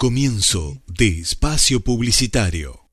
[0.00, 2.88] Comienzo de espacio publicitario.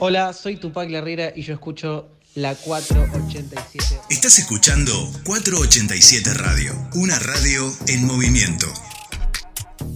[0.00, 4.00] Hola, soy Tupac Herrera y yo escucho la 487.
[4.10, 4.92] Estás escuchando
[5.24, 8.66] 487 Radio, una radio en movimiento.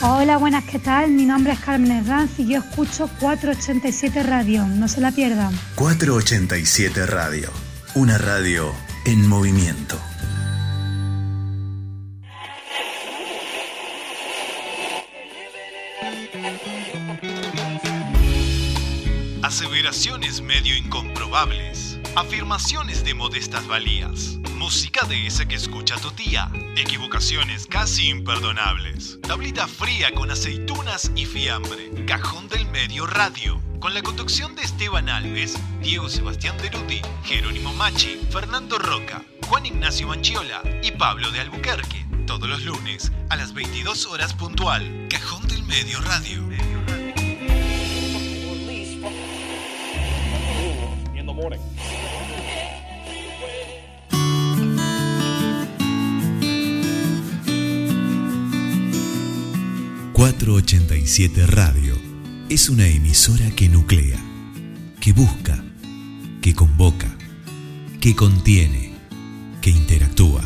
[0.00, 1.10] Hola, buenas, ¿qué tal?
[1.10, 4.64] Mi nombre es Carmen Herranz y yo escucho 487 Radio.
[4.64, 5.52] No se la pierdan.
[5.74, 7.50] 487 Radio,
[7.96, 8.72] una radio
[9.04, 10.00] en movimiento.
[19.42, 21.87] Aseveraciones medio incomprobables.
[22.18, 24.38] Afirmaciones de modestas valías.
[24.56, 26.50] Música de esa que escucha tu tía.
[26.76, 29.20] Equivocaciones casi imperdonables.
[29.22, 32.04] Tablita fría con aceitunas y fiambre.
[32.06, 33.62] Cajón del medio radio.
[33.78, 40.08] Con la conducción de Esteban Alves, Diego Sebastián Deruti, Jerónimo Machi, Fernando Roca, Juan Ignacio
[40.08, 42.04] Manchiola y Pablo de Albuquerque.
[42.26, 45.06] Todos los lunes a las 22 horas puntual.
[45.08, 46.48] Cajón del medio radio.
[51.38, 51.58] Morning.
[60.12, 61.96] 487 Radio
[62.48, 64.18] es una emisora que nuclea,
[65.00, 65.62] que busca,
[66.42, 67.16] que convoca,
[68.00, 68.94] que contiene,
[69.60, 70.42] que interactúa,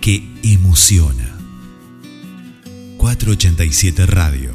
[0.00, 1.36] que emociona.
[2.98, 4.52] 487 Radio,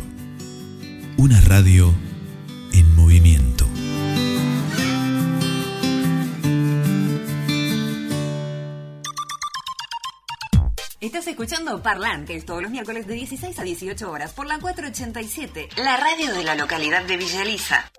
[1.18, 1.94] una radio
[2.72, 3.75] en movimiento.
[11.06, 15.98] Estás escuchando Parlantes todos los miércoles de 16 a 18 horas por la 487, la
[15.98, 17.92] radio de la localidad de Villa Elisa.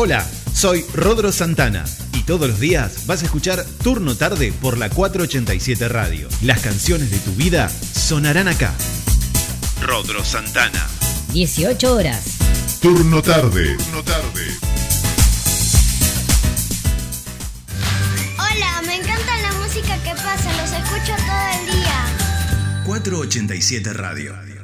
[0.00, 0.24] Hola,
[0.54, 1.84] soy Rodro Santana
[2.14, 6.28] y todos los días vas a escuchar Turno Tarde por la 487 Radio.
[6.40, 8.72] Las canciones de tu vida sonarán acá.
[9.82, 10.86] Rodro Santana.
[11.32, 12.36] 18 horas.
[12.80, 13.74] Turno tarde.
[13.76, 14.46] Turno tarde.
[18.36, 22.84] Hola, me encanta la música que pasa, los escucho todo el día.
[22.86, 24.57] 487 Radio.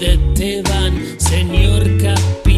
[0.00, 2.49] Mano de Teban, señor capitán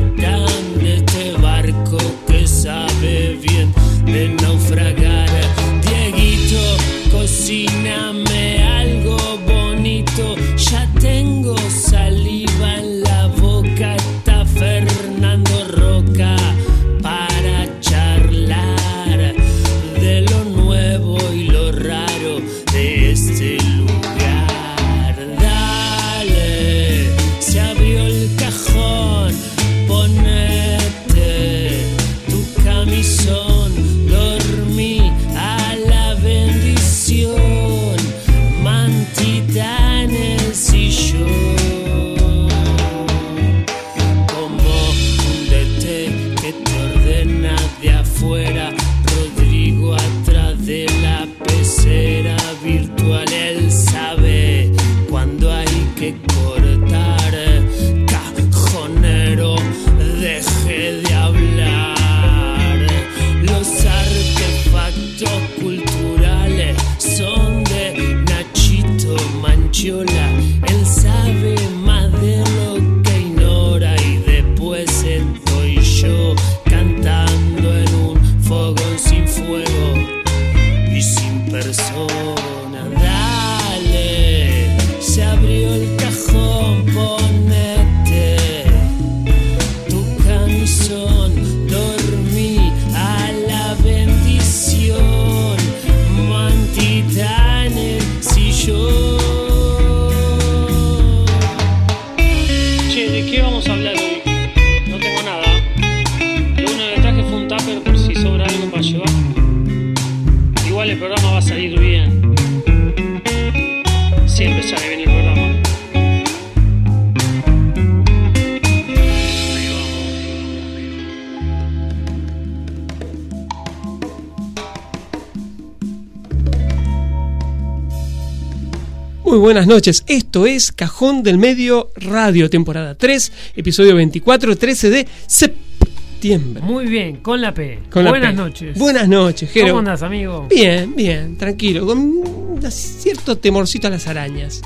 [129.32, 135.08] Muy buenas noches, esto es Cajón del Medio Radio, temporada 3, episodio 24, 13 de
[135.26, 136.62] septiembre.
[136.62, 137.78] Muy bien, con la P.
[137.90, 138.36] Con la Buenas P.
[138.36, 138.78] noches.
[138.78, 139.68] Buenas noches, Jero.
[139.68, 140.48] ¿Cómo andas, amigo?
[140.50, 144.60] Bien, bien, tranquilo, con cierto temorcito a las arañas.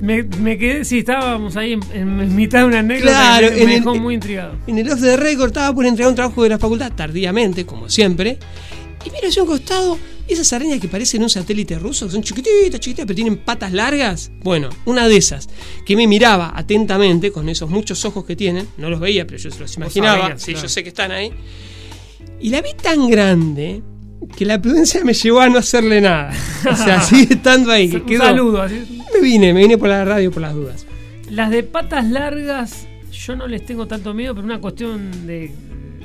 [0.00, 3.68] Me, me quedé, sí, estábamos ahí en, en mitad de una anécdota Claro, me, el-
[3.68, 4.54] dejó muy intrigado.
[4.66, 7.90] En el off de récord estaba por entregar un trabajo de la facultad, tardíamente, como
[7.90, 8.38] siempre,
[9.08, 12.80] y miro hacia un costado esas arañas que parecen un satélite ruso, que son chiquititas,
[12.80, 14.30] chiquititas, pero tienen patas largas.
[14.42, 15.48] Bueno, una de esas,
[15.86, 19.50] que me miraba atentamente, con esos muchos ojos que tienen, no los veía, pero yo
[19.50, 20.66] se los imaginaba, sabías, sí, claro.
[20.66, 21.32] yo sé que están ahí,
[22.40, 23.82] y la vi tan grande
[24.36, 26.32] que la prudencia me llevó a no hacerle nada.
[26.70, 27.88] O sea, sigue estando ahí.
[27.88, 28.66] Que Un saludo.
[29.14, 30.86] Me vine, me vine por la radio por las dudas.
[31.30, 35.52] Las de patas largas, yo no les tengo tanto miedo, pero una cuestión de.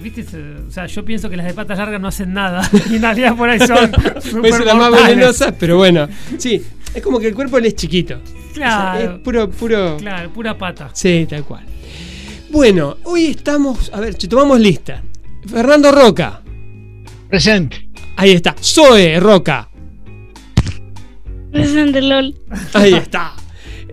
[0.04, 0.26] ¿Viste?
[0.68, 2.70] O sea, yo pienso que las de patas largas no hacen nada.
[2.92, 3.90] Y en realidad por ahí son.
[3.92, 5.08] Puede ser la más supermortales.
[5.08, 6.10] venenosa, pero bueno.
[6.38, 6.62] Sí,
[6.94, 8.20] es como que el cuerpo le es chiquito.
[8.54, 9.00] Claro.
[9.00, 9.98] O sea, es puro, puro.
[9.98, 10.90] Claro, pura pata.
[10.94, 11.64] Sí, tal cual.
[12.52, 13.90] Bueno, hoy estamos.
[13.94, 15.02] A ver, si tomamos lista.
[15.48, 16.42] Fernando Roca.
[17.30, 17.90] Presente.
[18.18, 18.56] Ahí está.
[18.62, 19.70] Zoe Roca.
[21.52, 22.36] Presente, LOL.
[22.74, 23.34] Ahí está.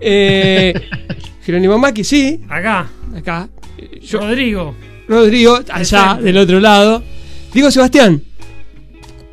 [0.00, 0.74] Eh,
[1.44, 2.40] Jerónimo Maki, sí.
[2.48, 2.88] Acá.
[3.16, 3.48] Acá.
[4.12, 4.74] Rodrigo.
[5.10, 7.02] Rodrigo, allá, del otro lado.
[7.52, 8.22] Diego Sebastián.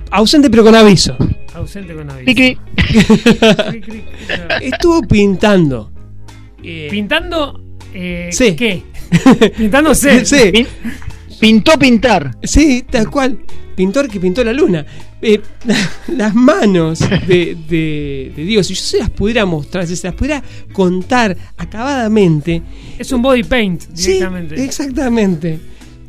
[0.09, 1.15] Ausente pero con aviso.
[1.53, 2.33] Ausente con aviso.
[2.33, 2.57] Cri.
[4.61, 5.91] Estuvo pintando.
[6.63, 7.61] Eh, Pintando.
[7.93, 8.55] Eh, Sí.
[8.55, 8.81] ¿Qué?
[9.57, 10.25] Pintándose.
[10.25, 10.65] Sí.
[11.39, 12.37] Pin- Pintó pintar.
[12.43, 13.39] Sí, tal cual.
[13.75, 14.85] Pintor que pintó la luna.
[15.21, 15.39] Eh,
[16.15, 20.15] las manos de, de, de Diego, si yo se las pudiera mostrar, si se las
[20.15, 20.41] pudiera
[20.73, 22.61] contar acabadamente.
[22.97, 24.63] Es un body paint Sí, directamente.
[24.63, 25.59] exactamente.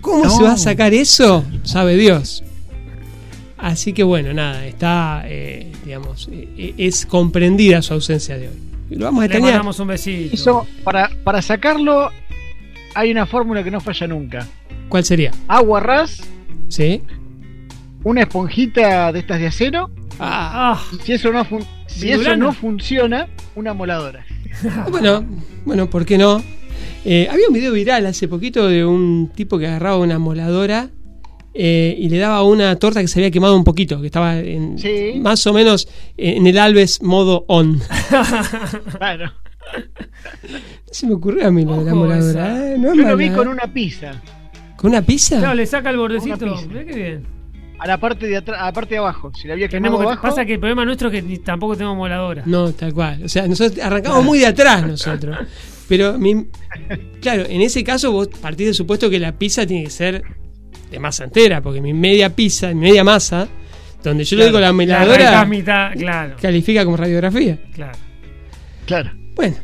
[0.00, 0.30] ¿Cómo No.
[0.30, 1.44] se va a sacar eso?
[1.64, 2.42] Sabe Dios.
[3.58, 8.54] Así que bueno, nada, está, eh, digamos, eh, es comprendida su ausencia de hoy.
[8.90, 9.50] Lo vamos a Le extrañar.
[9.54, 10.34] mandamos un besito.
[10.34, 12.10] Eso, para, para sacarlo,
[12.94, 14.46] hay una fórmula que no falla nunca.
[14.88, 15.30] ¿Cuál sería?
[15.48, 16.22] Agua ras,
[16.68, 17.02] ¿Sí?
[18.04, 19.90] una esponjita de estas de acero.
[20.20, 22.36] Ah, Ah, Y si eso no, fun- si eso Vidulana.
[22.46, 24.24] no funciona, una moladora.
[24.90, 25.24] bueno,
[25.64, 26.42] bueno, ¿por qué no?
[27.04, 30.90] Eh, había un video viral hace poquito de un tipo que agarraba una moladora
[31.54, 34.78] eh, y le daba una torta que se había quemado un poquito, que estaba en,
[34.78, 35.14] Sí.
[35.20, 37.80] más o menos en el Alves modo on.
[38.98, 39.32] Claro.
[40.46, 40.58] No
[40.92, 42.72] se me ocurrió a mí lo de la moladora.
[42.74, 43.50] eh, no Yo lo vi con eh.
[43.50, 44.20] una pizza.
[44.78, 45.38] ¿Con una pizza?
[45.38, 46.44] Claro, le saca el bordecito.
[46.46, 46.66] Una pizza.
[46.68, 47.26] Mirá qué bien.
[47.80, 49.30] A la parte de atrás, a la parte de abajo.
[49.34, 50.22] Si la había quemado Tenemos que- abajo.
[50.22, 52.42] pasa que el problema nuestro es que ni- tampoco tenemos moladora.
[52.46, 53.22] No, tal cual.
[53.24, 55.36] O sea, nosotros arrancamos muy de atrás nosotros.
[55.88, 56.46] Pero, mi-
[57.20, 60.22] claro, en ese caso vos partís del supuesto que la pizza tiene que ser
[60.90, 63.46] de masa entera, porque mi media pizza, mi media masa,
[64.02, 66.36] donde yo le digo la La meladora, arrancás mitad, claro.
[66.40, 67.58] califica como radiografía.
[67.74, 67.98] Claro.
[68.86, 69.10] Claro.
[69.34, 69.56] Bueno,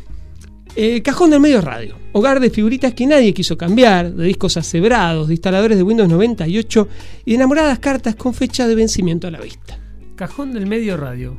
[0.76, 1.96] eh, cajón del medio radio.
[2.12, 6.88] Hogar de figuritas que nadie quiso cambiar, de discos asebrados, de instaladores de Windows 98
[7.24, 9.78] y de enamoradas cartas con fecha de vencimiento a la vista.
[10.16, 11.36] Cajón del medio radio.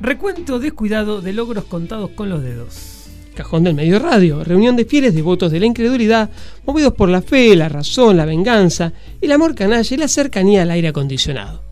[0.00, 3.00] Recuento descuidado de logros contados con los dedos.
[3.34, 6.30] Cajón del Medio Radio, reunión de fieles devotos de la incredulidad,
[6.66, 10.70] movidos por la fe, la razón, la venganza, el amor canalla y la cercanía al
[10.70, 11.62] aire acondicionado.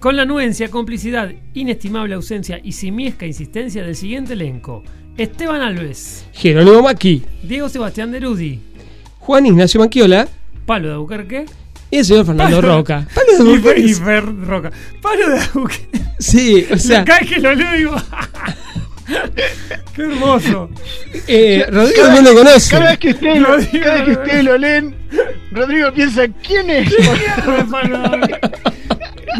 [0.00, 4.82] Con la anuencia, complicidad, inestimable ausencia y simiesca insistencia del siguiente elenco.
[5.16, 8.60] Esteban Alves, Jerónimo Maqui, Diego Sebastián Derudi,
[9.18, 10.26] Juan Ignacio Manquiola
[10.66, 11.46] Palo de Albuquerque
[11.90, 13.06] y el señor Fernando Palo- Roca.
[13.14, 13.60] Palo de.
[13.60, 14.70] Fer- y Fer Roca.
[15.02, 16.00] Palo de Albuquerque.
[16.18, 17.96] Sí, o sea, Cada vez que lo leo digo.
[19.94, 20.70] ¡Qué hermoso!
[21.26, 22.70] eh, Rodrigo Cada- no lo conoce.
[22.70, 24.94] Cada vez que ustedes lo, Rodrigo, cada vez que ustedes lo leen,
[25.52, 26.92] Rodrigo piensa, ¿quién es?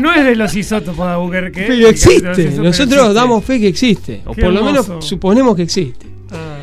[0.01, 1.65] No es de los isótopos de Albuquerque.
[1.69, 1.91] Pero ¿eh?
[1.91, 3.13] existe, nosotros existe.
[3.15, 6.07] damos fe que existe, o Qué por lo menos suponemos que existe.
[6.31, 6.59] Ah.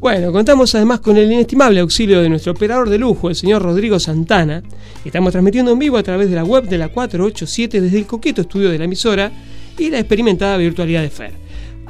[0.00, 4.00] Bueno, contamos además con el inestimable auxilio de nuestro operador de lujo, el señor Rodrigo
[4.00, 4.62] Santana.
[5.04, 8.40] Estamos transmitiendo en vivo a través de la web de la 487 desde el coqueto
[8.40, 9.30] estudio de la emisora
[9.78, 11.32] y la experimentada virtualidad de Fer.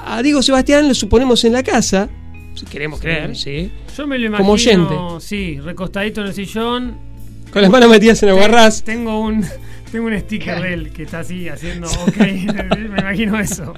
[0.05, 2.09] A Diego Sebastián lo suponemos en la casa,
[2.55, 3.71] si queremos creer, sí.
[3.97, 4.45] Yo me lo imagino.
[4.45, 4.95] Como oyente.
[5.21, 6.99] Sí, recostadito en el sillón.
[7.53, 8.83] Con las manos metidas en el guarrás.
[8.83, 9.45] Tengo un,
[9.93, 12.17] tengo un sticker de él que está así haciendo ok.
[12.19, 13.75] me imagino eso.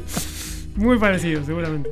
[0.76, 1.90] Muy parecido, seguramente.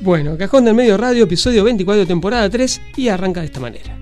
[0.00, 3.99] Bueno, Cajón del Medio Radio, episodio 24, temporada 3, y arranca de esta manera.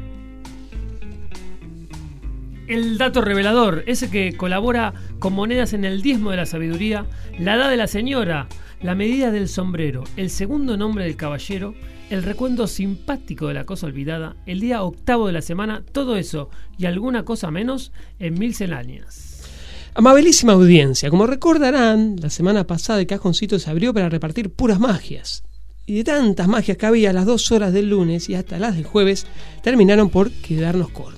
[2.68, 7.06] El dato revelador, ese que colabora con monedas en el diezmo de la sabiduría,
[7.38, 8.46] la edad de la señora,
[8.82, 11.75] la medida del sombrero, el segundo nombre del caballero,
[12.10, 16.50] el recuento simpático de la cosa olvidada, el día octavo de la semana, todo eso
[16.76, 19.48] y alguna cosa menos en mil celáneas.
[19.94, 25.42] Amabilísima audiencia, como recordarán, la semana pasada el cajoncito se abrió para repartir puras magias.
[25.87, 28.84] Y de tantas magias que había, las dos horas del lunes y hasta las del
[28.84, 29.26] jueves
[29.62, 31.17] terminaron por quedarnos cortas.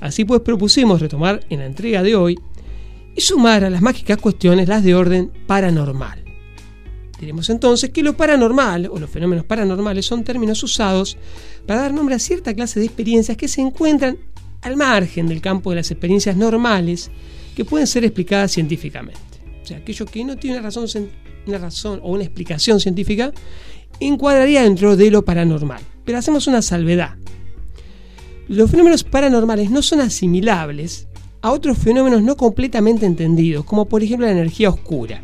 [0.00, 2.38] Así pues propusimos retomar en la entrega de hoy
[3.14, 6.24] y sumar a las mágicas cuestiones las de orden paranormal.
[7.18, 11.16] Diremos entonces que lo paranormal o los fenómenos paranormales son términos usados
[11.66, 14.18] para dar nombre a cierta clase de experiencias que se encuentran
[14.62, 17.10] al margen del campo de las experiencias normales
[17.56, 19.18] que pueden ser explicadas científicamente.
[19.62, 20.86] O sea, aquello que no tiene una razón,
[21.46, 23.32] una razón o una explicación científica
[23.98, 25.82] encuadraría dentro de lo paranormal.
[26.04, 27.16] Pero hacemos una salvedad.
[28.48, 31.06] Los fenómenos paranormales no son asimilables
[31.42, 35.22] a otros fenómenos no completamente entendidos, como por ejemplo la energía oscura.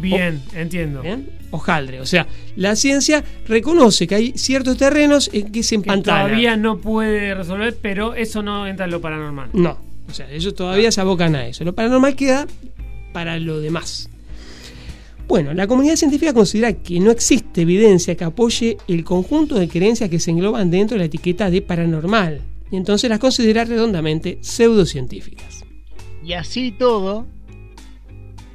[0.00, 1.02] Bien, entiendo.
[1.02, 1.28] ¿Bien?
[1.50, 2.00] Hojaldre.
[2.00, 2.26] O sea,
[2.56, 6.24] la ciencia reconoce que hay ciertos terrenos en que se Que empantana.
[6.24, 9.50] todavía no puede resolver, pero eso no entra en lo paranormal.
[9.52, 9.78] No.
[10.08, 11.64] O sea, ellos todavía se abocan a eso.
[11.64, 12.46] Lo paranormal queda
[13.12, 14.08] para lo demás.
[15.30, 20.10] Bueno, la comunidad científica considera que no existe evidencia que apoye el conjunto de creencias
[20.10, 22.40] que se engloban dentro de la etiqueta de paranormal.
[22.72, 25.64] Y entonces las considera redondamente pseudocientíficas.
[26.24, 27.28] Y así todo,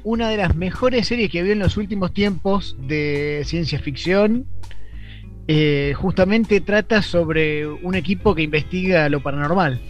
[0.04, 4.44] una de las mejores series que vi en los últimos tiempos de ciencia ficción
[5.48, 9.80] eh, justamente trata sobre un equipo que investiga lo paranormal.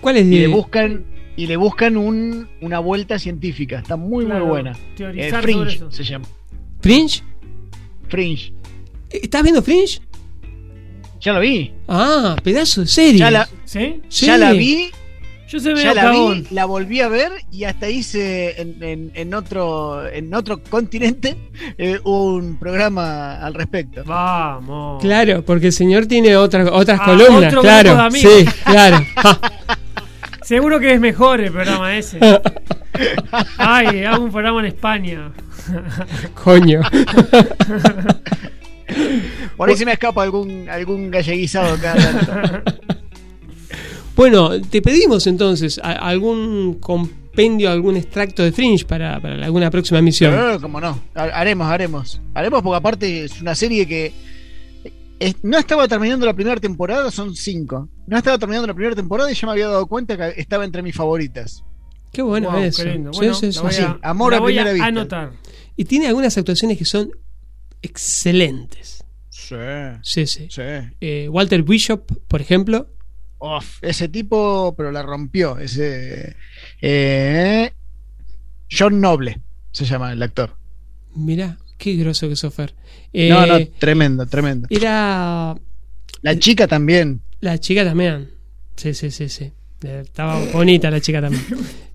[0.00, 1.04] ¿Cuál es Y de- le buscan,
[1.36, 3.78] y le buscan un- una vuelta científica.
[3.78, 4.72] Está muy, Claro, muy buena.
[4.96, 5.90] teorizar Eh, sobre Fringe eso.
[5.90, 6.26] se llama.
[6.80, 7.22] Fringe?
[8.08, 8.52] Fringe.
[9.10, 10.00] ¿Estás viendo Fringe?
[11.20, 11.72] Ya lo vi.
[11.88, 13.18] Ah, pedazo de serie.
[13.20, 14.00] Ya la, ¿Sí?
[14.08, 14.26] Sí.
[14.26, 14.90] ya la vi.
[15.48, 19.32] Yo se Ya la vi, la volví a ver y hasta hice en, en- en
[19.32, 21.36] otro en otro continente
[21.78, 24.02] eh, un programa al respecto.
[24.04, 25.00] Vamos.
[25.00, 27.90] Claro, porque el señor tiene otra- otras Ah, columnas, otro claro.
[27.90, 28.32] grupo de amigos.
[28.32, 29.06] Sí, claro.
[30.46, 32.20] Seguro que es mejor el programa ese.
[33.58, 35.32] Ay, hago un programa en España.
[36.44, 36.80] Coño.
[39.56, 42.72] Por ahí se me escapa algún algún galleguizado cada tanto.
[44.14, 49.70] Bueno, te pedimos entonces a- algún com- compendio, algún extracto de Fringe para, para alguna
[49.70, 50.32] próxima emisión.
[50.32, 50.98] Eh, como no.
[51.14, 52.18] Ha- Haremos, haremos.
[52.32, 54.10] Haremos porque aparte es una serie que
[55.42, 57.88] no estaba terminando la primera temporada, son cinco.
[58.06, 60.82] No estaba terminando la primera temporada y ya me había dado cuenta que estaba entre
[60.82, 61.64] mis favoritas.
[62.12, 62.82] Qué bueno Wow, eso.
[62.82, 63.12] qué lindo.
[63.12, 64.86] Sí, Bueno, sí, la sí, a- amor la a voy primera vista.
[64.86, 65.32] anotar.
[65.76, 67.10] Y tiene algunas actuaciones que son
[67.82, 69.04] excelentes.
[69.30, 69.54] Sí.
[70.02, 70.48] Sí, sí.
[70.50, 70.62] Sí.
[71.00, 72.88] Eh, Walter Bishop, por ejemplo.
[73.38, 75.58] Uf, ese tipo, pero la rompió.
[75.58, 76.34] Ese.
[76.80, 77.72] eh,
[78.70, 79.40] John Noble
[79.72, 80.56] se llama el actor.
[81.14, 82.74] Mirá, qué groso que Sofer.
[83.12, 84.66] no, no, tremendo, tremendo.
[84.70, 85.56] Era
[86.22, 87.20] La chica también.
[87.40, 88.30] la chica también.
[88.76, 89.52] Sí, sí, sí, sí.
[89.84, 91.44] Eh, Estaba bonita la chica también.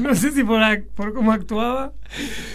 [0.00, 1.92] No sé si por, ac- por cómo actuaba.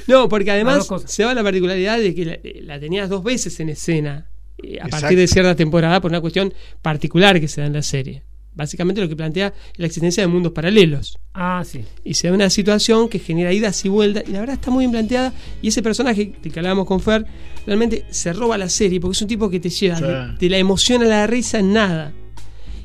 [0.08, 3.60] No, porque además se va la particularidad de que la, eh, la tenías dos veces
[3.60, 4.90] en escena eh, a Exacto.
[5.02, 8.24] partir de cierta temporada por una cuestión particular que se da en la serie.
[8.60, 11.18] Básicamente lo que plantea es la existencia de mundos paralelos.
[11.34, 11.86] Ah, sí.
[12.04, 14.24] Y se da una situación que genera idas y vueltas.
[14.28, 15.34] Y la verdad está muy bien planteada.
[15.62, 17.26] Y ese personaje del que hablábamos con Fer,
[17.66, 20.04] realmente se roba la serie porque es un tipo que te lleva Sí.
[20.04, 22.12] de, de la emoción a la risa en nada.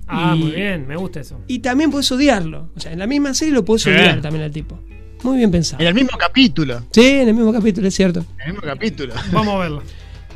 [0.06, 1.40] Ah, Y- muy bien, me gusta eso.
[1.48, 2.70] Y también puedes odiarlo.
[2.76, 3.90] O sea, en la misma serie lo puedes Sí.
[3.90, 4.78] odiar también al tipo.
[5.24, 5.82] Muy bien pensado.
[5.82, 6.82] En el mismo capítulo.
[6.92, 8.20] Sí, en el mismo capítulo, es cierto.
[8.20, 9.12] En el mismo capítulo.
[9.32, 9.82] Vamos a verlo.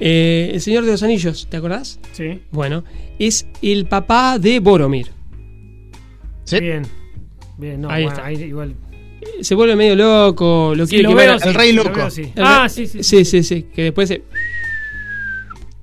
[0.00, 1.98] Eh, el Señor de los Anillos, ¿te acordás?
[2.12, 2.40] Sí.
[2.52, 2.84] Bueno,
[3.18, 5.08] es el papá de Boromir.
[6.48, 6.60] Sí.
[6.60, 6.82] Bien.
[7.58, 8.26] Bien, no, Ahí bueno, está.
[8.28, 8.74] ahí igual.
[9.40, 11.96] Se vuelve medio loco, lo Sí, quiere lo veo, sí, el rey lo loco.
[11.96, 12.22] veo, sí.
[12.22, 13.02] el Ah, rey- sí, sí.
[13.02, 14.22] Sí, sí, sí, que después se...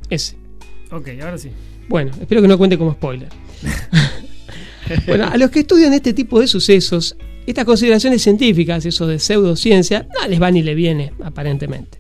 [0.10, 0.36] Ese.
[0.92, 1.50] Ok, ahora sí.
[1.90, 3.28] Bueno, espero que no cuente como spoiler.
[5.08, 10.08] bueno, a los que estudian este tipo de sucesos, estas consideraciones científicas, eso de pseudociencia,
[10.22, 11.98] no les va ni le viene, aparentemente.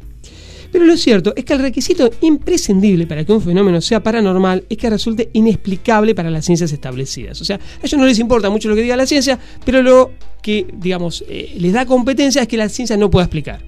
[0.71, 4.77] Pero lo cierto es que el requisito imprescindible para que un fenómeno sea paranormal es
[4.77, 7.39] que resulte inexplicable para las ciencias establecidas.
[7.41, 10.11] O sea, a ellos no les importa mucho lo que diga la ciencia, pero lo
[10.41, 13.63] que, digamos, eh, les da competencia es que la ciencia no pueda explicar.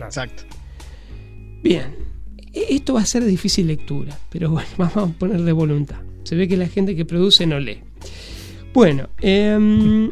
[0.00, 0.42] Exacto.
[1.62, 1.94] Bien,
[2.52, 5.96] e- esto va a ser difícil lectura, pero bueno, vamos a poner de voluntad.
[6.24, 7.78] Se ve que la gente que produce no lee.
[8.72, 10.10] Bueno, em,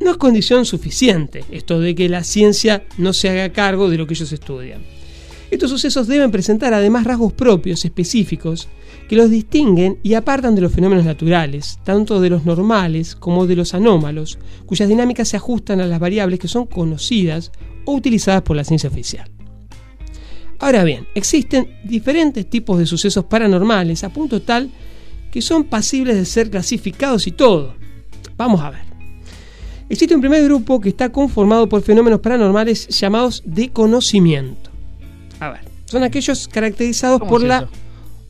[0.00, 4.06] no es condición suficiente esto de que la ciencia no se haga cargo de lo
[4.06, 4.82] que ellos estudian.
[5.56, 8.68] Estos sucesos deben presentar además rasgos propios, específicos,
[9.08, 13.56] que los distinguen y apartan de los fenómenos naturales, tanto de los normales como de
[13.56, 17.52] los anómalos, cuyas dinámicas se ajustan a las variables que son conocidas
[17.86, 19.30] o utilizadas por la ciencia oficial.
[20.58, 24.68] Ahora bien, existen diferentes tipos de sucesos paranormales a punto tal
[25.32, 27.76] que son pasibles de ser clasificados y todo.
[28.36, 28.82] Vamos a ver.
[29.88, 34.75] Existe un primer grupo que está conformado por fenómenos paranormales llamados de conocimiento.
[35.40, 37.68] A ver, son aquellos caracterizados ¿Cómo por es la eso?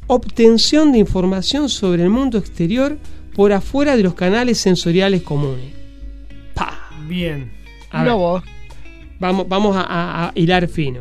[0.09, 2.97] obtención de información sobre el mundo exterior
[3.35, 5.73] por afuera de los canales sensoriales comunes.
[6.55, 6.91] Pa.
[7.07, 7.53] Bien.
[7.91, 8.13] A ver.
[8.13, 8.43] Lobo.
[9.21, 11.01] Vamos, vamos a, a- a hilar fino.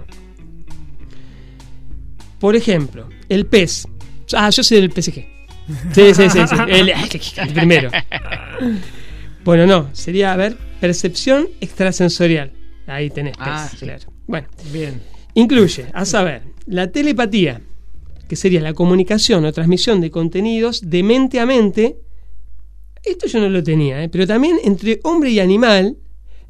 [2.40, 3.88] Por ejemplo, el pez.
[4.34, 5.14] Ah, yo soy del PSG.
[5.94, 6.56] Sí, sí, sí, sí.
[6.70, 7.90] El, el primero.
[9.44, 12.52] Bueno, no, sería, a ver, percepción extrasensorial.
[12.88, 13.78] Ahí tenés, pez, Ah, sí.
[13.86, 14.04] claro.
[14.28, 15.02] Bueno, Bien.
[15.36, 17.62] Incluye, a saber, la telepatía,
[18.28, 21.98] que sería la comunicación o transmisión de contenidos de mente a mente.
[23.04, 24.10] Esto yo no lo tenía, ¿eh?
[24.10, 25.96] pero también entre hombre y animal,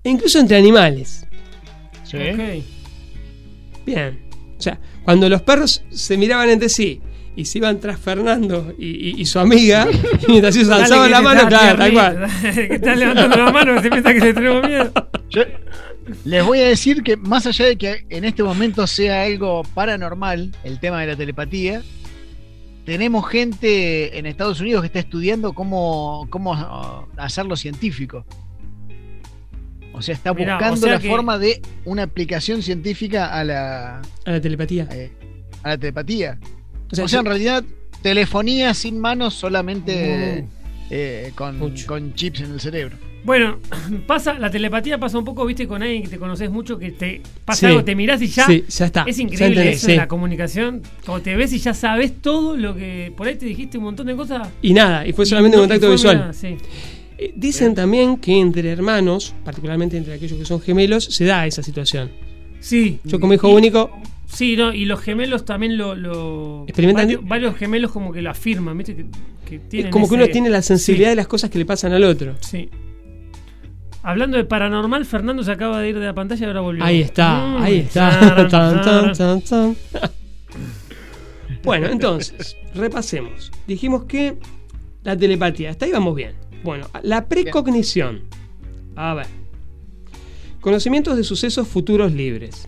[0.04, 1.28] e incluso entre animales.
[2.06, 2.18] Sí.
[3.86, 4.20] Bien.
[4.58, 7.02] O sea, cuando los perros se miraban entre sí
[7.36, 9.86] y se iban tras Fernando y, y- y su amiga,
[10.26, 12.28] y mientras ellos alzaban la mano, está claro, tal cual.
[12.56, 14.94] que estás levantando la mano, se piensa que le tenemos miedo.
[15.30, 15.42] Yo
[16.24, 20.52] les voy a decir que más allá de que en este momento sea algo paranormal,
[20.64, 21.82] el tema de la telepatía,
[22.86, 28.26] tenemos gente en Estados Unidos que está estudiando cómo, cómo ah, hacerlo científico.
[29.94, 34.02] O sea, está Mirá, buscando o sea la forma de una aplicación científica a la,
[34.26, 34.88] A la telepatía.
[34.92, 35.12] eh,
[35.64, 36.38] a la telepatía.
[36.92, 37.64] O sea, O sea, en realidad,
[38.04, 40.46] telefonía sin manos solamente
[40.92, 42.98] eh, con, con chips en el cerebro.
[43.26, 43.58] Bueno,
[44.08, 47.22] pasa, la telepatía pasa un poco, viste, con alguien que te conoces mucho, que te
[47.44, 47.66] pasa Sí.
[47.66, 48.46] algo, te mirás y ya.
[48.46, 49.04] Sí, ya está.
[49.08, 49.96] Es increíble eso sí.
[49.96, 50.82] la comunicación.
[51.06, 53.12] Como te ves y ya sabes todo lo que.
[53.18, 54.48] Por ahí te dijiste un montón de cosas.
[54.62, 56.34] Y nada, y fue solamente y un contacto visual.
[56.34, 56.56] sí.
[57.18, 61.64] Eh, Dicen también que entre hermanos, particularmente entre aquellos que son gemelos, se da esa
[61.64, 62.12] situación.
[62.60, 63.00] Sí.
[63.06, 63.90] Yo como hijo Y- único,
[64.28, 65.96] Sí, no, y los gemelos también lo.
[65.96, 69.06] lo Experimentan- varios, varios gemelos como que lo afirman, viste, que,
[69.46, 69.92] que es tienen.
[69.92, 72.36] como que uno tiene la sensibilidad de las cosas que le pasan al otro.
[72.42, 72.68] Sí.
[74.08, 76.84] Hablando de paranormal, Fernando se acaba de ir de la pantalla y ahora volvió.
[76.84, 78.48] Ahí está, Mm, ahí está.
[78.50, 79.76] Tan, tan, tan.
[81.64, 83.52] bueno, entonces, repasemos.
[83.66, 84.38] Dijimos que
[85.04, 86.34] la telepatía, hasta ahí vamos bien.
[86.64, 88.22] Bueno, la precognición.
[88.96, 89.28] A ver.
[90.62, 92.68] Conocimientos de sucesos futuros libres.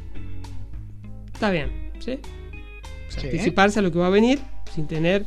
[1.34, 2.19] Está bien, ¿sí?
[2.19, 3.28] O sea, Sí.
[3.28, 4.39] Anticiparse a lo que va a venir
[4.73, 5.26] sin tener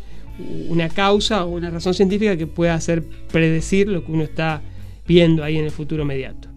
[0.69, 4.61] una causa o una razón científica que pueda hacer predecir lo que uno está
[5.11, 6.49] viendo ahí en el futuro inmediato.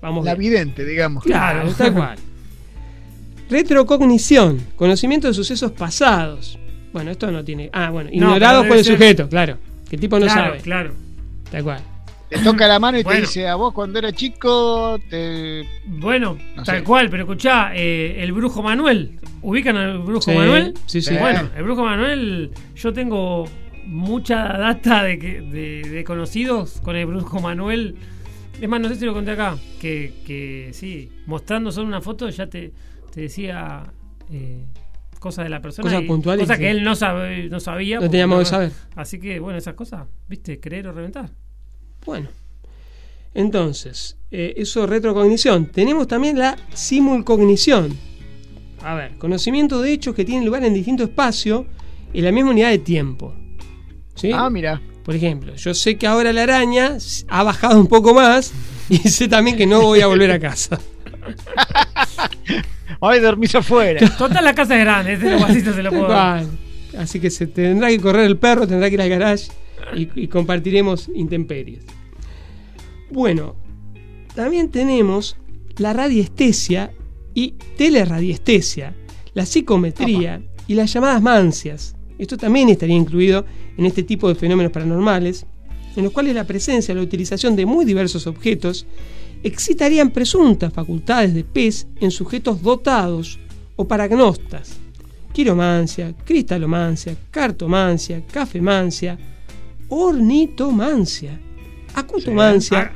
[0.00, 0.52] Vamos La bien.
[0.52, 1.24] vidente, digamos.
[1.24, 2.18] Claro, tal cual.
[3.50, 6.58] Retrocognición, conocimiento de sucesos pasados.
[6.92, 7.70] Bueno, esto no tiene.
[7.72, 9.58] Ah, bueno, No, ignorados por el ser- sujeto, claro.
[9.88, 10.58] Que el tipo no claro, sabe.
[10.60, 10.92] claro.
[11.50, 11.80] Tal cual.
[12.28, 13.20] Te toca la mano y Bueno.
[13.20, 15.64] te dice, a vos cuando era chico, te...
[15.86, 16.84] Bueno, No tal sé.
[16.84, 19.18] cual, pero escuchá, eh, el brujo Manuel.
[19.40, 20.74] ¿Ubican al brujo Sí, Manuel?
[20.84, 21.16] sí, sí.
[21.18, 23.46] Bueno, el brujo Manuel, yo tengo
[23.88, 27.96] mucha data de, que, de, de conocidos con el brujo Manuel.
[28.60, 32.28] Es más, no sé si lo conté acá, que, que sí, mostrando solo una foto
[32.28, 32.72] ya te,
[33.12, 33.84] te decía
[34.30, 34.64] eh,
[35.20, 35.88] cosas de la persona.
[35.88, 36.62] Cosas puntuales, Cosas sí.
[36.64, 37.96] que él no, sabe, no sabía.
[37.96, 38.72] No porque tenía modo de saber.
[38.96, 41.30] Así que, bueno, esas cosas, viste, creer o reventar.
[42.04, 42.28] Bueno.
[43.34, 45.66] Entonces, eh, eso retrocognición.
[45.66, 47.96] Tenemos también la simulcognición.
[48.82, 51.66] A ver, conocimiento de hechos que tienen lugar en distinto espacio
[52.12, 53.34] en la misma unidad de tiempo.
[54.18, 54.30] ¿Sí?
[54.32, 54.80] Ah, mira.
[55.04, 58.52] Por ejemplo, yo sé que ahora la araña ha bajado un poco más
[58.90, 60.78] y sé también que no voy a volver a casa.
[63.00, 64.06] Hoy dormís afuera.
[64.18, 66.44] Total, la casa es grande, este lugarcito se lo puedo dar.
[66.98, 69.50] Así que se tendrá que correr el perro, tendrá que ir al garage
[69.94, 71.84] y, y compartiremos intemperies.
[73.10, 73.54] Bueno,
[74.34, 75.36] también tenemos
[75.76, 76.92] la radiestesia
[77.34, 78.94] y teleradiestesia,
[79.32, 81.94] la psicometría y las llamadas mancias.
[82.18, 83.46] Esto también estaría incluido
[83.78, 85.46] en este tipo de fenómenos paranormales,
[85.96, 88.86] en los cuales la presencia o la utilización de muy diversos objetos
[89.42, 93.38] excitarían presuntas facultades de pez en sujetos dotados
[93.76, 94.76] o paragnostas.
[95.32, 99.16] Quiromancia, cristalomancia, cartomancia, cafemancia,
[99.88, 101.38] ornitomancia,
[101.94, 102.92] acutomancia.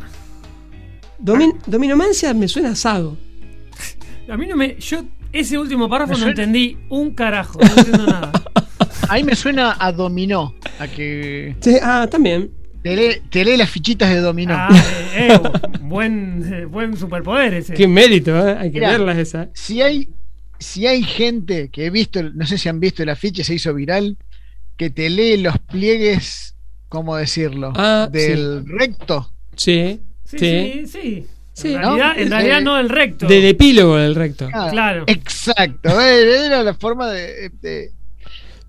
[1.23, 3.17] Domin- dominomancia me suena asado.
[4.29, 4.77] A mí no me.
[4.79, 7.61] Yo ese último párrafo Me no entendí un carajo.
[7.61, 8.33] No entiendo nada.
[9.09, 12.51] Ahí me suena a dominó, a que Sí, ah, también.
[12.83, 14.55] te lee, te lee las fichitas de dominó.
[14.57, 14.69] Ah,
[15.15, 15.41] eh, eh,
[15.83, 17.75] buen, eh, buen superpoder ese.
[17.75, 18.57] Qué mérito, ¿eh?
[18.59, 19.49] hay que Mirá, verlas esas.
[19.55, 20.09] Si hay,
[20.59, 23.75] si hay gente que he visto, no sé si han visto el afiche, se hizo
[23.75, 24.17] viral,
[24.77, 26.55] que te lee los pliegues,
[26.89, 27.73] ¿cómo decirlo?
[27.77, 29.31] Ah, Del recto.
[29.57, 31.27] Sí, Sí, sí.
[31.53, 31.97] sí, en ¿no?
[31.99, 33.27] realidad, en Es realidad de- no el recto.
[33.27, 34.49] Del epílogo del recto.
[34.55, 35.05] Ah, Claro.
[35.07, 37.51] Exacto, eh, era la forma de...
[37.61, 37.91] de-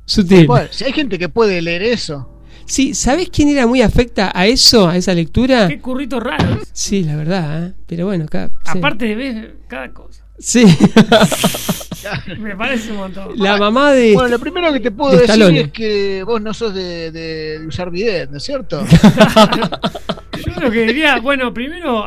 [0.06, 0.48] Sutil.
[0.72, 2.30] Si hay gente que puede leer eso,
[2.66, 5.68] Sí, ¿sabés quién era muy afecta a eso, a esa lectura?
[5.68, 6.60] Qué currito raro.
[6.72, 7.74] Sí, la verdad, ¿eh?
[7.86, 8.50] pero bueno, acá.
[8.72, 8.78] sí.
[8.78, 10.24] Aparte de ver cada cosa.
[10.40, 10.66] Sí.
[12.40, 13.32] Me parece un montón.
[13.36, 14.14] la mamá de.
[14.14, 15.60] Bueno, lo primero que te puedo de decir Stallone.
[15.62, 18.84] es que vos no sos de, de- de usar bidet, ¿no es cierto?
[20.46, 22.06] Yo lo que diría, bueno, primero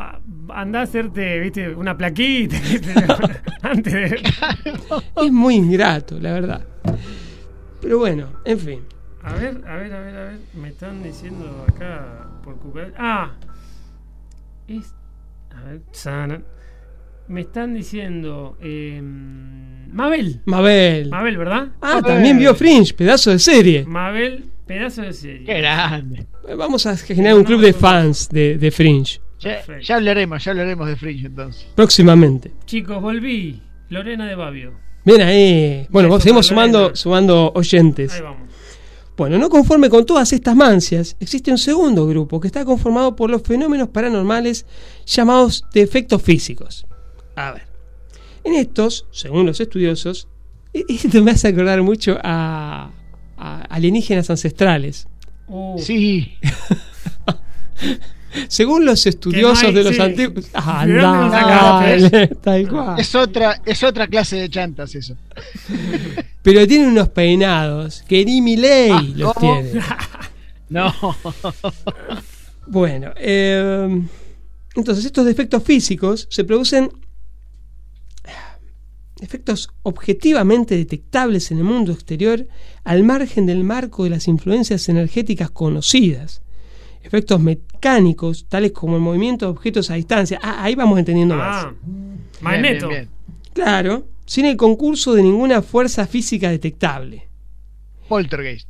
[0.55, 2.57] andá a hacerte, viste, una plaquita
[3.63, 4.23] antes de.
[5.25, 6.63] Es muy ingrato, la verdad.
[7.87, 8.81] Pero bueno, en fin.
[9.23, 10.39] A ver, a ver, a ver, a ver.
[10.61, 12.97] Me están diciendo acá por cucaracha.
[12.99, 13.31] Ah,
[14.67, 14.93] es.
[15.57, 16.43] A ver, sana.
[17.29, 18.59] Me están diciendo.
[18.61, 20.41] eh, Mabel.
[20.47, 21.11] Mabel.
[21.11, 21.69] Mabel, ¿verdad?
[21.81, 23.85] Ah, también vio Fringe, pedazo de serie.
[23.87, 25.45] Mabel, pedazo de serie.
[25.47, 26.27] Qué grande.
[26.59, 30.89] Vamos a generar un club de fans de, de Fringe Ya, ya hablaremos, ya hablaremos
[30.89, 31.69] de Fringe entonces.
[31.77, 32.51] próximamente.
[32.65, 33.63] Chicos, volví.
[33.91, 34.73] Lorena de Babio.
[35.07, 35.87] Bien ahí.
[35.89, 38.13] Bueno, vos seguimos sumando, sumando oyentes.
[38.13, 38.47] Ahí vamos.
[39.17, 43.31] Bueno, no conforme con todas estas mancias, existe un segundo grupo que está conformado por
[43.31, 44.67] los fenómenos paranormales
[45.07, 46.87] llamados de efectos físicos.
[47.37, 47.63] A ver,
[48.45, 50.29] en estos, según los estudiosos,
[50.75, 52.91] esto me hace acordar mucho a,
[53.39, 55.07] a alienígenas ancestrales.
[55.47, 56.35] Uh, Sí,
[58.49, 60.01] Según los estudiosos de los sí.
[60.03, 60.47] antiguos...
[60.55, 62.35] Ah, ¿De dónde lo dale, sacaste?
[62.37, 63.01] tal cual.
[63.01, 65.17] es otra, es otra clase de chantas eso.
[66.43, 69.61] Pero tienen unos peinados que ni mi ley Ah, los ¿cómo?
[69.63, 69.81] tiene.
[70.69, 70.93] No.
[72.67, 74.03] Bueno, eh,
[74.75, 76.91] entonces estos defectos físicos se producen
[79.21, 82.47] efectos objetivamente detectables en el mundo exterior
[82.85, 86.43] al margen del marco de las influencias energéticas conocidas.
[87.07, 90.41] Efectos mecánicos, tales como el movimiento de objetos a distancia.
[90.43, 91.67] Ah, ahí vamos entendiendo más.
[91.67, 91.75] Ah,
[92.41, 92.89] Magneto.
[92.89, 93.17] Bien, bien,
[93.53, 97.29] Claro, sin el concurso de ninguna fuerza física detectable.
[98.09, 98.69] Poltergeist.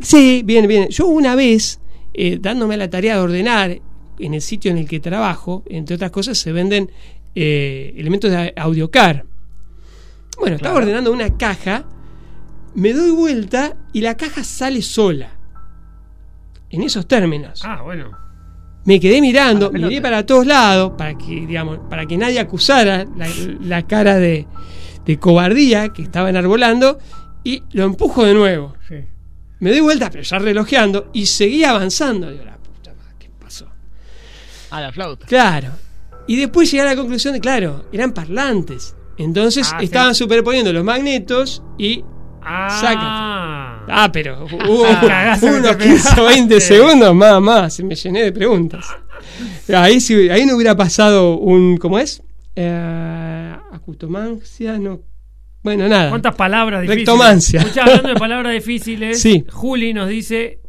[0.00, 0.88] Sí, bien, bien.
[0.88, 1.80] Yo una vez,
[2.14, 3.80] eh, dándome la tarea de ordenar
[4.18, 6.90] en el sitio en el que trabajo, entre otras cosas, se venden
[7.34, 9.26] eh, elementos de audiocar.
[10.38, 11.84] Bueno, estaba ordenando una caja,
[12.74, 15.37] me doy vuelta y la caja sale sola.
[16.70, 17.60] En esos términos.
[17.64, 18.10] Ah, bueno.
[18.84, 23.28] Me quedé mirando, miré para todos lados, para que, digamos, para que nadie acusara la,
[23.60, 24.46] la cara de,
[25.04, 26.98] de cobardía que estaba enarbolando,
[27.44, 28.74] y lo empujo de nuevo.
[28.88, 28.94] Sí.
[29.60, 32.30] Me doy vuelta, pero ya relojeando, y seguí avanzando.
[32.30, 33.66] Digo, la puta madre, ¿qué pasó?
[34.70, 35.26] A la flauta.
[35.26, 35.70] Claro.
[36.26, 38.94] Y después llegué a la conclusión de, claro, eran parlantes.
[39.18, 39.84] Entonces Ah, sí.
[39.86, 42.04] estaban superponiendo los magnetos y
[42.42, 42.68] Ah.
[42.80, 43.77] sácate.
[43.90, 46.60] Ah, pero hubo unos te 15 o 20 pegaste.
[46.60, 47.80] segundos más, más.
[47.80, 48.86] Me llené de preguntas.
[49.74, 51.76] Ahí, sí, ahí no hubiera pasado un.
[51.76, 52.22] ¿Cómo es?
[52.56, 55.00] Eh, acutomancia, no.
[55.62, 56.08] Bueno, nada.
[56.10, 57.06] ¿Cuántas palabras difíciles?
[57.06, 57.60] Rectomancia.
[57.60, 59.44] Escuchá, hablando de palabras difíciles, Sí.
[59.50, 60.60] Juli nos dice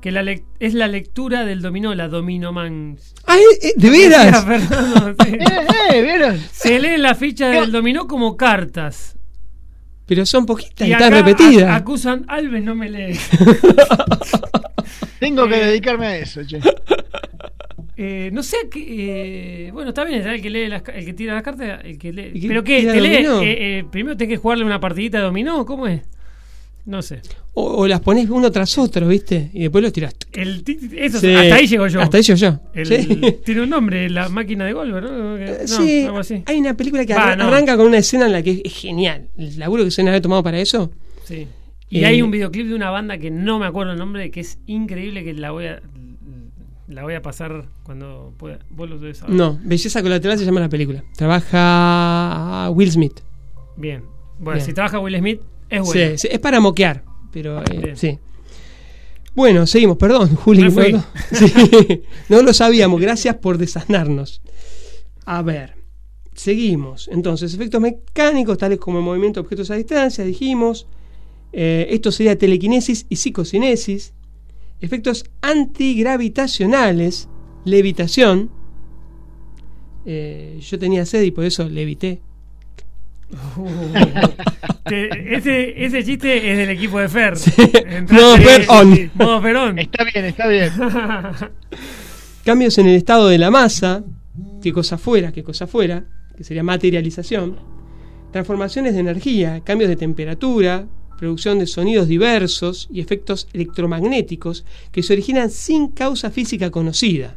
[0.00, 0.24] que la
[0.60, 3.14] es la lectura del dominó, la dominomans.
[3.26, 4.24] Ah, eh, eh, ¿de veras?
[4.24, 5.38] Decía Fernando, sí.
[5.94, 6.38] Eh, ¿vieron?
[6.52, 9.16] Se lee la ficha del dominó como cartas.
[10.08, 11.76] Pero son poquitas y, Y están repetidas.
[11.80, 13.16] acusan, Alves no me lee.
[15.20, 16.60] Tengo que Eh, dedicarme a eso, che.
[18.00, 19.66] Eh, no sé qué.
[19.66, 22.12] eh, bueno, está bien, el que lee las, el que tira las cartas, el que
[22.12, 22.30] lee.
[22.32, 22.82] ¿Y qué ¿Pero qué?
[22.84, 23.26] ¿Te lee?
[23.26, 26.02] Eh, eh, primero tenés que jugarle una partidita de dominó, ¿cómo es?
[26.86, 27.20] No sé.
[27.60, 29.50] O, o las pones uno tras otro, ¿viste?
[29.52, 30.14] Y después los tiras.
[30.32, 30.62] El
[30.96, 31.34] eso, Sí.
[31.34, 32.00] Hasta ahí llego yo.
[32.00, 32.60] Hasta ahí llego yo.
[32.72, 33.36] El- Sí.
[33.44, 35.00] Tiene un nombre, la máquina de golf, ¿no?
[35.36, 36.42] Que- no, sí, algo así.
[36.46, 37.20] hay una película que no.
[37.20, 39.28] arranca con una escena en la que es, genial.
[39.36, 40.90] El laburo que se había tomado para eso.
[41.24, 41.46] Sí.
[41.90, 44.40] Y Eh, hay un videoclip de una banda que no me acuerdo el nombre, que
[44.40, 45.80] es increíble, que la voy a
[46.86, 48.60] la voy a pasar cuando pueda.
[48.70, 49.34] Vos lo debes saber.
[49.34, 51.02] No, Belleza Colateral se llama la película.
[51.16, 53.20] Trabaja Will Smith.
[53.76, 54.02] Bien.
[54.38, 54.66] Bueno, Bien.
[54.66, 56.10] si trabaja Will Smith, es bueno.
[56.12, 58.18] Sí, sí, es para moquear, pero eh, sí.
[59.34, 60.62] Bueno, seguimos, perdón, Juli.
[60.62, 64.42] No, sí, no lo sabíamos, gracias por desanarnos.
[65.24, 65.76] A ver,
[66.34, 67.08] seguimos.
[67.12, 70.86] Entonces, efectos mecánicos, tales como el movimiento de objetos a distancia, dijimos.
[71.52, 74.12] Eh, esto sería telequinesis y psicocinesis.
[74.80, 77.28] Efectos antigravitacionales,
[77.64, 78.50] levitación.
[80.04, 82.20] Eh, yo tenía sed y por eso levité.
[84.88, 87.34] Te- ese, ese chiste es del equipo de Fer.
[88.10, 88.94] Modo Fer on.
[88.96, 89.78] sí, Modo Fer on.
[89.78, 90.70] Está bien, está bien.
[92.44, 94.02] Cambios en el estado de la masa,
[94.62, 96.04] qué cosa fuera, qué cosa fuera,
[96.36, 97.56] que sería materialización.
[98.32, 100.86] Transformaciones de energía, cambios de temperatura,
[101.18, 107.36] producción de sonidos diversos y efectos electromagnéticos que se originan sin causa física conocida.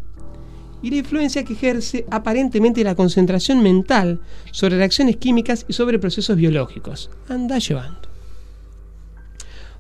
[0.82, 4.20] Y la influencia que ejerce aparentemente la concentración mental
[4.52, 7.10] sobre reacciones químicas y sobre procesos biológicos.
[7.30, 8.10] Anda llevando.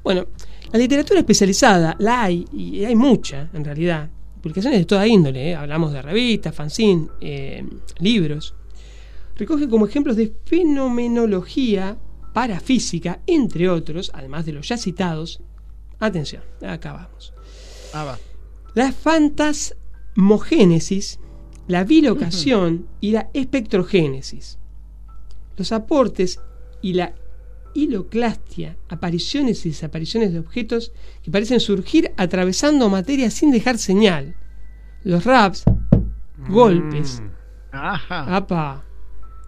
[0.03, 0.27] Bueno,
[0.71, 4.09] la literatura especializada la hay, y hay mucha en realidad.
[4.41, 5.55] Publicaciones de toda índole, ¿eh?
[5.55, 7.63] hablamos de revistas, fanzine, eh,
[7.99, 8.55] libros.
[9.35, 11.97] Recoge como ejemplos de fenomenología
[12.33, 15.41] parafísica, entre otros, además de los ya citados.
[15.99, 17.33] Atención, acá vamos.
[17.93, 18.19] Ah, va.
[18.73, 18.91] La
[20.15, 21.19] fantasmogénesis,
[21.67, 24.57] la bilocación y la espectrogénesis.
[25.57, 26.39] Los aportes
[26.81, 27.13] y la
[27.73, 30.91] hiloclastia, apariciones y desapariciones de objetos
[31.23, 34.35] que parecen surgir atravesando materia sin dejar señal.
[35.03, 35.63] Los raps,
[36.49, 37.21] golpes,
[37.71, 38.35] Ajá.
[38.35, 38.83] apa,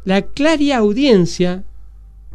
[0.05, 1.63] la clariaudiencia,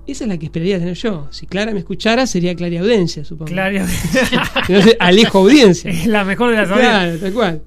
[0.07, 1.29] esa es la que esperaría tener yo.
[1.31, 3.51] Si Clara me escuchara, sería clariaudiencia, supongo.
[3.51, 3.85] Claro.
[4.69, 5.91] Entonces, alejo audiencia.
[5.91, 7.63] Es la mejor de las Claro, tal cual.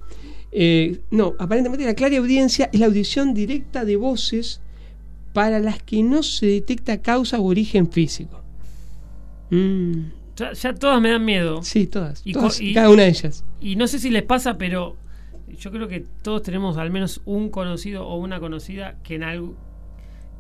[0.51, 4.61] Eh, no, aparentemente la clariaudiencia es la audición directa de voces
[5.33, 8.41] para las que no se detecta causa o origen físico.
[9.49, 11.61] Mm, Ya, ya todas me dan miedo.
[11.63, 12.21] sí, todas.
[12.25, 13.43] Y todas co- y- cada una de ellas.
[13.59, 14.95] Y no sé si les pasa, pero
[15.59, 19.55] yo creo que todos tenemos al menos un conocido o una conocida que en algo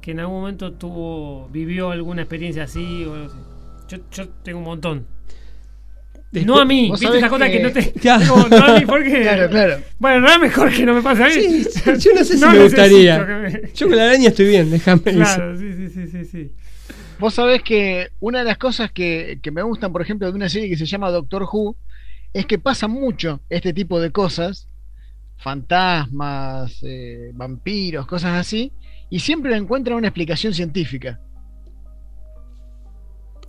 [0.01, 3.37] que en algún momento tuvo vivió alguna experiencia así o algo así.
[3.87, 5.05] Yo, yo tengo un montón.
[6.31, 7.91] No a mí, vos viste esa cosa que, que- no te.
[7.99, 8.47] Claro.
[8.49, 9.21] No a mí, porque.
[9.21, 9.81] Claro, claro.
[9.99, 11.33] Bueno, no es mejor que no me pase a mí.
[11.33, 13.19] Sí, sí, yo no sé si No me gustaría.
[13.19, 15.01] me- Yo con la araña estoy bien, déjame.
[15.01, 16.51] Claro, sí, sí, sí, sí, sí.
[17.19, 20.49] Vos sabés que una de las cosas que, que me gustan, por ejemplo, de una
[20.49, 21.75] serie que se llama Doctor Who,
[22.33, 24.67] es que pasa mucho este tipo de cosas,
[25.37, 28.71] fantasmas, eh, vampiros, cosas así,
[29.09, 31.19] y siempre encuentran una explicación científica.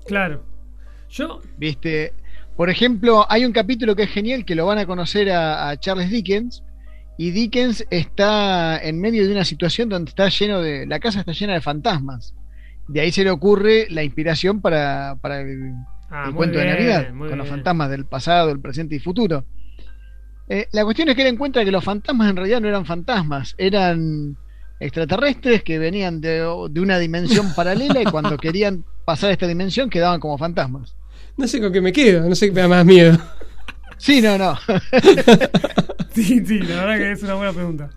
[0.06, 0.44] Claro.
[1.08, 1.40] Yo.
[1.56, 2.12] ¿Viste?
[2.62, 5.76] Por ejemplo, hay un capítulo que es genial que lo van a conocer a, a
[5.80, 6.62] Charles Dickens.
[7.18, 10.86] Y Dickens está en medio de una situación donde está lleno de.
[10.86, 12.36] La casa está llena de fantasmas.
[12.86, 15.74] De ahí se le ocurre la inspiración para, para el,
[16.08, 19.44] Ah, el cuento de Navidad, con los fantasmas del pasado, el presente y futuro.
[20.46, 23.54] Eh, la cuestión es que él encuentra que los fantasmas en realidad no eran fantasmas,
[23.56, 24.36] eran
[24.78, 29.88] extraterrestres que venían de, de una dimensión paralela y cuando querían pasar a esta dimensión
[29.88, 30.94] quedaban como fantasmas.
[31.36, 33.18] No sé con qué me quedo, no sé qué me da más miedo.
[33.98, 34.56] Sí, no, no.
[36.14, 37.90] sí, sí, la verdad que es una buena pregunta.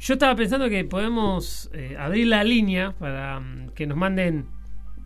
[0.00, 4.46] Yo estaba pensando que podemos eh, abrir la línea para mm, que nos manden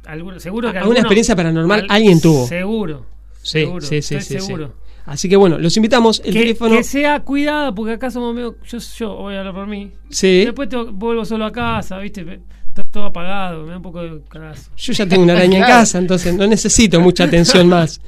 [0.07, 2.47] alguna, seguro que alguna experiencia paranormal al- alguien tuvo.
[2.47, 3.07] Seguro.
[3.43, 4.47] Sí, seguro, sí, sí, estoy sí, sí.
[4.47, 4.75] seguro.
[5.05, 6.21] Así que bueno, los invitamos.
[6.25, 6.77] El que, teléfono.
[6.77, 9.93] que sea cuidada porque acá somos medio yo, yo voy a hablar por mí.
[10.11, 10.45] Sí.
[10.47, 12.41] Después te- vuelvo solo a casa, ¿viste?
[12.77, 14.71] Está todo apagado, me da un poco de cagazo.
[14.77, 18.01] Yo ya tengo una araña en casa, entonces no necesito mucha atención más.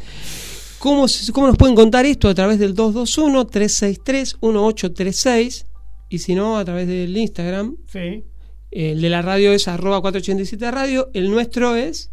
[0.79, 2.29] ¿Cómo, ¿Cómo nos pueden contar esto?
[2.29, 5.65] A través del 221-363-1836
[6.11, 7.77] y si no, a través del Instagram.
[7.91, 8.25] Sí.
[8.71, 12.11] El de la radio es arroba 487 radio, el nuestro es...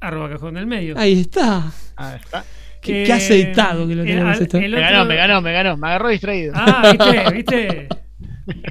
[0.00, 0.94] Arroba cajón del medio.
[0.96, 1.72] Ahí está.
[1.96, 2.44] Ahí está.
[2.80, 4.56] Qué, qué aceitado que lo el- tenemos esto.
[4.58, 5.76] el Me ganó, me ganó, me ganó.
[5.76, 6.52] Me agarró distraído.
[6.54, 7.88] Ah, viste, viste.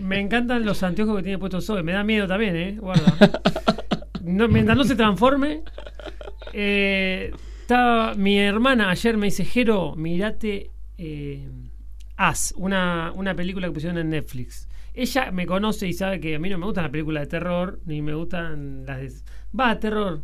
[0.02, 1.84] Me encantan los anteojos que tiene puesto Zoe.
[1.84, 2.78] Me da miedo también, ¿eh?
[2.80, 3.16] Guarda.
[4.24, 5.64] No, mientras no se transforme.
[6.54, 7.32] Eh,
[8.18, 11.48] mi hermana ayer me dice, Jero, mirate eh,
[12.18, 14.68] As, una, una película que pusieron en Netflix.
[14.94, 17.80] Ella me conoce y sabe que a mí no me gustan las películas de terror,
[17.86, 19.12] ni me gustan las de...
[19.58, 20.24] Va, terror.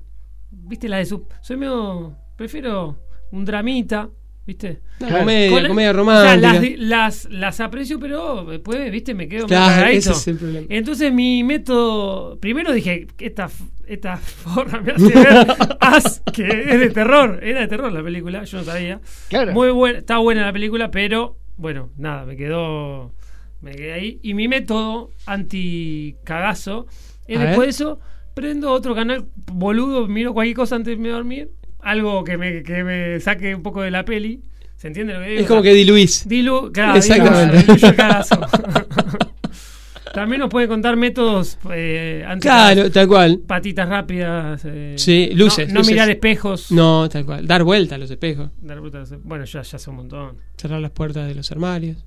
[0.52, 1.28] ¿Viste las de sub?
[1.42, 2.18] Soy medio...
[2.36, 3.00] Prefiero
[3.32, 4.10] un dramita,
[4.46, 4.82] ¿viste?
[5.00, 6.38] Una comedia, Con- comedia o sea, romántica.
[6.54, 9.14] las, di- las, las aprecio, pero después, ¿viste?
[9.14, 10.68] Me quedo Claro, ese es el problema.
[10.70, 12.38] Entonces mi método...
[12.40, 13.50] Primero dije, esta,
[13.88, 15.48] esta forma me hace ver
[15.80, 17.40] As, que es de terror.
[17.44, 19.02] Era de terror la película, yo no sabía.
[19.30, 19.54] Claro.
[19.54, 23.14] Muy buena, está buena la película, pero bueno, nada, me quedó...
[23.62, 24.20] Me quedé ahí.
[24.22, 26.88] Y mi método anti-cagazo
[27.28, 27.66] es A después ver.
[27.68, 28.00] de eso,
[28.34, 31.50] prendo otro canal boludo, miro cualquier cosa antes de dormir.
[31.86, 34.42] Algo que me, que me saque un poco de la peli.
[34.76, 35.42] ¿Se entiende lo que digo?
[35.42, 36.28] Es como que diluís.
[36.28, 37.72] Dilu, claro, Exactamente.
[37.72, 38.40] el cagazo.
[40.14, 43.42] También nos puede contar métodos eh, Claro, tal cual.
[43.46, 44.62] Patitas rápidas.
[44.66, 45.68] eh, Sí, luces.
[45.68, 45.92] No, no luces.
[45.94, 46.72] mirar espejos.
[46.72, 47.46] No, tal cual.
[47.46, 48.50] Dar vuelta a los espejos.
[48.62, 50.38] Dar vueltas a los- Bueno, ya, ya hace un montón.
[50.58, 51.98] Cerrar las puertas de los armarios.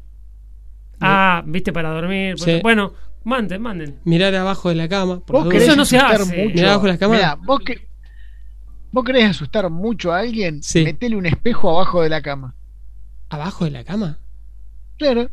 [1.00, 2.38] Ah, viste, para dormir.
[2.38, 2.60] Sí.
[2.62, 3.96] Bueno, manden, manden.
[4.04, 5.20] Mirar abajo de la cama.
[5.20, 5.72] por Vos la querés duda.
[5.74, 6.24] Eso no se hace.
[6.44, 6.54] mucho.
[6.56, 7.22] Mirá abajo de las cámaras.
[7.22, 7.87] Mirá, vos, que,
[8.92, 10.84] vos querés asustar mucho a alguien, Sí.
[10.84, 12.54] metele un espejo abajo de la cama.
[13.30, 14.18] ¿Abajo de la cama?
[14.98, 15.30] Claro.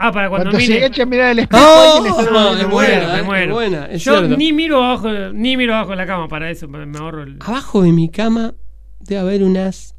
[0.00, 0.84] Ah, para cuando, Cuando se mire.
[0.84, 1.96] agacha a mirar el espejo, ¡Oh!
[1.96, 3.12] alguien le está No, es me una buena, muero, vuelta.
[3.14, 3.54] me es muero.
[3.54, 4.36] buena, es Yo cierto.
[4.36, 7.38] ni miro abajo, ni miro abajo de la cama para eso, me, me ahorro el.
[7.40, 8.54] Abajo de mi cama
[9.00, 9.96] debe haber unas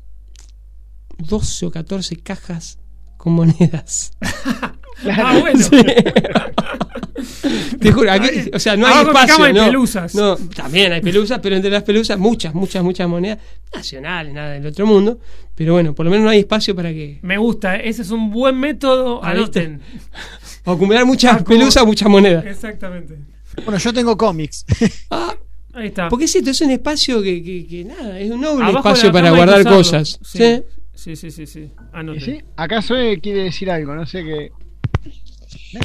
[1.17, 2.79] 12 o 14 cajas
[3.17, 4.11] con monedas.
[5.11, 5.59] Ah, bueno.
[5.63, 5.81] Sí.
[7.79, 9.35] Te juro, aquí, o sea, no hay Abajo espacio.
[9.35, 10.15] cama hay no, pelusas.
[10.15, 13.39] No, también hay pelusas, pero entre las pelusas muchas, muchas, muchas monedas
[13.73, 15.19] nacionales, nada del otro mundo.
[15.55, 17.89] Pero bueno, por lo menos no hay espacio para que Me gusta, ¿eh?
[17.89, 19.21] ese es un buen método.
[19.23, 19.31] Ah.
[19.31, 19.81] Anoten.
[20.65, 22.45] acumular muchas Ah, pelusas, muchas monedas.
[22.45, 23.17] Exactamente.
[23.65, 24.65] Bueno, yo tengo cómics.
[25.11, 25.35] Ah,
[25.73, 26.09] Ahí está.
[26.09, 29.11] porque es cierto, es un espacio que, que, que nada, es un noble Abajo espacio
[29.11, 30.19] para guardar cosas.
[30.23, 30.37] Sí.
[30.39, 30.63] ¿sí?
[30.95, 31.59] Sí, sí, sí, sí.
[31.59, 32.21] ¿Y Anoten.
[32.21, 32.41] sí?
[32.57, 33.93] ¿Acaso quiere decir algo?
[33.95, 34.51] No sé qué.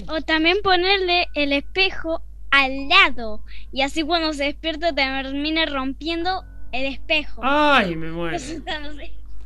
[0.09, 3.43] O también ponerle el espejo al lado.
[3.73, 7.41] Y así cuando se despierta termine rompiendo el espejo.
[7.45, 8.37] Ay, me muero.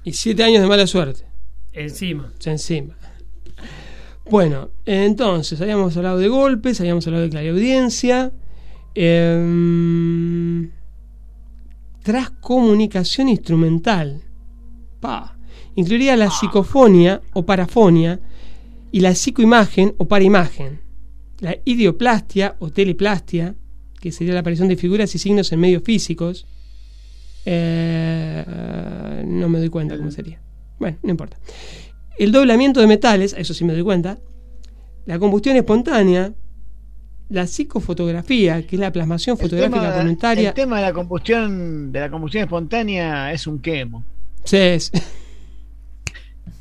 [0.04, 1.26] Y siete años de mala suerte.
[1.72, 2.32] Encima.
[2.46, 2.96] Encima.
[4.30, 8.32] Bueno, entonces, habíamos hablado de golpes, habíamos hablado de clariaudiencia.
[8.94, 10.70] Eh,
[12.02, 14.22] transcomunicación instrumental.
[15.00, 15.36] Pa.
[15.74, 18.18] Incluiría la psicofonía o parafonia
[18.92, 20.80] y la psicoimagen o paraimagen.
[21.40, 23.54] La idioplastia o teleplastia,
[24.00, 26.46] que sería la aparición de figuras y signos en medios físicos.
[27.44, 28.44] Eh,
[29.26, 30.40] no me doy cuenta cómo sería.
[30.78, 31.38] Bueno, no importa.
[32.18, 34.18] El doblamiento de metales, eso sí me doy cuenta.
[35.06, 36.32] La combustión espontánea.
[37.30, 40.48] La psicofotografía, que es la plasmación El fotográfica tema, voluntaria.
[40.48, 44.02] el tema de la combustión de la combustión espontánea es un quemo.
[44.44, 44.90] Sí, es-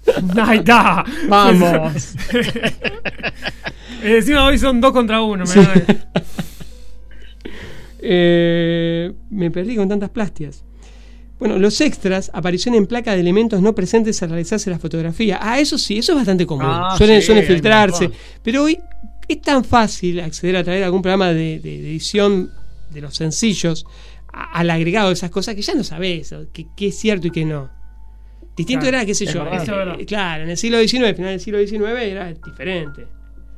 [0.42, 1.04] Ahí está.
[1.28, 2.16] Vamos.
[4.04, 5.44] Eh, Encima hoy son dos contra uno.
[5.44, 5.60] me Sí.
[8.00, 10.64] Eh, me perdí con tantas plastias.
[11.40, 15.40] Bueno, los extras, aparición en placa de elementos no presentes al realizarse la fotografía.
[15.42, 16.66] Ah, eso sí, eso es bastante común.
[16.68, 18.10] Ah, suelen, sí, filtrarse.
[18.44, 18.80] Pero hoy
[19.28, 22.52] es tan fácil acceder a través de algún programa de, de- de edición
[22.92, 23.86] de los sencillos
[24.32, 27.46] a- al agregado de esas cosas que ya no sabes qué es cierto y qué
[27.46, 27.70] no.
[28.58, 30.00] Distinto Claro, era, qué sé yo, verdad.
[30.00, 33.04] eh, claro, en el siglo XIX, al final del siglo XIX era diferente.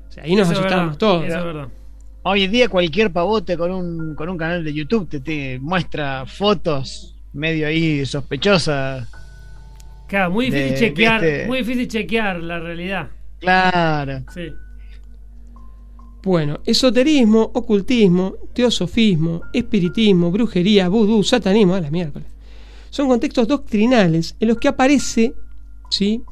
[0.09, 1.25] O sea, ahí nos Eso es asustábamos todos.
[1.25, 1.67] Eso es verdad.
[2.23, 6.25] Hoy en día cualquier pavote con un, con un canal de YouTube te, te muestra
[6.25, 9.07] fotos medio ahí sospechosas.
[10.07, 11.47] Claro, muy difícil De- chequear, ¿viste?
[11.47, 13.07] muy difícil chequear la realidad.
[13.39, 14.23] Claro.
[14.33, 14.51] Sí.
[16.23, 22.27] Bueno, esoterismo, ocultismo, teosofismo, espiritismo, brujería, vudú, satanismo, a la miércoles.
[22.89, 25.33] Son contextos doctrinales en los que aparece,
[25.89, 26.23] ¿sí?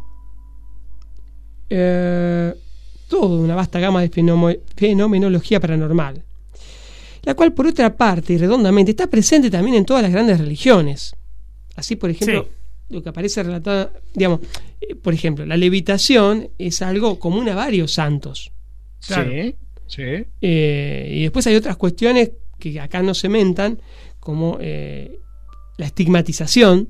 [1.70, 2.53] eh,
[3.08, 6.24] toda una vasta gama de fenomenología paranormal,
[7.24, 11.16] la cual por otra parte y redondamente está presente también en todas las grandes religiones.
[11.76, 12.47] Así, por ejemplo,
[12.89, 14.41] lo que aparece relatado, digamos,
[14.82, 18.51] eh, por ejemplo, la levitación es algo común a varios santos.
[18.99, 19.55] Sí,
[19.88, 20.26] sí.
[20.41, 23.80] Eh, y después hay otras cuestiones que acá no se mentan,
[24.20, 25.20] como eh,
[25.78, 26.89] la estigmatización.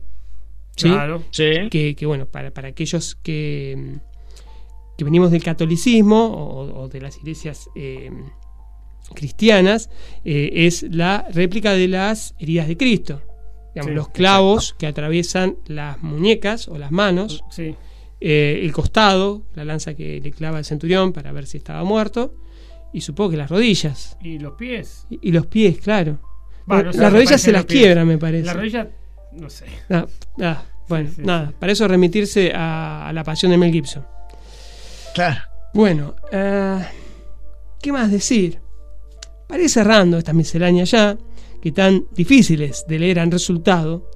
[0.75, 0.89] ¿sí?
[0.89, 1.23] Claro.
[1.31, 1.69] Sí.
[1.69, 7.01] Que, que, bueno, para, para aquellos que, mm, que venimos del catolicismo o, o de
[7.01, 8.11] las iglesias eh,
[9.13, 9.89] cristianas,
[10.25, 13.21] eh, es la réplica de las heridas de Cristo.
[13.73, 17.75] Digamos, Sí, los clavos que atraviesan las muñecas o las manos, Sí.
[18.19, 22.33] eh, el costado, la lanza que le clava el centurión para ver si estaba muerto,
[22.93, 24.17] y supongo que las rodillas.
[24.21, 25.05] ¿Y los pies?
[25.09, 26.19] Y, y los pies, claro.
[26.71, 27.81] Va, no sé, las rodillas se las pies.
[27.81, 28.45] quiebran, me parece.
[28.45, 28.89] La rodilla,
[29.33, 29.65] no sé.
[29.89, 30.05] Ah,
[30.41, 34.05] ah, bueno, sí, nada, para eso remitirse a, a la pasión de Mel Gibson.
[35.13, 35.41] Claro.
[35.73, 36.79] Bueno, eh,
[37.81, 38.59] ¿qué más decir?
[39.47, 41.17] Para ir cerrando esta miscelánea ya,
[41.61, 44.09] que tan difíciles de leer han resultado,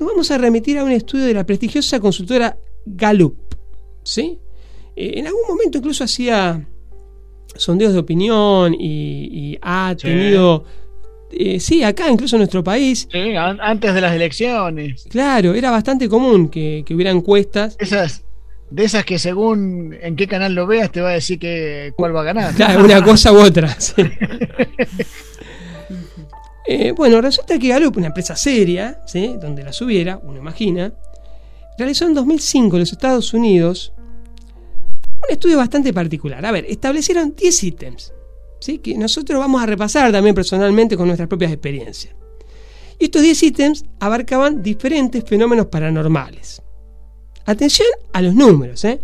[0.00, 3.36] nos vamos a remitir a un estudio de la prestigiosa consultora Gallup.
[4.02, 4.38] ¿sí?
[4.94, 6.66] Eh, en algún momento incluso hacía
[7.54, 10.06] sondeos de opinión y, y ha Sí.
[10.06, 10.64] tenido,
[11.32, 15.06] eh, sí, acá incluso en nuestro país, Sí, an- antes de las elecciones.
[15.10, 17.76] claro, era bastante común que, que hubiera encuestas.
[17.78, 18.22] Esas,
[18.70, 22.14] de esas que según en qué canal lo veas te va a decir que cuál
[22.14, 22.54] va a ganar.
[22.56, 23.68] Claro, una cosa u otra.
[23.80, 23.94] sí.
[26.68, 29.36] Eh, bueno, resulta que Gallup, una empresa seria, ¿sí?
[29.40, 30.92] donde las hubiera, uno imagina,
[31.78, 36.44] realizó en 2005 en los Estados Unidos un estudio bastante particular.
[36.44, 38.12] A ver, establecieron 10 ítems,
[38.60, 38.78] ¿sí?
[38.78, 42.14] que nosotros vamos a repasar también personalmente con nuestras propias experiencias.
[42.98, 46.62] Y estos 10 ítems abarcaban diferentes fenómenos paranormales.
[47.44, 49.00] Atención a los números, ¿eh?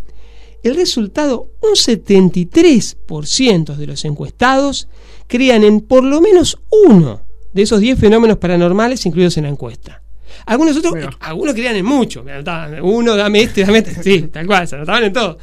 [0.62, 4.88] El resultado, un 73% de los encuestados
[5.26, 7.22] creían en por lo menos uno
[7.52, 10.02] de esos 10 fenómenos paranormales incluidos en la encuesta.
[10.46, 14.46] Algunos otros, algunos creían en mucho, me anotaban, uno, dame este, dame este, sí, tal
[14.46, 15.38] cual, se anotaban en todo.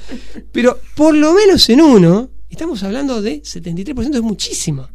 [0.52, 4.88] Pero por lo menos en uno, estamos hablando de 73%, es muchísimo.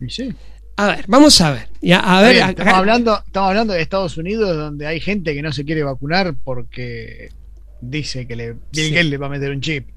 [0.00, 0.32] Y sí.
[0.76, 1.68] A ver, vamos a ver.
[1.82, 5.42] Ya, a ver, Bien, estamos, hablando, estamos hablando de Estados Unidos donde hay gente que
[5.42, 7.28] no se quiere vacunar porque
[7.82, 9.02] dice que le, Bill Sí.
[9.02, 9.88] Le va a meter un chip.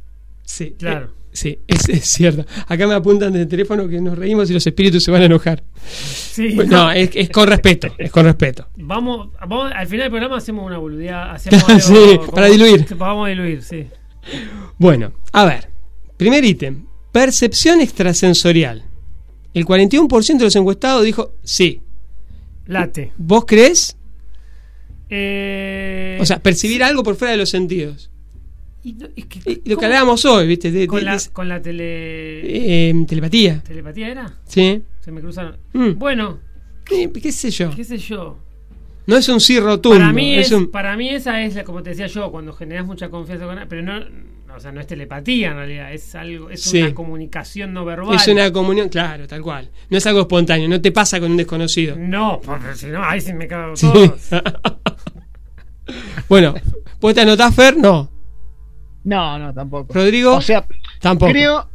[0.44, 1.06] Sí, Claro.
[1.06, 2.46] eh, sí, es, es cierto.
[2.68, 5.26] Acá me apuntan desde el teléfono que nos reímos y los espíritus se van a
[5.26, 5.64] enojar.
[5.88, 6.50] Sí.
[6.54, 8.68] Pues No, es, es con respeto, es con respeto.
[8.76, 11.32] Vamos, vamos, al final del programa hacemos una boludea.
[11.32, 12.86] Hacemos Sí, algo para diluir.
[12.98, 13.88] Vamos a diluir, sí.
[14.78, 15.73] Bueno, a ver.
[16.24, 18.84] Primer ítem, percepción extrasensorial.
[19.54, 21.82] El 41% de los encuestados dijo sí.
[22.66, 23.12] Late.
[23.18, 23.98] ¿Vos crees?
[25.10, 28.10] Eh, O sea, percibir algo por fuera de los sentidos.
[28.86, 30.70] y no- es que- Y lo que hablábamos hoy, ¿viste?
[30.72, 32.90] De, con, de- la, de- con la tele.
[32.90, 33.62] eh, telepatía.
[33.64, 34.34] ¿Telepatía era?
[34.46, 34.82] Sí.
[35.00, 35.58] Se me cruzaron.
[35.72, 35.92] Mm.
[35.98, 36.40] Bueno,
[36.84, 37.70] ¿Qué sé yo?
[37.74, 38.40] qué sé yo.
[39.08, 40.00] No es un sí rotundo.
[40.00, 42.52] Para mí, es es, un- para mí esa es, la, como te decía yo, cuando
[42.54, 44.00] generas mucha confianza con pero no,
[44.56, 46.82] o sea, no es telepatía en realidad, es algo, es Sí.
[46.82, 48.16] una comunicación no verbal.
[48.16, 49.70] Es una comunión, claro, tal cual.
[49.90, 51.96] No es algo espontáneo, no te pasa con un desconocido.
[51.98, 53.90] No, porque si no, ahí sí me cago Sí.
[53.92, 54.30] todos.
[56.30, 56.54] bueno,
[57.00, 57.78] ¿vos te anotás, Fer?
[57.78, 58.10] No.
[59.04, 59.94] No, no, tampoco.
[59.94, 60.66] Rodrigo, O sea,
[61.02, 61.32] tampoco.
[61.32, 61.70] creo,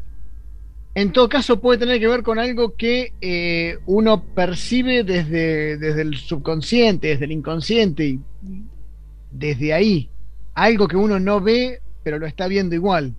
[0.95, 6.03] en todo caso puede tener que ver con algo que eh, uno percibe desde, desde
[6.03, 8.21] el subconsciente, desde el inconsciente, y
[9.31, 10.09] desde ahí.
[10.55, 13.13] Algo que uno no ve, pero lo está viendo igual.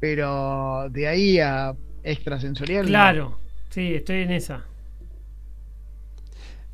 [0.00, 2.82] Pero de ahí a extrasensorial.
[2.82, 2.88] no.
[2.88, 3.38] Claro,
[3.68, 4.64] sí, estoy en esa.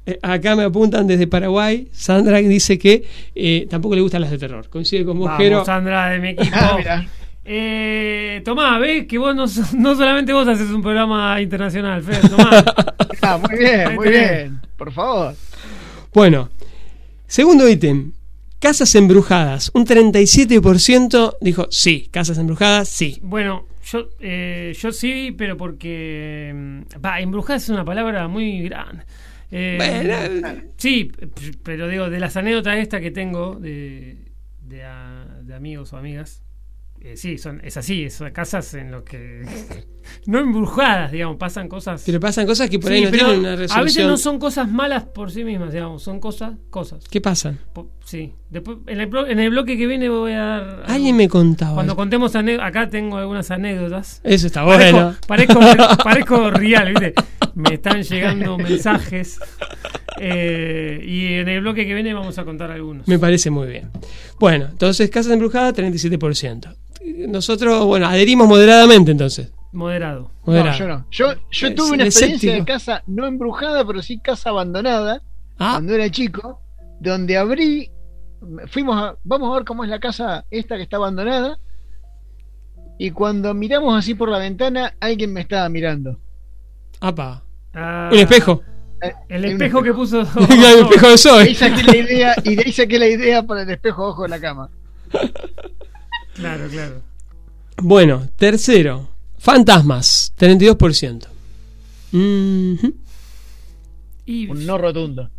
[0.06, 1.88] Eh, acá me apuntan desde Paraguay.
[1.92, 4.66] Sandra dice que eh, tampoco le gustan las de terror.
[4.70, 5.66] Coincide con vos, Vamos.
[5.66, 6.56] Sandra, de mi equipo.
[6.58, 7.06] Ah, mira.
[7.44, 9.44] Eh, Tomás, ves que vos no,
[9.78, 12.64] no solamente vos haces un programa internacional, Fer, Tomás.
[13.20, 14.60] Ah, muy bien, muy bien.
[14.78, 15.34] Por favor.
[16.14, 16.48] Bueno,
[17.26, 18.12] segundo ítem.
[18.66, 19.70] Casas embrujadas.
[19.74, 22.08] Un 37% dijo sí.
[22.10, 23.18] Casas embrujadas, sí.
[23.22, 26.52] Bueno, yo, eh, yo sí, pero porque.
[26.54, 29.04] mm, Va, embrujada es una palabra muy grande.
[29.52, 30.62] Eh, Bueno.
[30.76, 31.12] sí,
[31.62, 34.16] pero digo, de las anécdotas estas que tengo de,
[34.62, 36.42] de, a- de amigos o amigas,
[37.12, 39.42] eh, sí, son, es así, son casas en lo que.
[40.26, 42.02] no embrujadas, digamos, pasan cosas.
[42.06, 43.80] Pero pasan cosas que por ahí Sí, no tienen una resolución.
[43.80, 47.04] a veces no son cosas malas por sí mismas, digamos, son cosas, cosas.
[47.08, 47.58] ¿Qué pasan?
[47.72, 50.82] Po- Sí, después en el, en el bloque que viene voy a dar.
[50.86, 51.74] Alguien me contaba.
[51.74, 54.20] Cuando contemos ane- acá tengo algunas anécdotas.
[54.22, 55.16] Eso está Parezco- bueno.
[55.26, 55.60] Parezco,
[56.04, 57.14] parezco real, ¿viste?
[57.56, 59.40] Me están llegando mensajes.
[60.18, 63.06] Eh, y en el bloque que viene vamos a contar algunos.
[63.08, 63.90] Me parece muy bien.
[64.38, 66.74] Bueno, entonces casas embrujadas, 37%.
[67.28, 69.52] nosotros, bueno, adherimos moderadamente entonces.
[69.72, 70.30] Moderado.
[70.44, 70.70] Moderado.
[70.70, 70.78] No,
[71.10, 71.36] yo no.
[71.50, 75.22] Yo, tuve una experiencia de casa no embrujada, pero sí casa abandonada
[75.58, 75.72] Ah.
[75.74, 76.60] cuando era chico,
[77.00, 77.90] donde abrí,
[78.66, 81.58] fuimos a, vamos a ver cómo es la casa esta que está abandonada,
[82.98, 86.18] y cuando miramos así por la ventana, alguien me estaba mirando.
[87.00, 87.42] Apa.
[87.74, 88.62] Ah, Un espejo.
[89.28, 90.20] El un espejo que puso.
[90.50, 91.42] el espejo de Zoe.
[91.42, 94.28] ahí saqué la idea, y de ahí saqué la idea para el espejo ojo de
[94.28, 94.70] la cama.
[96.34, 97.02] Claro, claro.
[97.82, 99.08] Bueno, tercero.
[99.38, 101.26] Fantasmas, 32%.
[102.12, 102.92] Mhm.
[104.26, 105.30] Y Un no rotundo.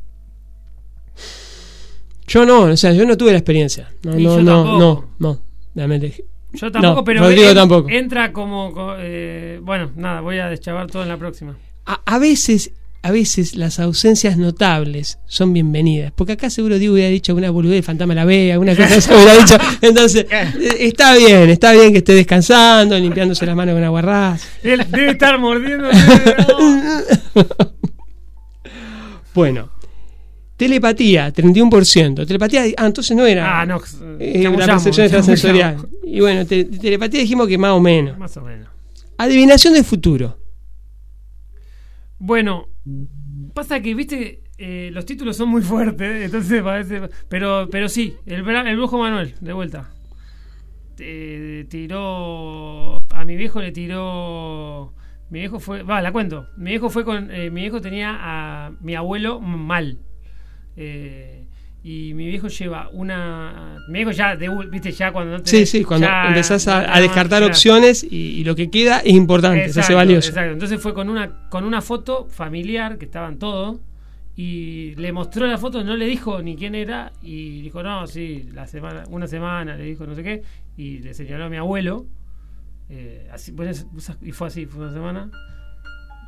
[2.28, 3.90] Yo no, o sea, yo no tuve la experiencia.
[4.04, 4.80] No, Y no, yo no, tampoco.
[4.80, 5.42] no, no.
[5.76, 6.26] Realmente.
[6.54, 7.90] yo tampoco, No, pero Rodrigo en- tampoco.
[7.90, 8.74] entra como.
[8.74, 11.58] co- eh, bueno, nada, voy a deschavar todo en la próxima.
[11.86, 12.72] A, a veces,
[13.08, 16.12] a veces las ausencias notables son bienvenidas.
[16.14, 19.36] Porque acá seguro Diego hubiera dicho alguna boludez, fantasma la ve, alguna cosa así hubiera
[19.38, 19.58] dicho.
[19.82, 24.46] Entonces, eh, está bien, está bien que esté descansando, limpiándose las manos con aguarrás.
[24.62, 25.88] Él debe estar mordiendo.
[29.34, 29.70] Bueno,
[30.56, 32.26] telepatía, 31%.
[32.26, 33.80] Telepatía, ah, entonces no era Ah, no.
[34.20, 35.88] eh, la percepción extrasensorial.
[36.04, 38.18] Y bueno, te- telepatía dijimos que más o menos.
[38.18, 38.68] Más o menos.
[39.18, 40.40] Adivinación del futuro.
[42.18, 42.68] Bueno,
[43.54, 47.10] pasa que, viste, eh, los títulos son muy fuertes, entonces parece.
[47.30, 49.90] Pero, pero sí, el, el brujo Manuel, de vuelta.
[51.70, 52.98] Tiró.
[53.10, 54.94] A mi viejo le tiró.
[55.30, 55.84] Mi viejo fue.
[55.84, 56.48] Va, la cuento.
[56.58, 57.30] Mi viejo fue con.
[57.32, 60.00] eh, mi viejo tenía a mi abuelo mal.
[60.76, 61.47] Eh,
[61.90, 63.78] y mi viejo lleva una.
[63.88, 67.44] Mi viejo ya, de, viste, ya cuando no Sí, sí, cuando ya- empezás a, descartar
[67.44, 70.30] opciones y, y lo que queda es importante, se hace valioso.
[70.30, 70.52] Exacto.
[70.52, 73.80] Entonces fue con una, con una foto familiar que estaban todos
[74.36, 78.50] y le mostró la foto, no le dijo ni quién era y dijo, no, sí,
[78.54, 80.44] la semana, una semana, le dijo no sé qué
[80.76, 82.06] y le señaló a mi abuelo.
[82.90, 83.88] eh, así, pues,
[84.22, 85.32] y fue así, fue una semana.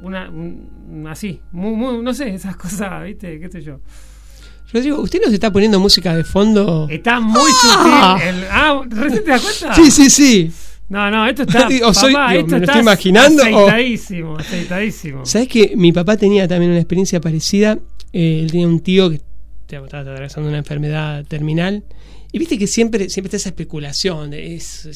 [0.01, 3.39] Una, un- así, muy, muy, no sé, esas cosas, ¿viste?
[3.39, 3.81] ¿Qué sé yo?
[4.71, 6.87] Rodrigo, ¿usted nos está poniendo música de fondo?
[6.89, 8.17] Está muy Ah.
[8.19, 8.27] sutil.
[8.29, 9.73] el- ah, ¿recién te das cuenta?
[9.75, 10.51] Sí, sí, sí.
[10.89, 11.67] No, no, esto está.
[11.85, 15.25] O soy- papá, digo, esto ¿me lo estoy imaginando o- Aceitadísimo, aceitadísimo.
[15.25, 17.77] ¿Sabes que mi papá tenía también una experiencia parecida?
[18.13, 19.21] Eh, él tenía un tío que
[19.67, 21.83] estaba atravesando una enfermedad terminal.
[22.31, 24.91] Y viste que siempre, siempre está esa especulación, ese,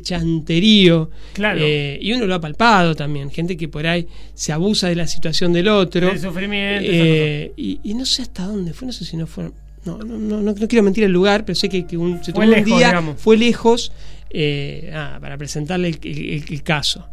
[0.00, 1.10] chanterío.
[1.32, 1.60] Claro.
[1.62, 3.30] Eh, y uno lo ha palpado también.
[3.30, 6.06] Gente que por ahí se abusa de la situación del otro.
[6.08, 9.50] Del sufrimiento, Eh, y, y no sé hasta dónde fue, no sé si no fue.
[9.84, 12.32] No, no, no, no, no quiero mentir el lugar, pero sé que, que un, se
[12.32, 13.20] lejos, un día, digamos.
[13.20, 13.92] fue lejos
[14.30, 17.08] eh, ah, para presentarle el, el- el- el caso.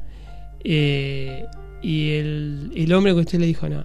[0.63, 3.83] Y el, el hombre que usted le dijo, no,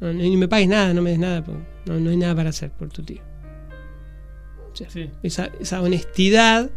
[0.00, 1.44] no, ni me pagues nada, no me des nada,
[1.86, 3.20] no, no hay nada para hacer por tu tío.
[4.88, 5.10] Sí.
[5.22, 6.70] esa, esa honestidad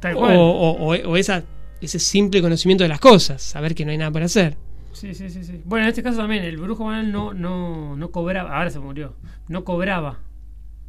[0.00, 0.36] Tal o, cual.
[0.36, 1.44] o- o- o esa,
[1.80, 4.56] ese simple conocimiento de las cosas, saber que no hay nada para hacer.
[4.92, 5.60] Sí, sí, sí, sí.
[5.64, 9.14] Bueno, en este caso también, el brujo Manuel no, no, no cobraba, ahora se murió,
[9.48, 10.20] no cobraba.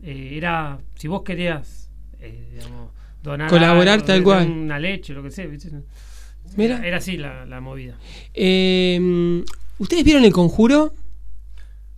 [0.04, 1.90] Eh, era, si vos querías,
[2.20, 2.92] eh, digamos,
[3.24, 4.50] donar Colaborar algo, tal cual.
[4.52, 5.72] Una leche, lo que sea, ¿viste?
[6.58, 6.76] Mira.
[6.80, 7.96] Era, era así la, la movida.
[8.34, 9.44] Eh,
[9.80, 10.94] ¿Ustedes vieron el conjuro?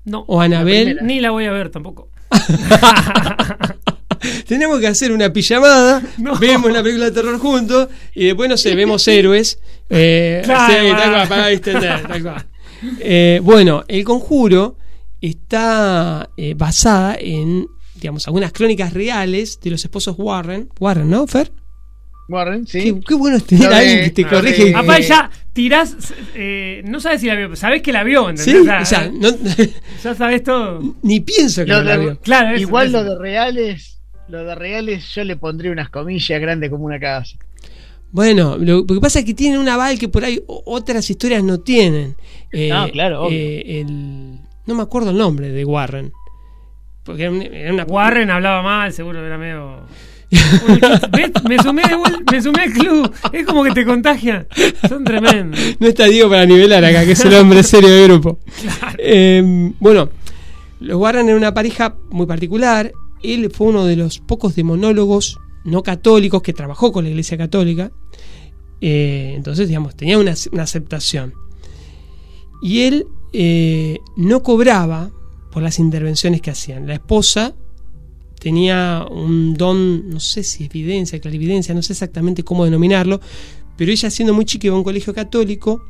[0.06, 0.20] No.
[0.28, 1.00] ¿O Anabel?
[1.02, 2.10] Ni la voy a ver tampoco.
[4.48, 6.36] Tenemos que hacer una pijamada, No.
[6.38, 9.60] vemos una película de terror juntos y después, no sé, vemos héroes.
[9.90, 12.46] Eh, Claro, sí, tal para- cual, para distender, tal cual.
[13.00, 14.78] Eh, bueno, El Conjuro
[15.22, 20.70] está eh, basada en, digamos, algunas crónicas reales de los esposos Warren.
[20.80, 21.52] Warren, ¿no, Fer?
[22.28, 22.82] Warren, sí.
[22.82, 24.74] Qué, qué bueno es tener a alguien que te corrige.
[24.76, 25.96] Aparte ya tirás,
[26.34, 28.56] eh, no sabes si la vio, pero sabés que la vio, ¿entendés?
[28.56, 29.38] Sí, O sea, o sea, no-
[30.04, 30.96] ya sabés todo.
[31.04, 32.20] ni pienso que no la vio.
[32.22, 33.04] Claro, eso, Igual eso.
[33.04, 33.95] lo de reales,
[34.28, 37.38] lo de reales yo le pondría unas comillas grandes como una casa.
[38.12, 41.44] Bueno, lo, lo que pasa es que tienen un aval que por ahí otras historias
[41.44, 42.16] no tienen.
[42.52, 43.38] Eh, No, claro, obvio.
[43.38, 46.12] eh, el- no me acuerdo el nombre de Warren.
[47.04, 47.84] Porque era, un- era una.
[47.84, 49.82] Warren hablaba mal, seguro era medio.
[51.12, 51.32] ¿Ves?
[51.48, 51.84] Me sumé,
[52.32, 53.12] me sumé al club.
[53.32, 54.48] Es como que te contagian.
[54.90, 55.60] Son tremendos.
[55.80, 58.40] No está Diego para nivelar acá, que es el hombre serio del grupo.
[58.98, 60.10] Eh, bueno,
[60.80, 62.92] los Warren eran una pareja muy particular.
[63.34, 67.92] Él fue uno de los pocos demonólogos no católicos que trabajó con la Iglesia Católica.
[68.82, 71.34] Eh, entonces, digamos, tenía una, aceptación.
[72.62, 75.12] Y él eh, no cobraba
[75.52, 76.88] por las intervenciones que hacían.
[76.88, 77.56] La esposa
[78.40, 83.20] tenía un don, no sé si evidencia, clarividencia, no sé exactamente cómo denominarlo,
[83.76, 85.84] pero ella siendo muy chica iba a un colegio católico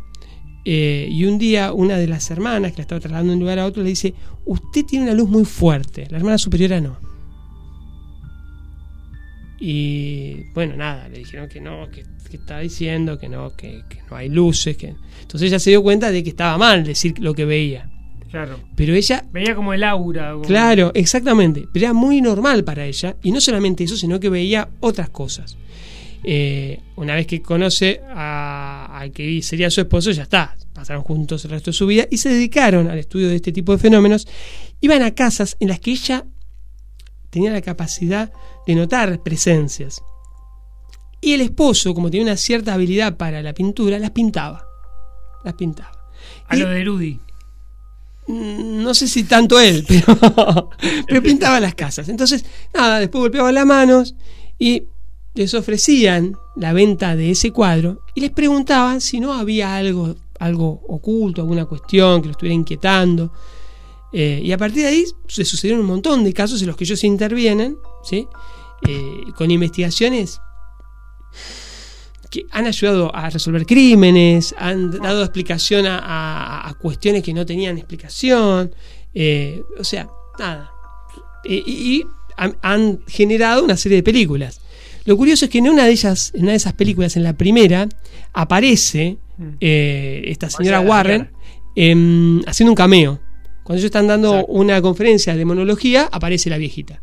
[0.63, 3.59] eh, y un día una de las hermanas que la estaba trasladando de un lugar
[3.59, 4.13] a otro le dice,
[4.45, 7.04] usted tiene una luz muy fuerte, la hermana superiora no.
[9.59, 13.99] Y bueno, nada, le dijeron que no, que, que estaba diciendo, que no, que, que
[14.09, 14.75] no hay luces.
[14.77, 17.89] que Entonces ella se dio cuenta de que estaba mal decir lo que veía.
[18.29, 18.59] Claro.
[18.75, 20.31] Pero ella Veía como el aura.
[20.33, 21.67] como- Claro, exactamente.
[21.71, 23.15] Pero era muy normal para ella.
[23.23, 25.57] Y no solamente eso, sino que veía otras cosas.
[26.27, 30.55] Eh, una vez que conoce a- al que sería su esposo, ya está.
[30.73, 33.71] Pasaron juntos el resto de su vida y se dedicaron al estudio de este tipo
[33.71, 34.27] de fenómenos.
[34.81, 36.25] Iban a casas en las que ella
[37.35, 38.31] tenía la capacidad
[38.65, 40.01] de notar presencias.
[41.19, 44.65] Y el esposo, como tenía una cierta habilidad para la pintura, las pintaba.
[45.43, 45.91] Las pintaba.
[46.47, 47.19] A lo de Rudy.
[48.27, 50.69] Mm, No sé si tanto él, pero,
[51.05, 52.07] pero pintaba las casas.
[52.07, 54.15] Entonces, nada, después golpeaba las manos
[54.57, 54.83] y
[55.33, 60.83] les ofrecían la venta de ese cuadro y les preguntaban si no había algo, algo
[60.87, 63.33] oculto, alguna cuestión que lo estuviera inquietando.
[64.17, 66.85] Eh, y a partir de ahí se sucedieron un montón de casos en los que
[66.85, 68.27] ellos intervienen, ¿sí?
[68.87, 70.39] Eh, con investigaciones
[72.31, 77.45] que han ayudado a resolver crímenes, han dado explicación a, a- a cuestiones que no
[77.45, 78.73] tenían explicación,
[79.13, 80.07] eh, o sea,
[80.39, 80.71] nada.
[81.43, 82.05] Y y
[82.37, 84.59] han, han generado una serie de películas.
[85.05, 87.33] Lo curioso es que en una de ellas, en una de esas películas, en la
[87.33, 87.87] primera,
[88.33, 89.17] aparece
[89.61, 91.31] eh, esta señora Warren
[91.75, 93.19] em, haciendo un cameo.
[93.65, 97.01] Cuando ellos están dando una conferencia de monología, aparece la viejita.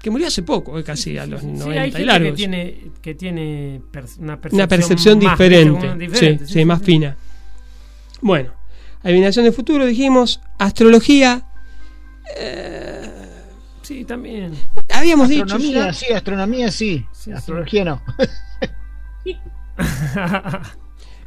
[0.00, 2.34] Que murió hace poco, eh, casi a los Sí, 90 hay y gente que largos
[2.34, 3.80] tiene, que tiene
[4.18, 7.16] una percepción, una percepción más- diferente, más sí, diferente, sí, más fina.
[8.20, 8.50] Bueno,
[9.04, 11.46] adivinación de futuro dijimos, astrología,
[13.82, 14.52] Sí, también.
[14.92, 17.06] habíamos dicho Astronomía, ya- sí, astronomía sí.
[17.32, 18.02] Astrología no.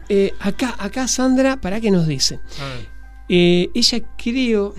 [0.08, 2.40] Eh, acá, acá Sandra, ¿para qué nos dice?
[2.62, 2.95] A ver.
[3.28, 4.74] Eh, ella creo,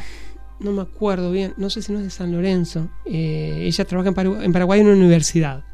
[0.60, 2.88] no me acuerdo bien, no sé si no es de San Lorenzo.
[3.04, 5.64] eh, ella trabaja en, Paragu- en Paraguay en una universidad.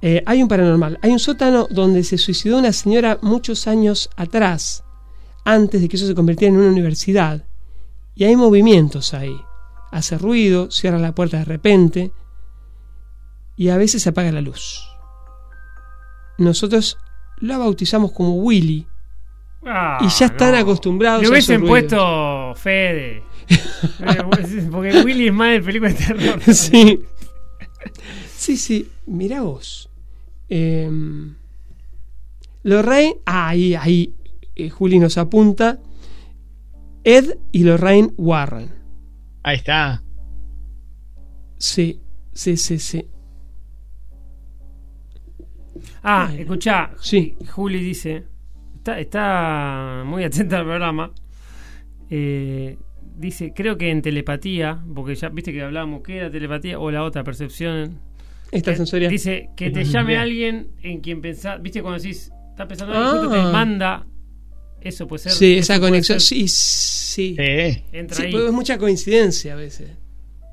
[0.00, 0.98] Eh, hay un paranormal.
[1.02, 4.84] Hay un sótano donde se suicidó una señora muchos años atrás,
[5.44, 7.44] antes de que eso se convirtiera en una universidad.
[8.14, 9.36] Y hay movimientos ahí.
[9.90, 12.12] Hace ruido, cierra la puerta de repente.
[13.56, 14.84] Y a veces se apaga la luz.
[16.36, 16.98] Nosotros
[17.38, 18.86] la bautizamos como Willy.
[19.64, 20.58] Ah, y ya están no.
[20.58, 23.22] acostumbrados Le hubiesen puesto Fede.
[24.00, 26.42] Eh, Porque Willy es más de película de terror.
[26.54, 27.00] sí.
[28.36, 28.90] Sí, sí.
[29.06, 29.88] Mirá vos.
[30.48, 30.90] Eh,
[32.62, 33.16] Lorraine.
[33.24, 34.14] Ah, ahí, ahí.
[34.54, 35.78] eh, Juli nos apunta.
[37.04, 38.70] Ed y Lorraine Warren.
[39.42, 40.02] Ahí está.
[41.56, 42.00] Sí,
[42.32, 43.06] sí, sí, sí.
[46.02, 46.90] Ah, escuchá.
[47.00, 47.36] Sí.
[47.50, 48.26] Juli dice.
[48.78, 51.12] Está, está muy atenta al programa.
[52.10, 52.76] Eh,
[53.16, 57.02] dice, creo que en telepatía, porque ya viste que hablábamos que era telepatía o la
[57.04, 58.00] otra percepción.
[58.50, 59.10] Extrasensorial.
[59.10, 61.60] Dice que te llame alguien en quien pensás.
[61.60, 63.50] Viste cuando decís, estás pensando en alguien, justo te Ah.
[63.52, 64.06] manda.
[64.80, 65.32] Eso puede ser.
[65.32, 66.20] Sí, esa conexión.
[66.20, 67.36] ser- Sí, sí.
[67.92, 68.34] Entra Sí, ahí.
[68.46, 69.90] es mucha coincidencia a veces.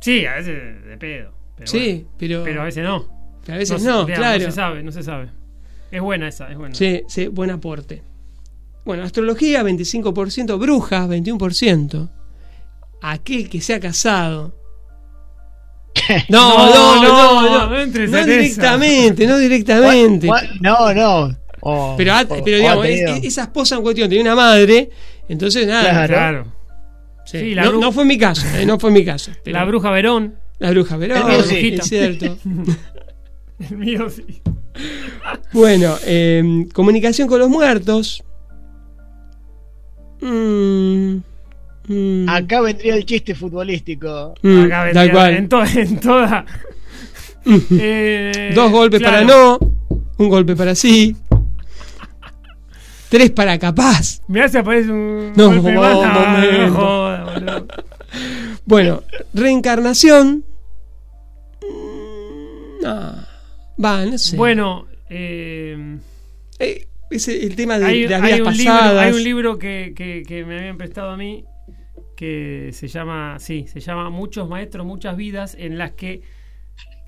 [0.01, 1.31] Sí, a veces de pedo.
[1.55, 2.09] Pero Sí, bueno.
[2.17, 3.07] pero- Pero a veces no.
[3.47, 4.39] A veces no, digamos, claro.
[4.43, 5.29] No se sabe, no se sabe.
[5.91, 6.73] Es buena esa, es buena.
[6.75, 8.01] Sí, sí, buen aporte.
[8.85, 12.09] Bueno, astrología 25%, brujas 21%.
[13.01, 14.55] Aquel que se ha casado.
[16.29, 20.27] No, no, no, no, no, directamente, no directamente.
[20.61, 21.35] No, no.
[21.61, 24.89] Oh, Pero, oh, pero oh, digamos, es- esa esposa en cuestión tenía una madre,
[25.27, 25.89] entonces nada.
[26.05, 26.13] Claro.
[26.13, 26.53] Claro.
[27.25, 29.31] Sí, Sí, la no, fue mi caso, eh, no fue mi caso.
[29.43, 30.35] pero- La bruja Verón.
[30.59, 31.75] La bruja, pero El mío sí.
[31.79, 32.37] es cierto.
[33.69, 34.41] El mío sí.
[35.53, 38.23] Bueno, eh, comunicación con los muertos.
[40.21, 41.17] Mm,
[41.87, 44.33] mm, Acá vendría el chiste futbolístico.
[44.41, 45.29] mm, Acá vendría.
[45.37, 46.45] En, to- en toda.
[47.79, 49.27] Eh, Dos golpes claro.
[49.27, 49.59] para no,
[50.17, 51.15] un golpe para sí,
[53.09, 54.19] tres para capaz.
[54.27, 55.31] Mirá si aparece un.
[55.35, 55.93] No, golpe más.
[55.93, 56.73] No, no momento.
[56.75, 57.67] joda, boludo.
[58.65, 59.03] Bueno,
[59.35, 60.43] reencarnación.
[62.81, 63.13] No,
[63.83, 64.37] va, no sé.
[64.37, 65.97] Bueno, eh,
[66.59, 69.03] Eh, ese, el tema de, hay, las hay vidas un libro, pasadas.
[69.05, 71.45] hay un libro que, que- que me habían prestado a mí
[72.15, 76.21] que se llama, sí, se llama Muchos Maestros, Muchas Vidas, en las que,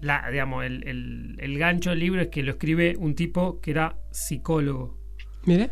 [0.02, 3.72] la, digamos, el, el- el gancho del libro es que lo escribe un tipo que
[3.72, 4.98] era psicólogo
[5.46, 5.70] Mira.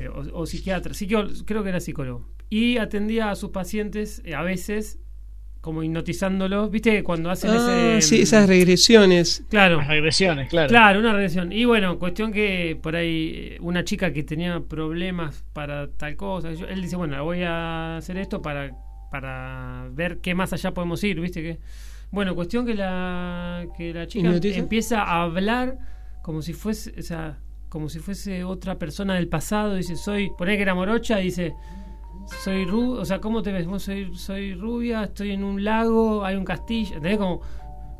[0.00, 2.28] eh, o, o psiquiatra, psiquió- creo que era psicólogo.
[2.50, 5.00] Y atendía a sus pacientes eh, a veces
[5.68, 6.90] como hipnotizándolos, ¿viste?
[6.92, 8.00] que Cuando hacen Ah, ese...
[8.16, 9.44] sí, esas regresiones.
[9.50, 9.76] Claro.
[9.76, 10.68] Las regresiones, claro.
[10.68, 11.52] Claro, una regresión.
[11.52, 16.52] Y bueno, cuestión que por ahí eh, una chica que tenía problemas para tal cosa,
[16.54, 18.70] yo- él dice, bueno, voy a hacer esto para
[19.10, 21.42] para ver qué más allá podemos ir, ¿viste?
[21.42, 21.58] que
[22.10, 24.58] Bueno, cuestión que la, que la chica ¿Hipnotiza?
[24.58, 25.76] empieza a hablar
[26.22, 27.38] como si fuese, o sea,
[27.68, 31.52] como si fuese otra persona del pasado, dice, soy, poné que era morocha, dice,
[32.42, 33.66] soy rubia, o sea, ¿cómo te ves?
[33.82, 37.18] Soy, soy rubia, estoy en un lago, hay un castillo, ¿entendés?
[37.18, 37.40] Como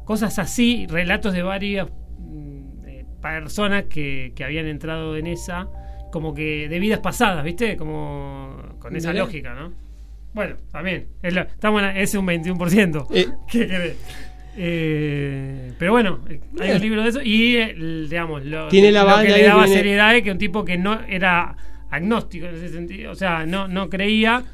[0.04, 5.68] cosas así, relatos de varias mm, eh, personas que, que habían entrado en esa,
[6.12, 7.76] como que de vidas pasadas, ¿viste?
[7.76, 9.72] Como con esa lógica, ¿no?
[10.34, 13.06] Bueno, también, es, lo- estamos en la- es un 21%.
[13.12, 13.26] Eh.
[13.50, 13.96] ¿Qué querés?
[14.60, 19.04] Eh, pero bueno, eh, hay un libro de eso y, el, digamos, lo, Tiene la
[19.04, 21.56] lo que le daba seriedad es que un tipo que no era
[21.90, 24.44] agnóstico en ese sentido, o sea, no, no creía.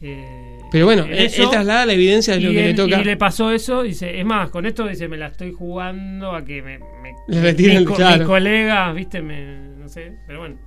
[0.00, 1.42] eh, Pero bueno, en él, eso.
[1.42, 3.00] él traslada la evidencia de lo y que le toca.
[3.00, 6.44] Y le pasó eso, dice, es más, con esto dice, me la estoy jugando a
[6.44, 8.18] que me, me- Le retiren, mis, co- claro.
[8.18, 10.58] mis colegas, viste, me, no sé, pero bueno.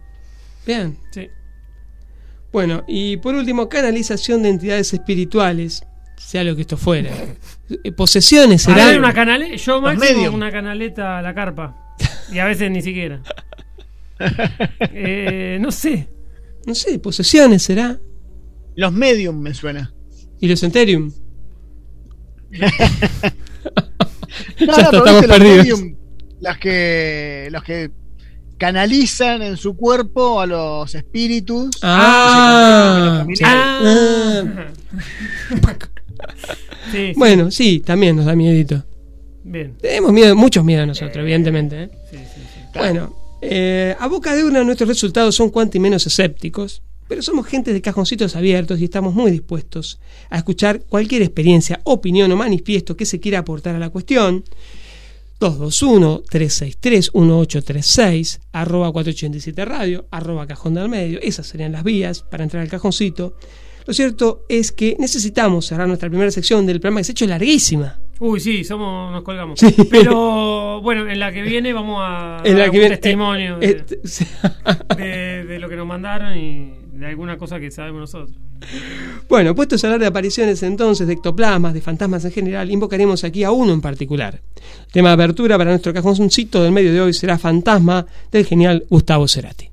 [0.66, 0.98] Bien.
[1.12, 1.28] Sí.
[2.52, 5.84] Bueno, y por último, canalización de entidades espirituales,
[6.18, 7.10] sea lo que esto fuera.
[7.84, 8.86] Eh, Posesiones, A será.
[8.88, 10.36] ver, una canaleta, yo máximo medium.
[10.36, 11.76] una canaleta a la carpa.
[12.32, 13.22] Y a veces ni siquiera.
[14.96, 16.10] Eh, no sé.
[16.66, 18.00] No sé, posesiones será.
[18.76, 19.94] Los medium me suena.
[20.40, 21.12] Y los Enterium.
[22.52, 22.68] No,
[24.60, 25.80] Ya no, estamos viste, los perdidos.
[25.82, 25.96] medium,
[26.40, 27.92] las que los que
[28.58, 31.78] canalizan en su cuerpo a los espíritus.
[31.82, 34.44] Ah, los ah.
[36.92, 37.14] Sí, sí.
[37.18, 38.84] Bueno, sí, también nos da miedito.
[39.44, 39.76] Bien.
[39.82, 41.84] Tenemos miedo, muchos miedos nosotros, evidentemente.
[41.84, 41.90] ¿eh?
[42.74, 43.16] Bueno,
[43.46, 47.72] eh, a boca de urna nuestros resultados son cuanto y menos escépticos, pero somos gente
[47.74, 53.06] de cajoncitos abiertos y estamos muy dispuestos a escuchar cualquier experiencia, opinión o manifiesto que
[53.06, 54.46] se quiera aportar a la cuestión.
[55.40, 62.70] 221-363-1836, arroba 487 radio, arroba cajón del medio, esas serían las vías para entrar al
[62.70, 63.36] cajoncito.
[63.86, 67.28] Lo cierto es que necesitamos cerrar nuestra primera sección del programa que se ha hecho
[67.28, 68.00] larguísima.
[68.20, 69.60] Uy, sí, somos, nos colgamos.
[69.60, 69.76] Sí.
[69.90, 73.58] Pero bueno, en la que viene vamos a En dar la que algún viene- testimonio
[73.62, 78.38] eh, de, de- de lo que nos mandaron y de alguna cosa que sabemos nosotros.
[79.28, 83.44] Bueno, puestos a hablar de apariciones entonces, de ectoplasmas, de fantasmas en general, invocaremos aquí
[83.44, 84.40] a uno en particular.
[84.86, 88.86] El tema de apertura para nuestro cajoncito del medio de hoy será Fantasma del genial
[88.90, 89.70] Gustavo Cerati.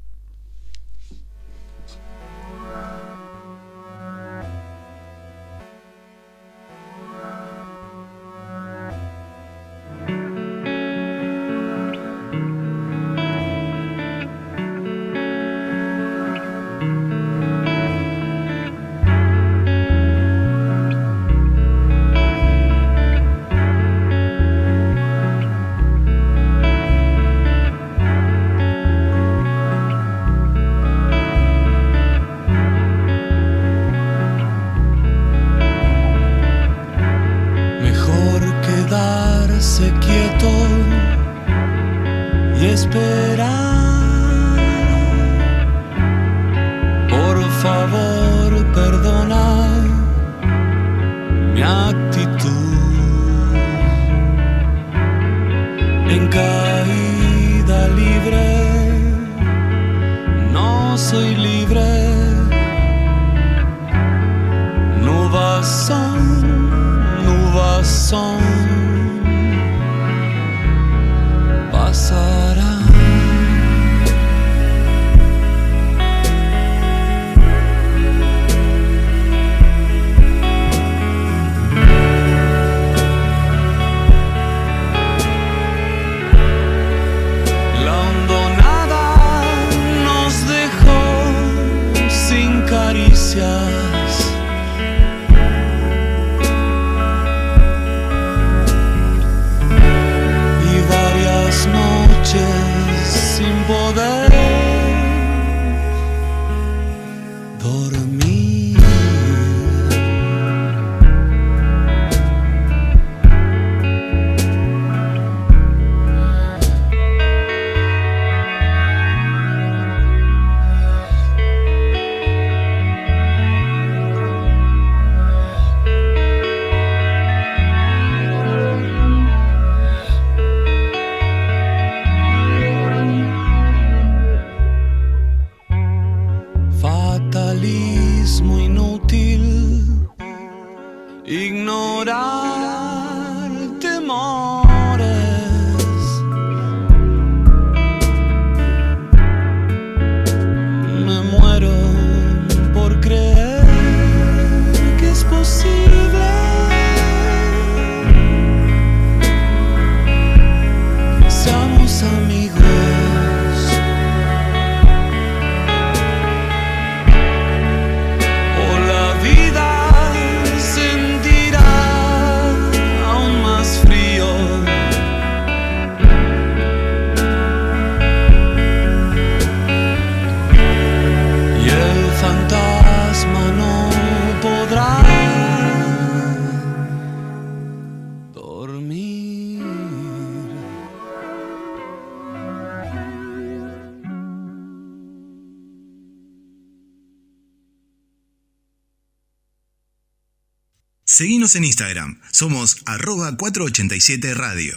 [201.20, 204.74] Seguinos en Instagram, somos arroba 487 Radio.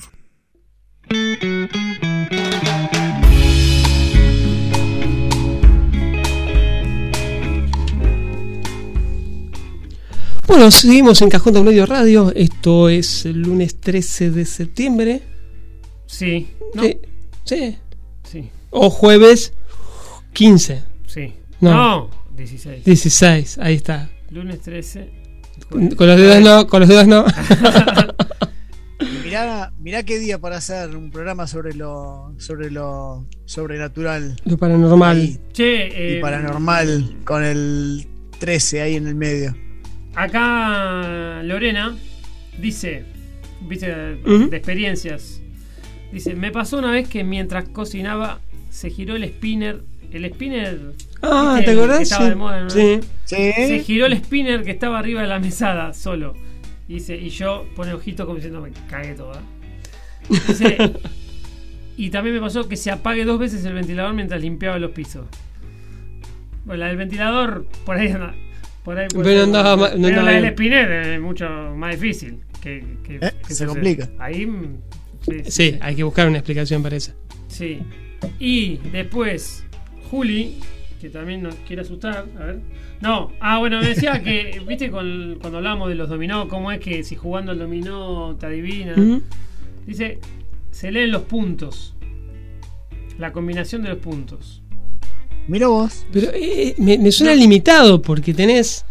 [10.45, 12.33] Bueno, seguimos en Cajón del Medio Radio.
[12.35, 15.21] Esto es el lunes 13 de septiembre.
[16.07, 16.49] Sí.
[16.73, 16.83] ¿no?
[16.83, 16.97] Sí.
[17.45, 17.77] Sí.
[18.29, 18.49] Sí.
[18.69, 19.53] O jueves
[20.33, 20.83] 15.
[21.07, 21.35] Sí.
[21.61, 21.71] No.
[21.71, 22.83] No, 16.
[22.83, 24.11] 16, ahí está.
[24.29, 25.22] Lunes 13.
[25.69, 27.25] Con los dedos no, con los dedos no.
[29.23, 35.39] Mirá, mirá qué día para hacer un programa sobre lo sobre lo sobrenatural Lo paranormal.
[35.51, 38.05] Che, y eh, paranormal con el
[38.39, 39.55] 13 ahí en el medio.
[40.15, 41.97] Acá Lorena
[42.59, 43.05] dice,
[43.61, 45.41] viste, de experiencias.
[46.11, 48.39] Dice, me pasó una vez que mientras cocinaba
[48.69, 49.81] se giró el spinner.
[50.11, 50.93] El spinner.
[51.23, 51.61] Ah.
[51.63, 51.97] ¿te acordás?
[51.99, 52.29] que estaba Sí.
[52.29, 52.69] de moda, ¿no?
[52.69, 52.99] Sí.
[53.25, 56.33] Se giró el spinner que estaba arriba de la mesada solo.
[56.87, 59.41] Y Dice, y yo pone ojito como diciendo, me cagué toda.
[60.29, 60.77] Dice,
[61.97, 65.25] y también me pasó que se apague dos veces el ventilador mientras limpiaba los pisos.
[66.65, 68.35] Bueno, la del ventilador, por ahí anda-
[68.83, 72.39] Por ahí Pero andaba andaba la del spinner es mucho más difícil.
[72.61, 74.09] Que, que- Eh, que se complica.
[74.19, 74.45] Ahí.
[74.45, 74.77] mm,
[75.21, 77.11] sí, Sí, hay que buscar una explicación para eso.
[77.47, 77.79] Sí.
[78.39, 79.65] Y después,
[80.09, 80.59] Juli,
[81.03, 82.25] que también nos quiere asustar.
[82.39, 82.59] A ver.
[83.01, 86.79] No, ah, bueno, me decía que, viste, con- cuando hablamos de los dominó, cómo es
[86.79, 88.95] que si jugando al dominó te adivina.
[89.85, 90.19] Dice,
[90.71, 91.93] se leen los puntos.
[93.19, 94.61] La combinación de los puntos.
[95.47, 96.05] Mira vos.
[96.13, 98.85] Pero eh, me, me suena limitado porque tenés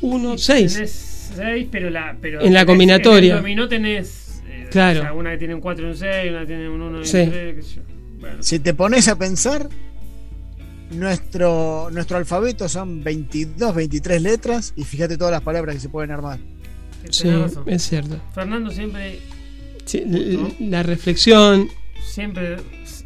[0.00, 0.74] uno, seis.
[0.74, 2.16] Tenés seis, pero la.
[2.20, 3.30] Pero En la combinatoria.
[3.30, 4.42] En el dominó tenés.
[4.48, 4.98] eh, Claro.
[4.98, 6.96] o sea, una que tiene un 4 y un 6, una que tiene un 1
[6.96, 7.24] y un Sí.
[7.30, 7.82] 3, qué sé yo.
[8.20, 8.42] Bueno.
[8.42, 9.68] Si te pones a pensar,
[10.90, 16.10] nuestro, nuestro alfabeto son 22, 23 letras y fíjate todas las palabras que se pueden
[16.10, 16.38] armar.
[17.10, 17.64] Sí, Tenés razón.
[17.66, 18.20] es cierto.
[18.34, 19.20] Fernando siempre.
[19.86, 20.04] Sí,
[20.60, 21.68] La reflexión
[22.02, 22.56] Siempre.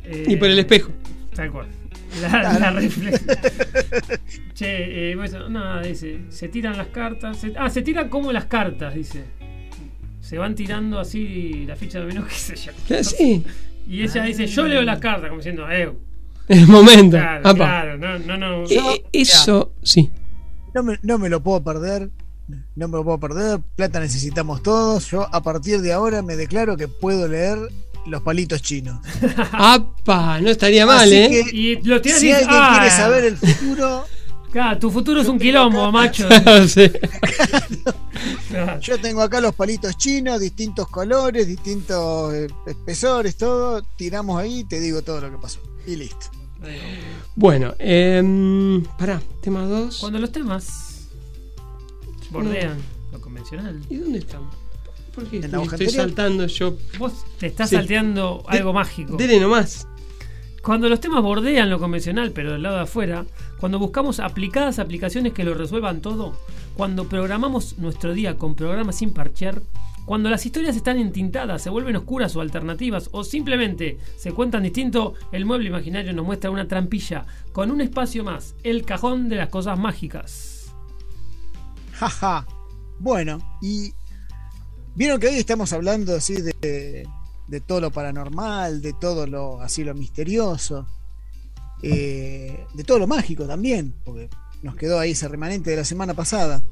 [0.05, 0.91] eh, y por el espejo.
[1.35, 1.66] Tal cual.
[2.20, 3.28] La, la reflexión.
[4.55, 6.20] che, eh, pues, nada, dice.
[6.28, 7.39] Se tiran las cartas.
[7.39, 9.24] se- ah, se tiran como las cartas, dice.
[10.20, 12.72] Se van tirando así la ficha de dominó, qué sé yo.
[13.03, 13.43] Sí,
[13.89, 15.93] Y ella dice, yo leo las cartas, como diciendo, eh.
[16.49, 17.17] el momento.
[17.17, 18.65] Claro, no, no, no.
[18.69, 20.11] Eh, eso, sí.
[20.75, 22.11] No me, no me lo puedo perder.
[22.77, 23.61] No me lo puedo perder.
[23.77, 25.11] Plata necesitamos todos.
[25.11, 27.59] Yo a partir de ahora me declaro que puedo leer
[28.07, 29.01] los palitos chinos.
[29.53, 31.31] Apa, no estaría mal, Así ¿eh?
[31.31, 32.77] que Y lo si alguien "Ah".
[32.79, 34.05] quiere saber el futuro,
[34.53, 36.29] Claro, tu futuro es un quilombo, macho.
[36.69, 36.89] Sí.
[38.51, 38.79] Claro.
[38.81, 43.83] yo tengo acá los palitos chinos, distintos colores, distintos eh, espesores, todo.
[43.97, 45.59] Tiramos ahí y te digo todo lo que pasó.
[45.89, 46.27] Y listo.
[47.37, 49.99] Bueno, eh, pará, tema 2.
[50.01, 51.09] Cuando los temas
[52.31, 52.77] bordean
[53.12, 53.81] lo convencional.
[53.91, 54.55] ¿Y dónde estamos?
[55.15, 56.77] ¿Por qué estoy, saltando yo?
[56.99, 57.77] Vos te estás Sí.
[57.77, 59.17] salteando algo mágico.
[59.17, 59.87] Dele nomás.
[60.62, 63.27] Cuando los temas bordean lo convencional, pero del lado de afuera,
[63.59, 66.35] cuando buscamos aplicadas aplicaciones que lo resuelvan todo,
[66.75, 69.61] cuando programamos nuestro día con programas sin parchear,
[70.05, 75.15] cuando las historias están entintadas, se vuelven oscuras o alternativas, o simplemente se cuentan distinto,
[75.33, 79.49] el mueble imaginario nos muestra una trampilla con un espacio más, el cajón de las
[79.49, 80.75] cosas mágicas.
[81.93, 82.47] Jaja.
[82.99, 83.93] Bueno, y
[84.95, 87.07] vieron que hoy estamos hablando así de,
[87.49, 90.87] de todo lo paranormal, de todo lo así lo misterioso,
[91.83, 94.31] eh, de todo lo mágico también, porque
[94.63, 96.63] nos quedó ahí ese remanente de la semana pasada.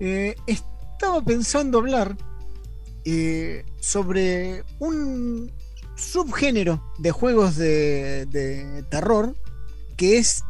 [0.00, 2.16] Eh, estaba pensando hablar
[3.10, 5.50] eh, sobre un
[5.96, 9.34] subgénero de juegos de, de terror
[9.96, 10.44] que es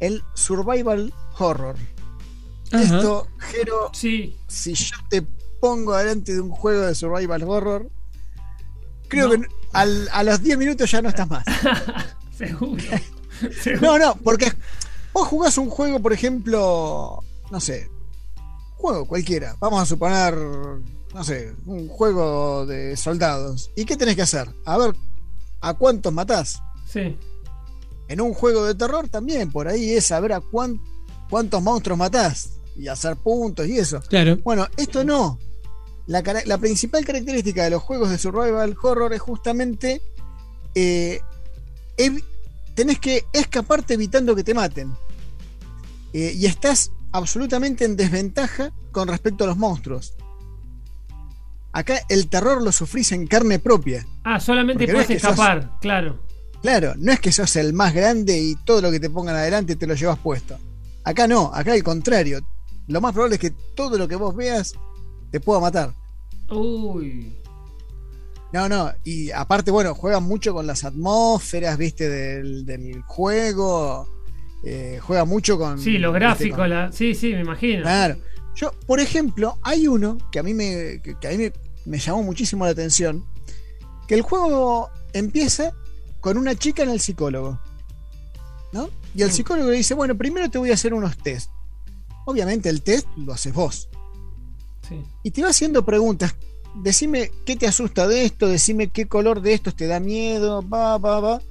[0.00, 1.76] el survival horror.
[2.72, 2.82] Ajá.
[2.82, 5.22] Esto, Jero, Sí, si yo te
[5.60, 7.90] pongo delante de un juego de survival horror,
[9.08, 9.40] creo No.
[9.42, 11.44] que al- a los 10 minutos ya no estás más.
[12.36, 12.82] seguro.
[13.62, 13.80] seguro.
[13.86, 14.52] No, no, porque
[15.12, 17.90] vos jugás un juego, por ejemplo, no sé,
[18.76, 20.34] juego cualquiera, vamos a suponer,
[21.18, 23.72] no sé, un juego de soldados.
[23.74, 24.48] ¿Y qué tenés que hacer?
[24.64, 24.94] A ver,
[25.60, 26.62] ¿a cuántos matás?
[26.88, 27.16] Sí.
[28.06, 30.80] En un juego de terror también, por ahí es saber a cuán-
[31.28, 34.00] cuántos monstruos matás y hacer puntos y eso.
[34.08, 34.36] Claro.
[34.44, 35.40] Bueno, esto no.
[36.06, 36.22] La,
[36.58, 40.00] principal característica de los juegos de survival horror es justamente
[40.76, 41.20] eh,
[42.76, 44.94] tenés que escaparte evitando que te maten.
[46.12, 50.14] Eh, y estás absolutamente en desventaja con respecto a los monstruos.
[51.72, 54.06] Acá el terror lo sufrís en carne propia.
[54.24, 56.18] Ah, solamente no puedes es que sos- escapar, claro.
[56.62, 59.76] Claro, no es que sos el más grande y todo lo que te pongan adelante
[59.76, 60.58] te lo llevas puesto.
[61.04, 62.40] Acá no, acá al contrario.
[62.88, 64.74] Lo más probable es que todo lo que vos veas
[65.30, 65.92] te puedo matar.
[66.50, 67.34] Uy.
[68.52, 74.08] No, no, y aparte, bueno, juegan mucho con las atmósferas, viste, del, del juego.
[74.64, 75.78] Eh, juega mucho con.
[75.78, 76.90] Sí, los gráficos, con- la...
[76.90, 77.82] sí, sí, me imagino.
[77.82, 78.16] Claro.
[78.58, 81.52] Yo, por ejemplo, hay uno que a mí me, que, que a mí me,
[81.84, 83.24] me llamó muchísimo la atención.
[84.08, 85.72] Que el juego empieza
[86.18, 87.60] con una chica en el psicólogo.
[88.72, 88.90] ¿No?
[89.14, 91.52] Y el psicólogo le dice, bueno, primero te voy a hacer unos test.
[92.26, 93.88] Obviamente el test lo haces vos.
[94.88, 95.04] Sí.
[95.22, 96.34] Y te va haciendo preguntas.
[96.82, 100.98] Decime qué te asusta de esto, decime qué color de estos te da miedo, va,
[100.98, 101.42] va, va.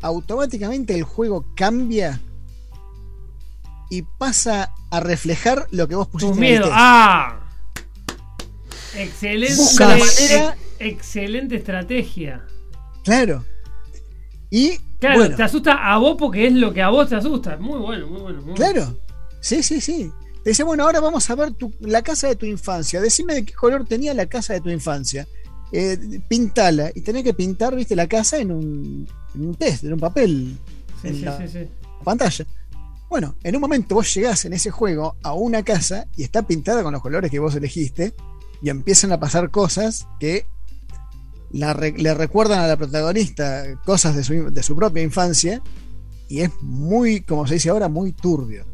[0.00, 2.22] Automáticamente el juego cambia
[3.90, 6.70] y pasa a reflejar lo que vos pusiste Tus en el miedos.
[6.72, 7.40] ¡Ah!
[8.96, 9.62] Excelente.
[9.78, 12.44] Manera- ex- excelente estrategia.
[13.04, 13.44] Claro.
[14.50, 17.56] Y Claro, bueno, te asusta a vos porque es lo que a vos te asusta.
[17.58, 18.38] Muy bueno, muy bueno.
[18.42, 18.54] muy bueno.
[18.56, 18.98] claro.
[19.40, 20.10] Sí, sí, sí.
[20.42, 23.00] Te dice, bueno, ahora vamos a ver tu- la casa de tu infancia.
[23.00, 25.26] Decime de qué color tenía la casa de tu infancia.
[25.70, 26.90] Eh, pintala.
[26.94, 30.56] Y tenés que pintar, viste, la casa en un, en un test, en un papel.
[31.02, 31.68] Sí, en sí, la sí, sí.
[32.02, 32.46] pantalla.
[33.08, 36.82] Bueno, en un momento vos llegás en ese juego a una casa y está pintada
[36.82, 38.14] con los colores que vos elegiste
[38.60, 40.46] y empiezan a pasar cosas que
[41.50, 45.62] la le recuerdan a la protagonista cosas de su, de su propia infancia
[46.28, 48.66] y es muy, como se dice ahora, muy turbio.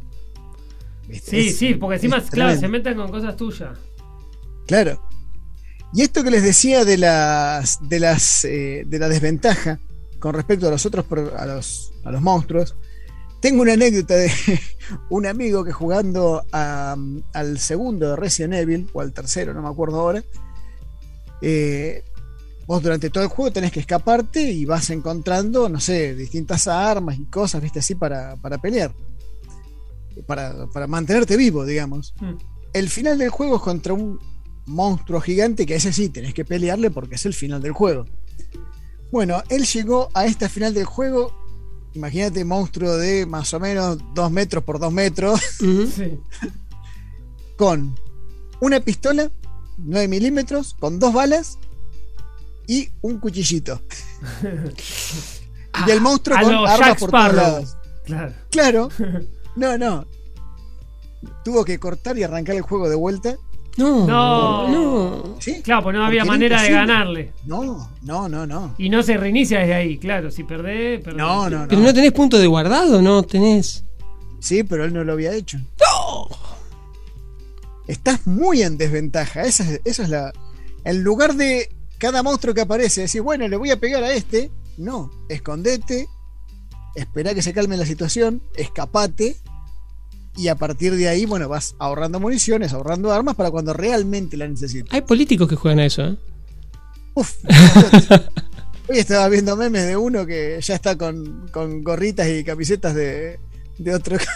[1.07, 1.31] ¿Viste?
[1.31, 3.79] Sí, Es- sí, porque encima, es claro, se meten con cosas tuyas.
[4.67, 5.01] Claro.
[5.93, 9.79] Y esto que les decía de las de las eh, de la desventaja
[10.19, 11.05] con respecto a los otros
[11.37, 12.75] a los, a los monstruos,
[13.45, 14.31] tengo una anécdota de
[15.11, 16.97] un amigo que jugando a-
[17.35, 20.25] al segundo de Resident Evil o al tercero, no me acuerdo ahora.
[21.43, 22.03] eh,
[22.67, 27.19] vos durante todo el juego tenés que escaparte y vas encontrando, no sé, distintas armas
[27.19, 28.93] y cosas, viste, así para, para pelear.
[30.27, 32.35] Para, para mantenerte vivo, digamos Mm.
[32.73, 34.19] el final del juego es contra un
[34.65, 38.07] monstruo gigante que ese sí tenés que pelearle porque es el final del juego.
[39.13, 41.44] Bueno, él llegó a esta final del juego.
[41.95, 46.19] Imagínate, monstruo de más o menos 2 metros por 2 metros, Sí.
[47.57, 47.99] con
[48.61, 49.31] una pistola
[49.79, 51.59] 9 milímetros, con dos balas
[52.67, 53.81] y un cuchillito.
[55.87, 57.77] y el monstruo A con armas Jack por todos lados.
[58.05, 58.35] Claro.
[58.51, 58.89] Claro.
[59.57, 60.05] No, no.
[61.45, 63.37] Tuvo que cortar y arrancar el juego de vuelta.
[63.77, 64.69] No, No.
[64.69, 65.37] no.
[65.41, 65.61] ¿Sí?
[65.63, 67.33] Claro, pues no había era manera de ganarle.
[67.45, 68.75] No, no, no, no.
[68.79, 70.31] Y no se reinicia desde ahí, claro.
[70.31, 71.19] Si perdés, perdés.
[71.19, 71.87] No, no, Pero no.
[71.89, 73.85] no tenés punto de guardado, no tenés.
[74.41, 75.59] Sí, pero él no lo había hecho.
[77.87, 79.43] Estás muy en desventaja.
[79.43, 80.33] Esa es, esa es la.
[80.85, 84.51] En lugar de cada monstruo que aparece, decir, bueno, le voy a pegar a este.
[84.77, 86.09] No, escondete,
[86.95, 89.37] espera que se calme la situación, escapate.
[90.37, 94.49] Y a partir de ahí, bueno, vas ahorrando municiones, ahorrando armas para cuando realmente la
[94.49, 94.93] necesites.
[94.93, 96.17] Hay políticos que juegan a eso, ¿eh?
[97.15, 97.35] Uf,
[98.89, 103.39] Hoy estaba viendo memes de uno que ya está con, con gorritas y camisetas de,
[103.79, 104.19] de otro.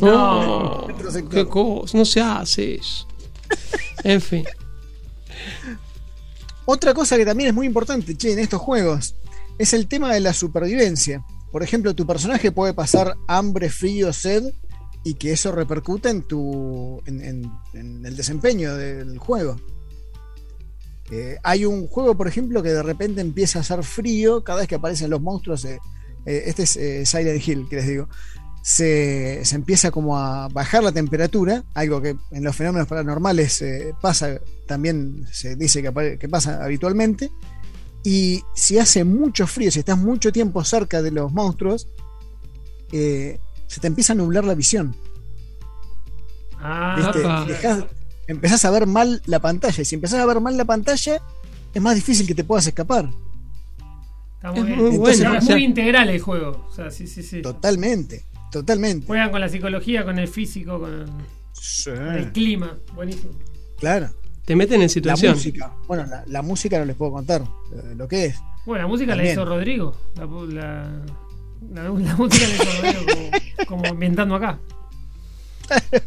[0.00, 1.34] No, Otro sector.
[1.34, 3.06] qué cosa, no se hace eso.
[4.02, 4.44] En fin.
[6.64, 9.14] Otra cosa que también es muy importante, che, en estos juegos,
[9.58, 11.22] es el tema de la supervivencia.
[11.52, 14.44] Por ejemplo, tu personaje puede pasar hambre, frío, sed,
[15.02, 17.02] y que eso repercuta en tu.
[17.06, 19.56] en, el desempeño del juego.
[21.10, 24.68] Eh, hay un juego, por ejemplo, que de repente empieza a hacer frío cada vez
[24.68, 25.64] que aparecen los monstruos.
[25.64, 25.78] eh,
[26.26, 28.08] eh, este es Silent Hill, que les digo.
[28.62, 33.64] Se, se empieza como a bajar la temperatura, algo que en los fenómenos paranormales
[34.02, 37.30] pasa, también se dice que, pasa habitualmente.
[38.04, 41.88] Y si hace mucho frío, si estás mucho tiempo cerca de los monstruos,
[43.70, 44.94] se te empieza a nublar la visión.
[46.58, 46.96] Ah.
[47.08, 47.46] Apa.
[47.46, 47.86] Dejás-
[48.26, 49.80] empezás a ver mal la pantalla.
[49.82, 51.20] Y si empezás a ver mal la pantalla,
[51.72, 53.08] es más difícil que te puedas escapar.
[54.36, 54.78] está muy Es bien.
[54.78, 55.36] muy Entonces, bueno.
[55.38, 56.66] es o sea, muy integral el juego.
[56.68, 57.42] O sea, sí, sí, sí.
[57.42, 59.06] Totalmente, totalmente.
[59.06, 61.06] Juegan con la psicología, con el físico, con,
[61.52, 62.76] Sí, con el clima.
[62.94, 63.32] Buenísimo.
[63.78, 64.10] claro.
[64.44, 65.34] te meten en La situación.
[65.34, 65.72] música.
[65.86, 67.42] Bueno, la, la música no les puedo contar
[67.72, 68.36] eh, lo que es.
[68.66, 69.94] Bueno, la música la hizo Rodrigo.
[70.16, 71.02] La, la,
[71.72, 72.46] la- música
[72.82, 73.00] Rodrigo
[73.66, 74.58] como, como ambientando acá.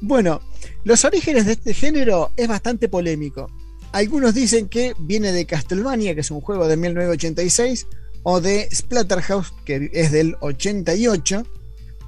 [0.00, 0.40] Bueno,
[0.84, 3.50] los orígenes de este género es bastante polémico.
[3.92, 7.86] Algunos dicen que viene de Castlevania, que es un juego de 1986,
[8.22, 11.44] o de Splatterhouse, que es del 88,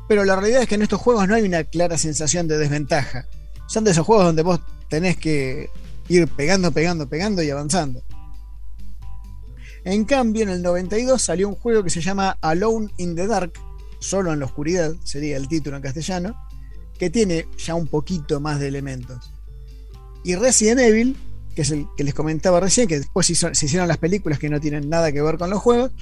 [0.08, 3.26] pero la realidad es que en estos juegos no hay una clara sensación de desventaja.
[3.66, 5.70] Son de esos juegos donde vos tenés que
[6.08, 8.02] ir pegando, pegando, pegando y avanzando.
[9.84, 13.52] En cambio, en el 92 salió un juego que se llama Alone in the Dark,
[14.00, 16.36] solo en la oscuridad, sería el título en castellano,
[16.98, 19.32] que tiene ya un poquito más de elementos.
[20.24, 21.16] Y Resident Evil,
[21.54, 24.60] que es el que les comentaba recién, que después se, hicieron las películas que no
[24.60, 25.92] tienen nada que ver con los juegos,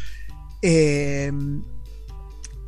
[0.63, 1.31] eh,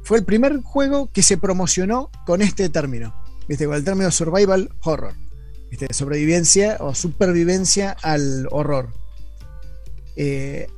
[0.08, 3.14] fue el primer juego que se promocionó con este término,
[3.46, 3.66] ¿viste?
[3.66, 5.14] con el término survival horror,
[5.70, 5.92] ¿viste?
[5.92, 8.90] sobrevivencia o supervivencia al horror.
[10.16, 10.68] Eh,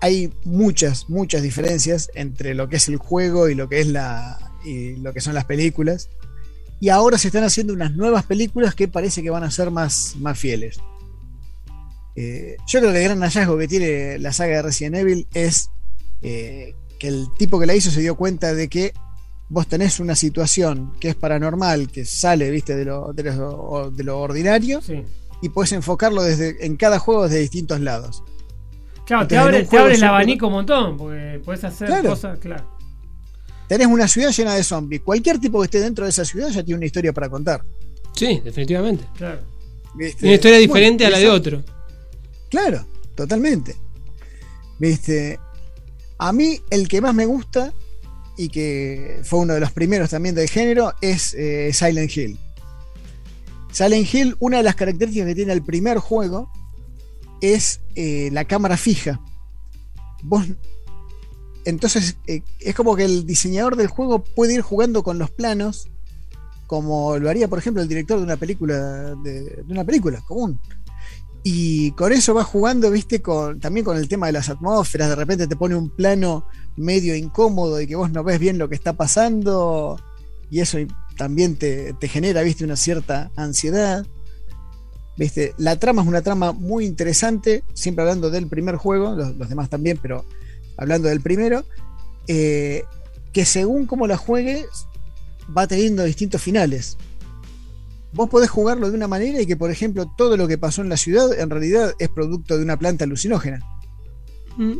[0.00, 4.38] hay muchas, muchas diferencias entre lo que es el juego y lo que es la
[4.64, 6.08] y lo que son las películas.
[6.80, 10.16] Y ahora se están haciendo unas nuevas películas que parece que van a ser más,
[10.18, 10.78] más fieles.
[12.16, 15.70] Eh, yo creo que el gran hallazgo que tiene la saga de Resident Evil es
[16.22, 18.92] eh, que el tipo que la hizo se dio cuenta de que
[19.48, 24.04] vos tenés una situación que es paranormal, que sale, viste, de lo, de lo, de
[24.04, 24.80] lo ordinario,
[25.42, 28.22] y puedes enfocarlo desde, en cada juego desde distintos lados.
[29.10, 32.10] Claro, te abre, te abre el abanico un montón, porque puedes hacer Claro.
[32.10, 32.64] cosas, claro.
[33.66, 35.00] Tenés una ciudad llena de zombies.
[35.02, 37.60] Cualquier tipo que esté dentro de esa ciudad ya tiene una historia para contar.
[38.14, 39.04] Sí, definitivamente.
[39.16, 39.40] Claro.
[39.96, 40.24] ¿Viste?
[40.26, 41.64] Una historia Bueno, diferente a la de otro.
[42.48, 42.86] Claro,
[43.16, 43.74] totalmente.
[44.78, 45.40] Viste,
[46.18, 47.72] a mí el que más me gusta
[48.36, 52.38] y que fue uno de los primeros también del género es eh, Silent Hill.
[53.72, 56.48] Silent Hill, una de las características que tiene el primer juego
[57.40, 59.20] es eh, la cámara fija.
[60.22, 60.46] Vos,
[61.64, 65.88] entonces, eh, es como que el diseñador del juego puede ir jugando con los planos,
[66.66, 70.60] como lo haría, por ejemplo, el director de una película, de, una película común.
[71.42, 75.08] Y con eso va jugando, viste, con, también con el tema de las atmósferas.
[75.08, 78.68] De repente te pone un plano medio incómodo y que vos no ves bien lo
[78.68, 79.98] que está pasando.
[80.50, 80.78] Y eso
[81.16, 84.06] también te, te genera, viste, una cierta ansiedad.
[85.20, 87.62] Viste, la trama es una trama muy interesante.
[87.74, 90.24] Siempre hablando del primer juego, los, los demás también, pero
[90.76, 91.62] hablando del primero.
[92.26, 92.84] eh,
[93.32, 94.66] que según cómo la juegues,
[95.56, 96.96] va teniendo distintos finales
[98.12, 100.88] vos podés jugarlo de una manera y que, por ejemplo, todo lo que pasó en
[100.88, 103.60] la ciudad en realidad es producto de una planta alucinógena.
[104.56, 104.78] Mm.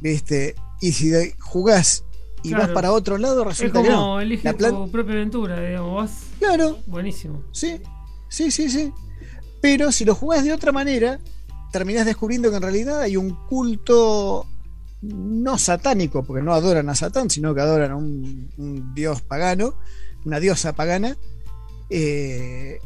[0.00, 0.56] ¿Viste?
[0.80, 2.04] Y si de- jugás
[2.42, 4.20] y vas para otro lado, Es resulta que como no.
[4.20, 5.94] elige La tu propia aventura, digamos.
[5.94, 6.22] Vas...
[6.40, 6.78] Claro.
[6.88, 7.42] Buenísimo.
[7.52, 7.80] Sí,
[8.28, 8.92] sí, sí, sí.
[9.64, 11.18] Pero si lo jugás de otra manera,
[11.72, 14.46] terminás descubriendo que en realidad hay un culto
[15.00, 19.74] no satánico, porque no adoran a Satán, sino que adoran a un, dios pagano,
[20.26, 21.16] una diosa pagana,
[21.88, 22.78] eh,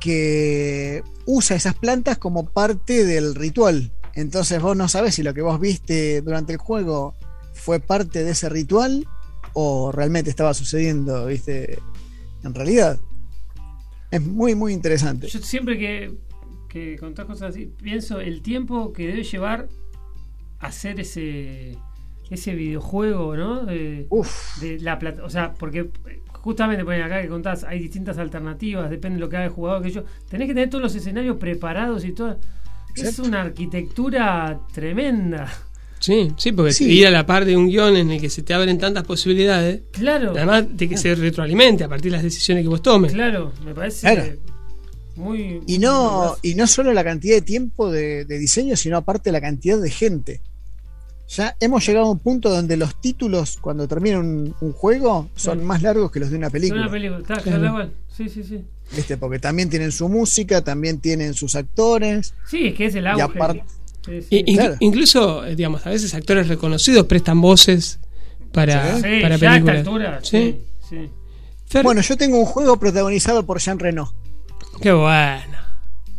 [0.00, 3.90] que usa esas plantas como parte del ritual.
[4.12, 7.14] Entonces vos no sabés si lo que vos viste durante el juego
[7.54, 9.08] fue parte de ese ritual
[9.54, 11.78] o realmente estaba sucediendo, viste,
[12.44, 12.98] en realidad.
[14.10, 15.26] Es muy, muy interesante.
[15.28, 16.14] Yo siempre que,
[16.68, 19.68] que contás cosas así, pienso el tiempo que debe llevar
[20.60, 21.78] hacer ese
[22.30, 23.64] ese videojuego, ¿no?
[23.64, 24.06] De,
[24.60, 25.90] de la plata, o sea, porque
[26.32, 29.82] justamente ponen acá que contás, hay distintas alternativas, depende de lo que haga el jugador,
[29.82, 32.38] que yo, tenés que tener todos los escenarios preparados y todo.
[32.94, 35.48] Es una arquitectura tremenda.
[36.00, 36.84] Sí, sí, porque Sí.
[36.90, 39.82] ir a la par de un guion en el que se te abren tantas posibilidades.
[39.92, 40.30] Claro.
[40.30, 43.12] Además de que se retroalimente a partir de las decisiones que vos tomes.
[43.12, 44.32] Claro, me parece Claro.
[45.16, 49.32] muy Y no, y no solo la cantidad de tiempo de, de diseño, sino aparte
[49.32, 50.40] la cantidad de gente.
[51.30, 55.58] Ya hemos llegado a un punto donde los títulos, cuando termina un, un juego, son
[55.58, 55.64] Sí.
[55.64, 56.82] más largos que los de una película.
[56.82, 57.60] una película, está, Claro.
[57.62, 57.92] tal cual.
[58.16, 58.64] Sí, sí, sí.
[58.96, 59.18] ¿Viste?
[59.18, 62.32] Porque también tienen su música, también tienen sus actores.
[62.48, 63.22] Sí, es que es el Y auge.
[63.24, 63.64] aparte-
[64.08, 64.44] Sí, sí.
[64.80, 67.98] Incluso, eh, digamos, a veces actores reconocidos prestan voces
[68.52, 69.76] para, Sí, para ya a esta películas.
[69.78, 70.56] altura, Sí.
[70.88, 71.10] sí,
[71.70, 71.78] sí.
[71.82, 74.14] Bueno, yo tengo un juego protagonizado por Jean Reno.
[74.80, 75.58] Qué bueno.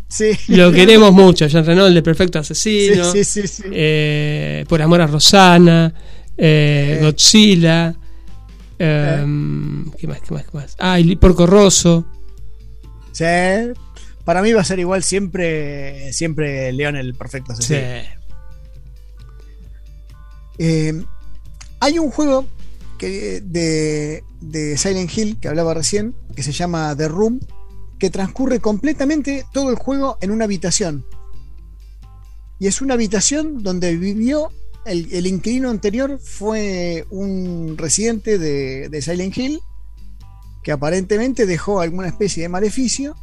[0.08, 0.32] Sí.
[0.50, 3.12] Lo queremos mucho, Jean Reno, el de Perfecto Asesino.
[3.12, 3.64] Sí, sí, sí, sí.
[3.72, 5.94] eh, por amor a Rosana.
[6.38, 7.00] eh.
[7.02, 7.96] Godzilla.
[8.78, 9.24] eh,
[9.98, 10.20] ¿Qué más?
[10.22, 10.44] ¿Qué más?
[10.46, 10.76] ¿Qué más?
[10.80, 12.06] Ah, y Porco Rosso.
[13.12, 13.26] Sí.
[14.30, 17.74] Para mí va a ser igual siempre, siempre León el perfecto Sí.
[20.60, 21.04] Eh,
[21.80, 22.46] hay un juego
[23.00, 27.40] que, de, de Silent Hill que hablaba recién, que se llama The Room,
[27.98, 31.08] que transcurre completamente todo el juego en una habitación.
[32.60, 34.52] Y es una habitación donde vivió
[34.86, 39.60] el, el inquilino anterior, fue un residente de, de Silent Hill,
[40.62, 43.16] que aparentemente dejó alguna especie de maleficio.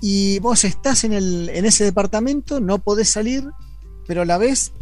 [0.00, 3.44] Y vos estás en, el, en ese departamento, no podés salir,
[4.06, 4.72] pero a la vez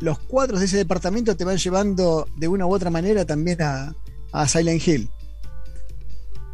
[0.00, 3.94] los cuadros de ese departamento te van llevando de una u otra manera también a,
[4.46, 5.10] Silent Hill.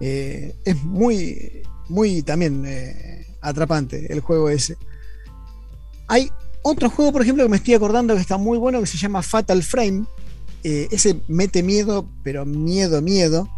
[0.01, 4.77] Eh, es muy, muy también eh, atrapante el juego ese.
[6.09, 6.31] Hay
[6.63, 9.23] otro juego, por ejemplo, que me estoy acordando que está muy bueno, que se llama
[9.23, 10.05] Fatal Frame.
[10.63, 13.49] Eh, ese mete miedo, pero miedo, miedo.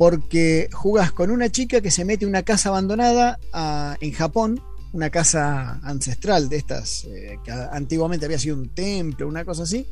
[0.00, 4.58] Porque jugás con una chica que se mete en una casa abandonada ah, en Japón,
[4.94, 9.86] una casa ancestral de estas, eh, que antiguamente había sido un templo, una cosa así,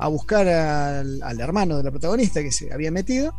[0.00, 3.32] a buscar al, hermano de la protagonista que se había metido,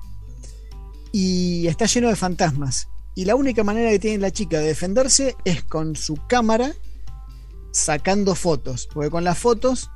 [1.11, 2.87] y está lleno de fantasmas.
[3.13, 6.71] Y la única manera que tiene la chica de defenderse es con su cámara
[7.73, 9.91] sacando fotos, porque con las fotos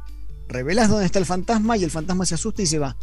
[0.50, 2.98] revelas dónde está el fantasma y el fantasma se asusta y se va.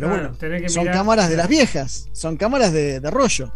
[0.00, 3.10] Pero Claro, bueno, tenés que son mirar- cámaras de las viejas, son cámaras de, de
[3.10, 3.52] rollo.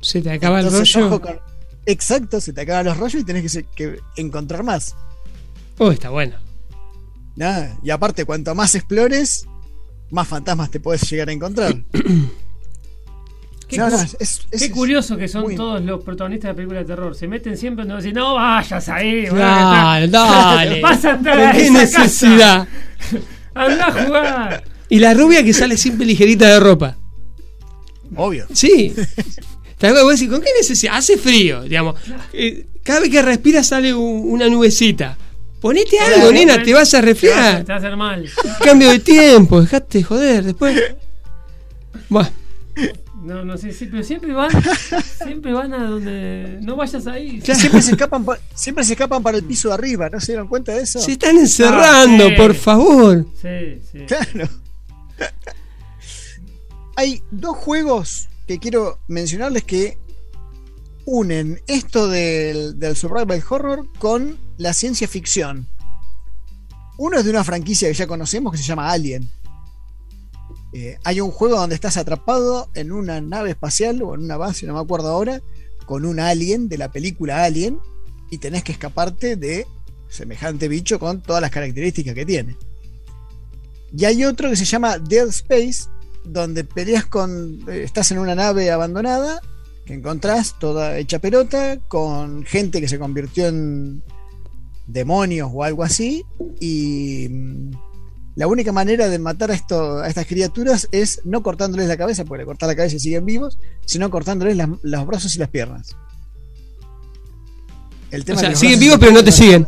[0.00, 1.06] Se te acaba el Entonces, rollo.
[1.06, 1.40] ojo con-
[1.86, 4.94] exacto, se te acaban los rollos y tenés que, encontrar más.
[5.78, 6.36] Oh, está bueno.
[7.36, 9.46] Nada, Y aparte, cuanto más explores,
[10.10, 11.74] más fantasmas te puedes llegar a encontrar.
[13.68, 16.48] Qué, No, cu- no, es- es- qué es curioso que son muy- todos los protagonistas
[16.50, 17.14] de películas de terror.
[17.14, 19.26] Se meten siempre donde dicen, no vayas ahí.
[19.26, 20.80] Dale, dale.
[20.80, 22.68] Vas a entrar a ¿Qué esa necesidad?
[22.98, 23.18] casa.
[23.58, 24.64] Anda a jugar.
[24.88, 26.96] Y la rubia que sale siempre ligerita de ropa.
[28.16, 28.46] Obvio.
[28.52, 28.94] Sí.
[29.80, 30.96] Vez vos decís, ¿con qué necesidad?
[30.96, 31.94] Hace frío, digamos.
[32.32, 35.16] Eh, cada vez que respiras sale un- una nubecita.
[35.60, 37.64] Ponete algo, nena, te vas a Te resfriar.
[37.64, 38.28] te vas a hacer mal.
[38.64, 40.44] Cambio de tiempo, dejate de joder.
[40.44, 40.80] Después.
[42.08, 42.28] Buah.
[43.28, 44.50] No, no sé, sí, pero siempre van,
[45.22, 47.40] siempre van a donde no vayas ahí.
[47.42, 50.48] Siempre se escapan pa- siempre se escapan para el piso de arriba, ¿no se dieron
[50.48, 50.98] cuenta de eso?
[50.98, 52.34] Se están encerrando, Ah, sí.
[52.36, 53.26] por favor.
[53.40, 53.98] Sí, sí.
[54.06, 54.48] Claro.
[56.96, 59.98] Hay dos juegos que quiero mencionarles que
[61.04, 65.68] unen esto del, del survival horror con la ciencia ficción.
[66.96, 69.28] Uno es de una franquicia que ya conocemos que se llama Alien.
[70.72, 74.66] Eh, hay un juego donde estás atrapado en una nave espacial o en una base,
[74.66, 75.40] no me acuerdo ahora,
[75.86, 77.78] con un alien de la película Alien
[78.30, 79.66] y tenés que escaparte de
[80.08, 82.56] semejante bicho con todas las características que tiene.
[83.96, 85.88] Y hay otro que se llama Dead Space,
[86.24, 87.60] donde peleas con.
[87.68, 89.40] eh, estás en una nave abandonada
[89.86, 94.02] que encontrás toda hecha pelota, con gente que se convirtió en
[94.86, 96.24] demonios o algo así.
[96.60, 97.70] Y mm,
[98.38, 102.24] la única manera de matar a, esto, a estas criaturas es no cortándoles la cabeza,
[102.24, 105.48] porque le cortás la cabeza y siguen vivos, sino cortándoles las- los brazos y las
[105.48, 105.96] piernas.
[108.10, 109.66] El O tema sea, de los siguen vivos, pero no te siguen.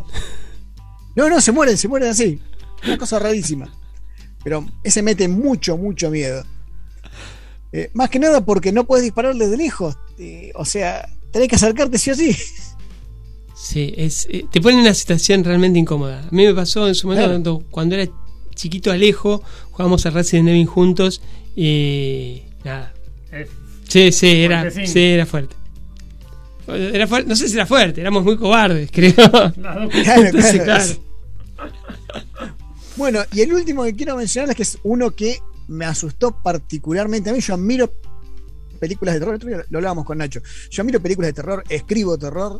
[1.15, 2.39] no, no, se mueren, se mueren así.
[2.85, 3.71] Una cosa rarísima.
[4.43, 6.43] Pero ese mete mucho, mucho miedo.
[7.73, 9.97] Eh, más que nada porque no puedes dispararle de lejos.
[10.17, 12.35] Eh, o sea, tenés que acercarte sí o sí.
[13.55, 16.21] Sí, es, eh, te pone en una situación realmente incómoda.
[16.27, 17.33] A mí me pasó en su momento Claro.
[17.43, 18.11] cuando, cuando era
[18.55, 21.21] chiquito Alejo, jugábamos a Resident Evil juntos
[21.55, 22.93] y nada.
[23.87, 25.55] Sí, sí, era, sí, era fuerte.
[26.67, 29.13] Era fuerte, no sé si era fuerte, éramos muy cobardes, creo.
[29.13, 30.83] Claro, Entonces, claro.
[31.55, 31.71] claro.
[32.95, 37.29] Bueno, y el último que quiero mencionar es que es uno que me asustó particularmente
[37.29, 37.39] a mí.
[37.39, 37.91] Yo admiro
[38.79, 39.65] películas de terror.
[39.69, 40.41] Lo hablábamos con Nacho.
[40.69, 42.59] Yo admiro películas de terror, escribo terror.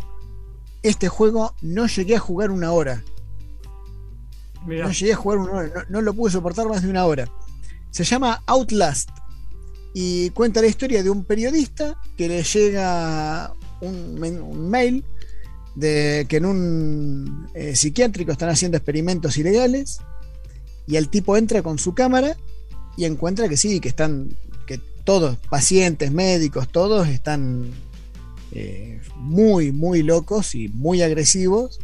[0.83, 3.03] Este juego no llegué a jugar una hora.
[4.65, 7.29] No llegué a jugar una hora, no, no lo pude soportar más de una hora.
[7.89, 9.09] Se llama Outlast
[9.93, 15.03] y cuenta la historia de un periodista que le llega un mail
[15.75, 19.99] de que en un eh, psiquiátrico están haciendo experimentos ilegales
[20.87, 22.35] y el tipo entra con su cámara
[22.97, 24.35] y encuentra que sí, que están,
[24.67, 27.71] que todos, pacientes, médicos, todos están
[28.51, 31.79] eh, muy, muy locos y muy agresivos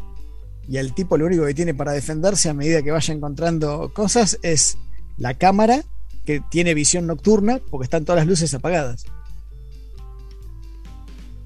[0.68, 4.38] y el tipo lo único que tiene para defenderse a medida que vaya encontrando cosas
[4.42, 4.78] es
[5.18, 5.84] la cámara
[6.26, 9.06] que tiene visión nocturna porque están todas las luces apagadas.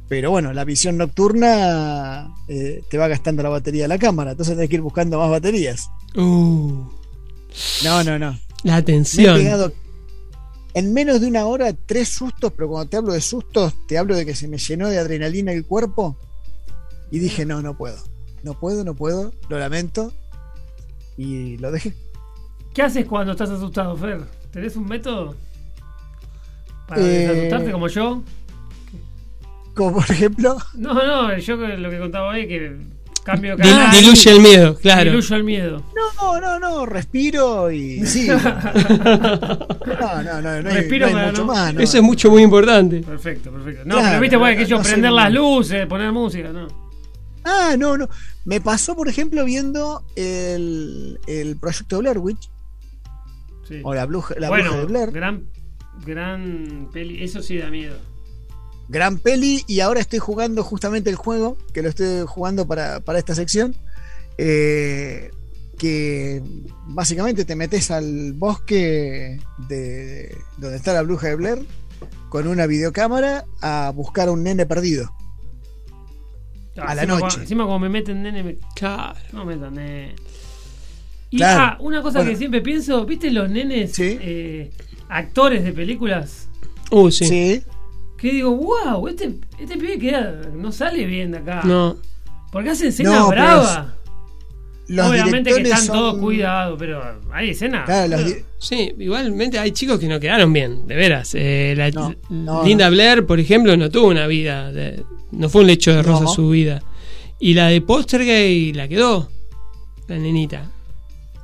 [0.09, 4.55] Pero bueno, la visión nocturna eh, te va gastando la batería de la cámara, entonces
[4.55, 5.87] tenés que ir buscando más baterías.
[6.17, 6.83] Uh,
[7.83, 8.31] No, no, no.
[8.31, 9.37] la Me he atención.
[9.37, 9.71] pegado
[10.73, 14.15] en menos de una hora tres sustos, pero cuando te hablo de sustos, te hablo
[14.15, 16.17] de que se me llenó de adrenalina el cuerpo
[17.09, 17.97] y dije, no, no puedo.
[18.43, 20.11] No puedo, no puedo, lo lamento.
[21.17, 21.93] Y lo dejé.
[22.73, 24.21] ¿Qué haces cuando estás asustado, Fer?
[24.51, 25.35] ¿Tenés un método?
[26.87, 28.23] ¿Para Eh, desasustarte como yo?
[29.75, 32.75] Como por ejemplo, No, no, yo que- lo que contaba hoy que
[33.23, 33.91] cambio canal.
[33.91, 35.11] diluye el miedo, claro.
[35.11, 35.83] Diluyo el miedo.
[36.19, 38.27] no, no, no, respiro y sí.
[38.27, 41.73] No, no, no, no hay, Respiro no hay para mucho no- más.
[41.73, 41.79] no.
[41.81, 43.01] Eso es mucho, muy importante.
[43.01, 43.83] Perfecto, perfecto.
[43.85, 46.67] No, Claro, pero viste, bueno, que yo prender las luces, poner música, ¿no?
[47.43, 48.07] Ah, no, no.
[48.45, 52.49] Me pasó, por ejemplo, viendo el, el proyecto Blair Witch.
[53.67, 53.81] Sí.
[53.83, 55.11] O la bruja, la bueno, bruja de Blair.
[55.11, 55.47] gran,
[56.05, 57.23] gran peli.
[57.23, 57.97] Eso sí da miedo.
[58.89, 59.63] Gran peli.
[59.67, 63.75] Y ahora estoy jugando justamente el juego, que lo estoy jugando para, para esta sección.
[64.37, 65.31] eh,
[65.77, 66.43] que
[66.89, 71.65] básicamente te metes al bosque de donde está la bruja de Blair
[72.29, 75.11] con una videocámara a buscar a un nene perdido.
[76.77, 77.19] A la encima, noche.
[77.21, 78.57] cuando- Encima como me meten nene, me...
[78.75, 79.15] Claro.
[79.33, 80.15] No me metan nene.
[81.29, 81.61] Y Claro.
[81.61, 82.31] ah, una cosa Bueno.
[82.31, 84.71] que siempre pienso, ¿viste los nenes eh,
[85.09, 86.49] actores de películas?
[86.91, 87.63] Uh, sí.
[88.17, 91.61] Que digo, wow, este, este pibe queda, no sale bien de acá.
[91.63, 91.97] No.
[92.51, 93.87] Porque hace escenas No, pero bravas.
[94.87, 97.01] Los Obviamente que están son- todos cuidados, pero
[97.31, 97.89] hay escenas.
[98.57, 101.31] Sí, igualmente hay chicos que no quedaron bien, de veras.
[101.33, 101.91] Eh, la-
[102.29, 106.03] no, Linda Blair, por ejemplo, no tuvo una vida, de- no fue un lecho de
[106.03, 106.29] rosa No.
[106.33, 106.83] su vida.
[107.39, 109.29] Y la de Postergay la quedó,
[110.07, 110.69] la nenita.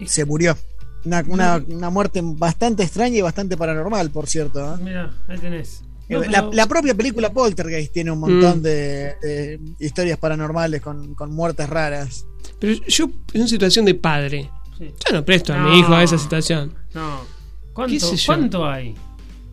[0.06, 0.58] Se murió.
[1.06, 4.76] Una, una- una muerte bastante extraña y bastante paranormal, por cierto.
[4.76, 4.78] ¿eh?
[4.84, 5.84] Mira, ahí tenés.
[6.10, 8.62] No, la, pero- la propia película Poltergeist tiene un montón Mm.
[8.62, 12.26] de, de historias paranormales con, con muertes raras.
[12.60, 14.94] Pero yo, en una situación de padre, Sí.
[15.08, 16.74] yo no presto a mi hijo a esa situación.
[16.94, 17.22] No.
[17.22, 18.26] ¿Qué ¿Cuánto, sé yo?
[18.26, 18.96] ¿cuánto hay?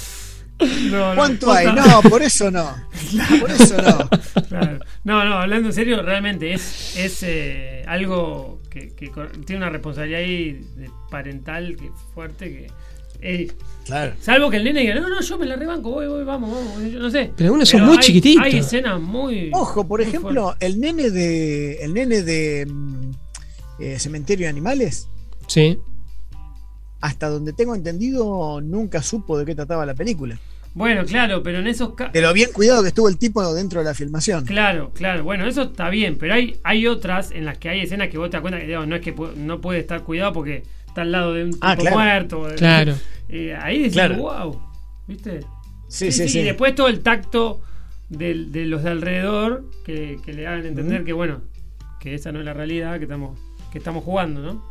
[0.91, 1.67] No, no, ¿Cuánto hay?
[1.73, 2.75] No, por eso no.
[3.41, 4.09] Por eso no.
[4.49, 4.79] Claro.
[5.05, 8.93] No, no, hablando en serio, realmente es, es eh, algo que,
[9.47, 12.71] tiene una responsabilidad ahí de parental que fuerte que.
[13.21, 13.53] eh,
[13.87, 14.15] Claro.
[14.21, 16.93] Salvo que el nene diga, no, no, yo me la rebanco, voy, voy, vamos, vamos.
[16.93, 17.33] Yo no sé.
[17.37, 18.45] Pero algunos son muy hay- chiquititos.
[18.45, 19.51] Hay escenas muy.
[19.53, 21.83] Ojo, por muy ejemplo, el nene de.
[21.83, 23.11] El nene de mm,
[23.81, 25.09] eh, Cementerio de Animales,
[25.49, 25.79] Sí.
[27.01, 30.39] hasta donde tengo entendido, nunca supo de qué trataba la película.
[30.73, 32.13] Bueno, claro, pero en esos casos.
[32.13, 34.45] De lo bien cuidado que estuvo el tipo dentro de la filmación.
[34.45, 35.25] Claro, claro.
[35.25, 38.31] Bueno, eso está bien, pero hay, hay otras en las que hay escenas que vos
[38.31, 41.03] te das cuenta que digamos, no es que pu- no puede estar cuidado porque está
[41.03, 41.97] al lado de un tipo Ah, claro.
[41.97, 42.47] muerto.
[42.57, 42.95] Claro.
[43.29, 44.17] Eh, ahí decís, Claro.
[44.17, 44.61] wow,
[45.09, 45.41] ¿viste?
[45.89, 46.39] Sí, sí, sí.
[46.39, 47.61] Y después todo el tacto
[48.09, 48.35] de,
[48.67, 51.41] los de alrededor que, que le hagan entender que, bueno,
[52.01, 53.39] que esa no es la realidad que estamos,
[53.73, 54.71] que estamos jugando, ¿no?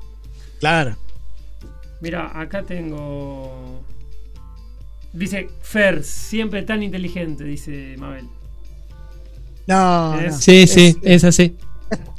[0.61, 0.95] Claro.
[2.01, 3.83] Mira, acá tengo.
[5.13, 8.27] Dice Fer, siempre tan inteligente, dice Mabel.
[9.67, 10.15] No.
[10.39, 11.55] Sí, Es- sí, es así.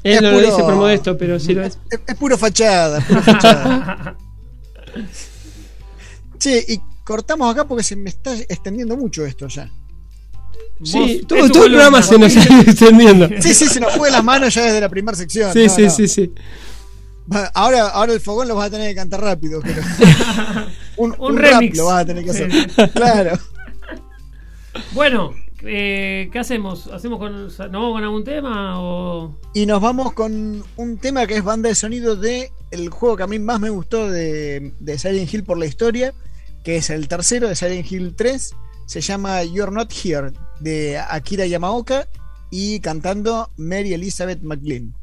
[0.02, 1.78] Él es no lo puro- dice por modesto, pero sí lo es.
[1.90, 4.16] Es, es puro fachada, es puro fachada.
[6.38, 9.70] che, y cortamos acá porque se me está extendiendo mucho esto ya.
[10.82, 13.28] Sí, todo, el programa se nos está extendiendo.
[13.40, 15.52] Sí, sí, se nos fue las manos ya desde la primera sección.
[15.52, 15.90] Sí, No, sí, no.
[15.90, 16.32] sí, sí.
[17.54, 19.82] Ahora, ahora el fogón lo vas a tener que cantar rápido, pero.
[20.96, 21.76] Un, Un un rap remix.
[21.76, 22.50] lo vas a tener que hacer.
[22.92, 23.38] Claro.
[24.92, 26.86] Bueno, eh, ¿qué hacemos?
[26.86, 29.36] ¿Hacemos con, ¿Nos vamos con algún tema o.?
[29.52, 33.24] Y nos vamos con un tema que es banda de sonido de el juego que
[33.24, 36.14] a mí más me gustó de, de Silent Hill por la historia,
[36.62, 38.54] que es el tercero de Silent Hill 3.
[38.86, 42.06] Se llama You're Not Here, de Akira Yamaoka,
[42.50, 44.94] y cantando Mary Elizabeth McLean.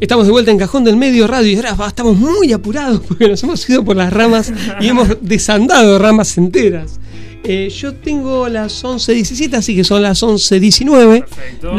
[0.00, 3.42] Estamos de vuelta en Cajón del Medio Radio y ahora estamos muy apurados porque nos
[3.42, 7.00] hemos ido por las ramas y hemos desandado ramas enteras.
[7.42, 11.24] Eh, yo tengo las 11.17, así que son las 11.19,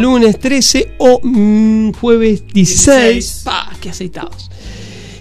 [0.01, 3.41] lunes 13 o mm, jueves 16.
[3.45, 3.71] ¡Pah!
[3.79, 4.49] ¡Qué aceitados!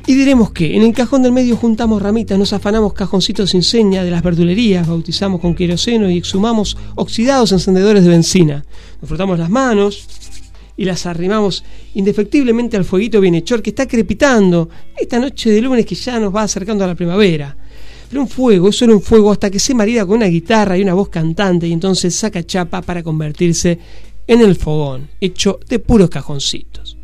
[0.09, 4.03] Y diremos que en el cajón del medio juntamos ramitas, nos afanamos cajoncitos sin seña
[4.03, 8.65] de las verdulerías, bautizamos con queroseno y exhumamos oxidados encendedores de benzina.
[9.01, 10.09] Nos frotamos las manos,
[10.79, 11.65] y las arrimamos
[11.95, 16.45] indefectiblemente al fueguito bienhechor que está crepitando esta noche de lunes que ya nos va
[16.45, 17.55] acercando a la primavera.
[18.09, 20.83] Pero un fuego es solo un fuego hasta que se marida con una guitarra y
[20.83, 23.79] una voz cantante y entonces saca chapa para convertirse
[24.27, 26.97] en el fogón, hecho de puros cajoncitos.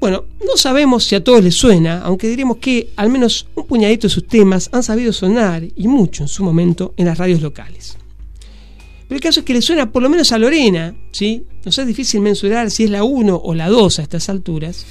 [0.00, 4.06] Bueno, no sabemos si a todos les suena, aunque diremos que al menos un puñadito
[4.06, 7.98] de sus temas han sabido sonar y mucho en su momento en las radios locales.
[9.08, 11.44] Pero el caso es que le suena por lo menos a Lorena, ¿sí?
[11.64, 14.86] Nos es difícil mensurar si es la 1 o la 2 a estas alturas.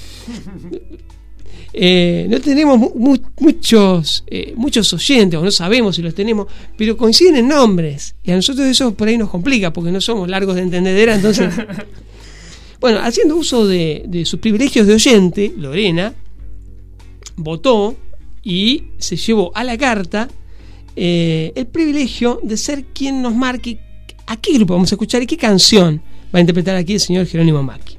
[1.76, 6.46] Eh, no tenemos muchos, eh, muchos oyentes, o no sabemos si los tenemos,
[6.78, 8.14] pero coinciden en nombres.
[8.22, 11.52] Y a nosotros eso por ahí nos complica, porque no somos largos de entendedera, entonces...
[12.80, 16.14] bueno, haciendo uso de, de sus privilegios de oyente, Lorena
[17.34, 17.96] votó
[18.44, 20.28] y se llevó a la carta
[20.96, 23.80] eh, el privilegio de ser quien nos marque
[24.26, 26.02] a qué grupo vamos a escuchar y qué canción
[26.34, 27.98] va a interpretar aquí el señor Jerónimo Macchi.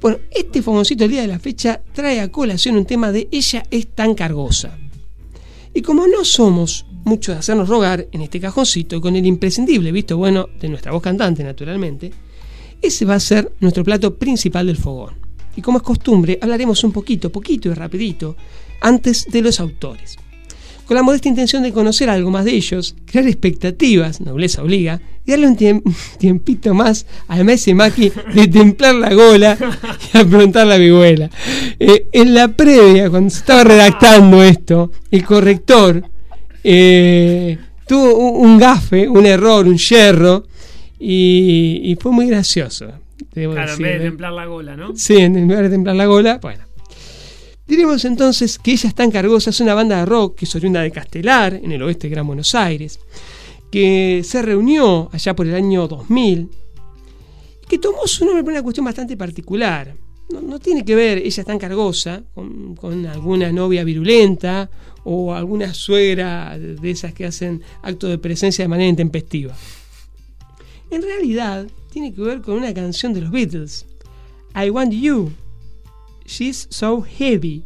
[0.00, 3.64] Bueno, este fogoncito el día de la fecha trae a colación un tema de Ella
[3.70, 4.76] es tan cargosa.
[5.72, 10.16] Y como no somos muchos de hacernos rogar en este cajoncito, con el imprescindible visto
[10.16, 12.12] bueno de nuestra voz cantante, naturalmente,
[12.80, 15.14] ese va a ser nuestro plato principal del fogón.
[15.56, 18.36] Y como es costumbre, hablaremos un poquito, poquito y rapidito,
[18.80, 20.18] antes de los autores
[20.86, 25.30] con la modesta intención de conocer algo más de ellos, crear expectativas, nobleza obliga, y
[25.30, 25.56] darle un
[26.18, 29.56] tiempito más al maese Maki de templar la gola
[30.12, 31.30] y afrontar la vihuela.
[31.78, 36.04] Eh, en la previa, cuando se estaba redactando esto, el corrector
[36.62, 40.46] eh, tuvo un, gafe, un error, un yerro,
[40.98, 42.86] y, fue muy gracioso.
[43.32, 44.96] claro, en vez de templar la gola, ¿no?
[44.96, 46.63] Sí, en vez de templar la gola, bueno.
[47.66, 50.82] Diremos entonces que Ella es tan cargosa es una banda de rock que es oriunda
[50.82, 53.00] de Castelar, en el oeste de Gran Buenos Aires,
[53.70, 56.50] que se reunió allá por el año 2000
[57.62, 59.94] y que tomó su nombre por una cuestión bastante particular.
[60.30, 64.70] No, tiene que ver Ella es tan cargosa con, con, alguna novia virulenta
[65.04, 69.54] o alguna suegra de esas que hacen acto de presencia de manera intempestiva.
[70.90, 73.86] En realidad, tiene que ver con una canción de los Beatles,
[74.54, 75.32] I Want You,
[76.24, 77.64] She's So Heavy.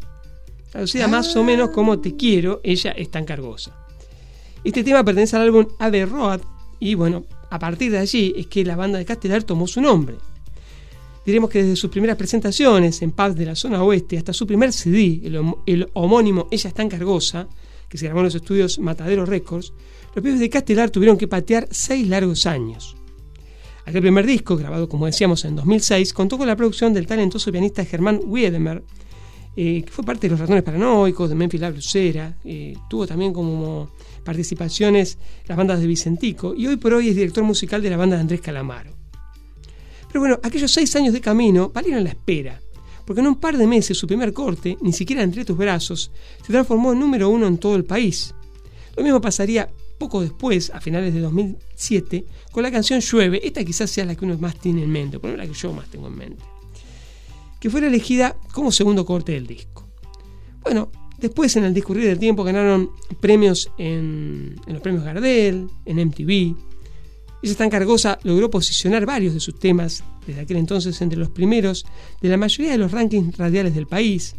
[0.71, 3.75] Traducida más o menos como Te quiero, ella es tan cargosa.
[4.65, 6.41] Este tema pertenece al álbum Abbey Road
[6.81, 10.17] y bueno, a partir de allí es que la banda de Castelar tomó su nombre.
[11.25, 14.73] Diremos que desde sus primeras presentaciones en pubs de la zona oeste hasta su primer
[14.73, 15.21] CD,
[15.67, 17.49] el, homónimo Ella es tan cargosa,
[17.89, 19.73] que se grabó en los estudios Matadero Records,
[20.15, 22.98] los pibes de Castelar tuvieron que patear seis largos años.
[23.89, 27.87] Aquel primer disco, grabado como decíamos en 2006, contó con la producción del talentoso pianista
[27.87, 28.83] Germán Wiedemer,
[29.57, 33.33] eh, que fue parte de los ratones paranoicos, de Memphis La Blusera, eh, tuvo también
[33.33, 33.89] como
[34.25, 35.17] participaciones
[35.47, 38.21] las bandas de Vicentico y hoy por hoy es director musical de la banda de
[38.21, 38.93] Andrés Calamaro.
[40.09, 42.61] Pero bueno, aquellos seis años de camino valieron la espera,
[43.07, 46.11] porque en un par de meses su primer corte, ni siquiera entre tus brazos,
[46.45, 48.35] se transformó en número uno en todo el país.
[48.99, 53.91] Lo mismo pasaría poco después, a finales de 2007, con la canción Llueve, esta quizás
[53.91, 56.17] sea la que uno más tiene en mente, por la que yo más tengo en
[56.17, 56.45] mente,
[57.61, 59.87] que fuera elegida como segundo corte del disco.
[60.63, 66.55] Bueno, después en el discurrir del tiempo ganaron premios en, los premios Gardel, en MTV.
[67.43, 71.87] Ella tan cargosa logró posicionar varios de sus temas desde aquel entonces entre los primeros
[72.21, 74.35] de la mayoría de los rankings radiales del país,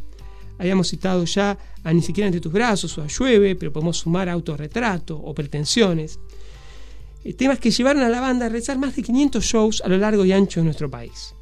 [0.60, 4.27] Habíamos citado ya a Ni siquiera entre tus brazos o a Llueve, pero podemos sumar
[4.30, 6.19] autorretrato o pretensiones.
[7.23, 9.98] Eh, temas que llevaron a la banda a realizar más de 500 shows a lo
[9.98, 11.34] largo y ancho de nuestro país.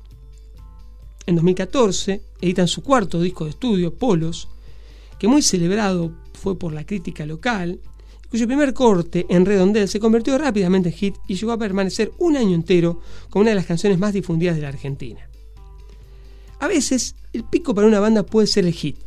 [1.25, 4.47] En 2014 editan su cuarto disco de estudio, Polos,
[5.19, 7.79] que muy celebrado fue por la crítica local,
[8.29, 12.37] cuyo primer corte en Redondel se convirtió rápidamente en hit y llegó a permanecer un
[12.37, 15.27] año entero como una de las canciones más difundidas de la Argentina.
[16.59, 18.97] A veces el pico para una banda puede ser el hit.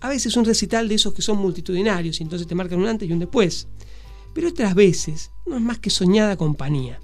[0.00, 3.08] A veces un recital de esos que son multitudinarios y entonces te marcan un antes
[3.08, 3.68] y un después.
[4.32, 7.00] Pero otras veces no es más que soñada compañía.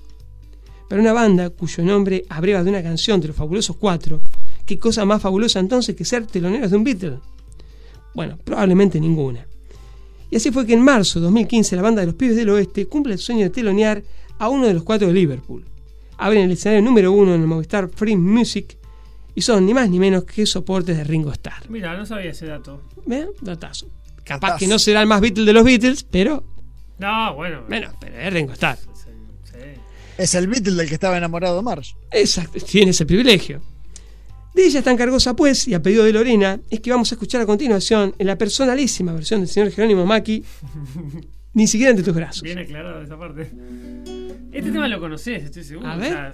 [0.88, 4.22] Para una banda cuyo nombre abreva de una canción de los fabulosos cuatro,
[4.64, 7.18] ¿qué cosa más fabulosa entonces que ser teloneros de un Beatle?
[8.14, 9.46] Bueno, probablemente ninguna.
[10.30, 12.86] Y así fue que en marzo de 2015 la banda de los Pibes del Oeste
[12.86, 14.02] cumple el sueño de telonear
[14.38, 15.64] a uno de los cuatro de Liverpool.
[16.16, 18.78] Abren el escenario número uno en el Movistar Free Music
[19.34, 21.68] y son ni más ni menos que soportes de Ringo Starr.
[21.68, 22.82] Mira, no sabía ese dato.
[23.06, 23.28] ¿Vean?
[23.40, 23.88] Datazo.
[24.24, 26.44] Capaz que no será el más Beatle de los Beatles, pero.
[26.98, 27.62] No, bueno.
[27.68, 28.78] Bueno, pero es Ringo Starr.
[30.16, 31.94] Es el Beatle del que estaba enamorado Marsh.
[32.12, 33.60] Exacto, tiene ese privilegio.
[34.54, 37.40] De ella tan cargosa, pues, y a pedido de Lorena, es que vamos a escuchar
[37.40, 40.44] a continuación en la personalísima versión del señor Jerónimo Maki,
[41.54, 42.42] ni siquiera entre tus brazos.
[42.42, 43.50] Bien aclarado esa parte.
[44.52, 45.88] Este tema lo conoces, estoy seguro.
[45.88, 46.12] A o ver.
[46.12, 46.32] sea,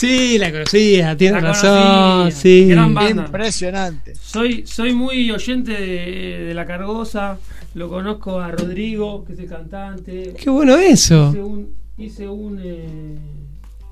[0.08, 2.20] Sí, la conocía, tiene La razón.
[2.20, 2.32] conocía.
[2.42, 2.68] Sí.
[2.68, 3.24] Gran banda.
[3.26, 4.16] Impresionante.
[4.16, 7.38] Soy, soy muy oyente de, de La Cargosa.
[7.76, 10.34] Lo conozco a Rodrigo, que es el cantante.
[10.38, 11.30] Qué bueno eso.
[11.32, 13.18] Hice un, hice un eh,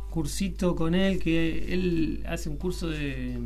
[0.10, 3.38] cursito con él, que él hace un curso de,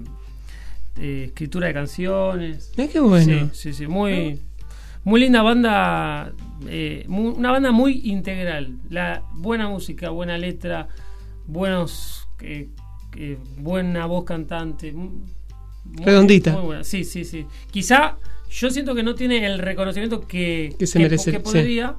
[0.96, 2.72] de escritura de canciones.
[2.76, 3.50] Mirá qué bueno.
[3.54, 4.40] Sí, sí, sí, muy,
[5.04, 6.34] muy linda banda.
[6.68, 8.74] eh, una banda muy integral.
[8.90, 10.88] La buena música, buena letra,
[11.48, 12.70] buenos, eh,
[13.18, 14.92] eh, buena voz cantante.
[14.92, 15.24] mu-
[15.86, 16.54] muy- Redondita.
[16.54, 16.84] muy buena.
[16.84, 17.46] Sí, sí, sí.
[17.72, 18.18] Quizá
[18.50, 21.96] yo siento que no tiene el reconocimiento que, Que se merece, que podría.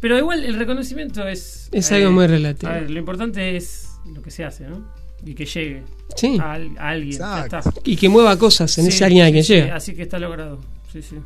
[0.00, 1.68] Pero igual el reconocimiento es.
[1.72, 2.70] Es algo muy relativo.
[2.70, 4.86] a ver, lo importante es lo que se hace, ¿no?
[5.24, 5.82] Y que llegue
[6.14, 6.38] Sí.
[6.40, 7.18] a, al- a alguien.
[7.18, 7.70] ya Exacto.
[7.70, 7.80] está.
[7.90, 9.76] Y que mueva cosas en Sí, ese alguien a quien sí, llega.
[9.76, 10.60] así que está logrado.
[10.92, 11.16] Sí, sí.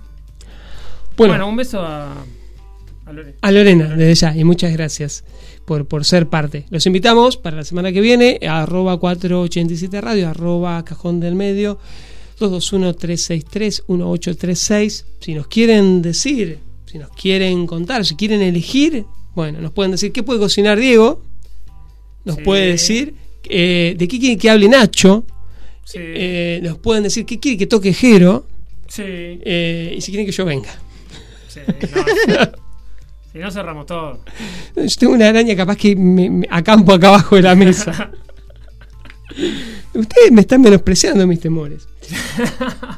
[1.16, 1.32] Bueno.
[1.35, 2.15] Bueno, un beso a,
[3.43, 5.24] A Lorena, desde ya, y muchas gracias
[5.70, 6.66] por, por ser parte.
[6.70, 11.78] Los invitamos para la semana que viene a arroba 487 radio, arroba cajón del medio,
[12.40, 15.05] 221-363-1836.
[15.20, 19.05] Si nos quieren decir, si nos quieren contar, si quieren elegir,
[19.36, 21.22] bueno, nos pueden decir qué puede cocinar Diego,
[22.24, 23.14] nos puede decir
[23.44, 25.24] eh, de qué quiere que hable Nacho,
[25.94, 28.44] eh, nos pueden decir qué quiere que toque Jero,
[28.98, 30.70] eh, y si quieren que yo venga.
[31.47, 31.60] Sí,
[33.32, 34.20] si no cerramos todo.
[34.77, 38.11] Yo tengo una araña capaz que me, me acampo acá abajo de la mesa.
[39.94, 41.86] Ustedes me están menospreciando mis temores.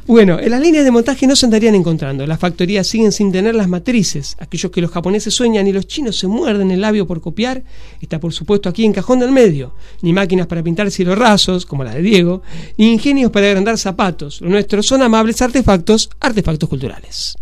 [0.06, 2.26] Bueno, en las líneas de montaje no se andarían encontrando.
[2.26, 4.36] Las factorías siguen sin tener las matrices.
[4.38, 7.62] Aquellos que los japoneses sueñan y los chinos se muerden el labio por copiar,
[8.00, 9.74] está por supuesto aquí en cajón del medio.
[10.02, 12.42] Ni máquinas para pintar cielos rasos, como la de Diego,
[12.76, 14.40] ni ingenios para agrandar zapatos.
[14.40, 17.36] Lo nuestro son amables artefactos, artefactos culturales.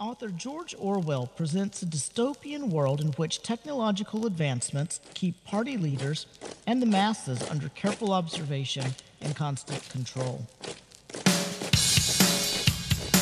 [0.00, 6.26] Author George Orwell presents a dystopian world in which technological advancements keep party leaders
[6.68, 10.46] and the masses under careful observation and constant control.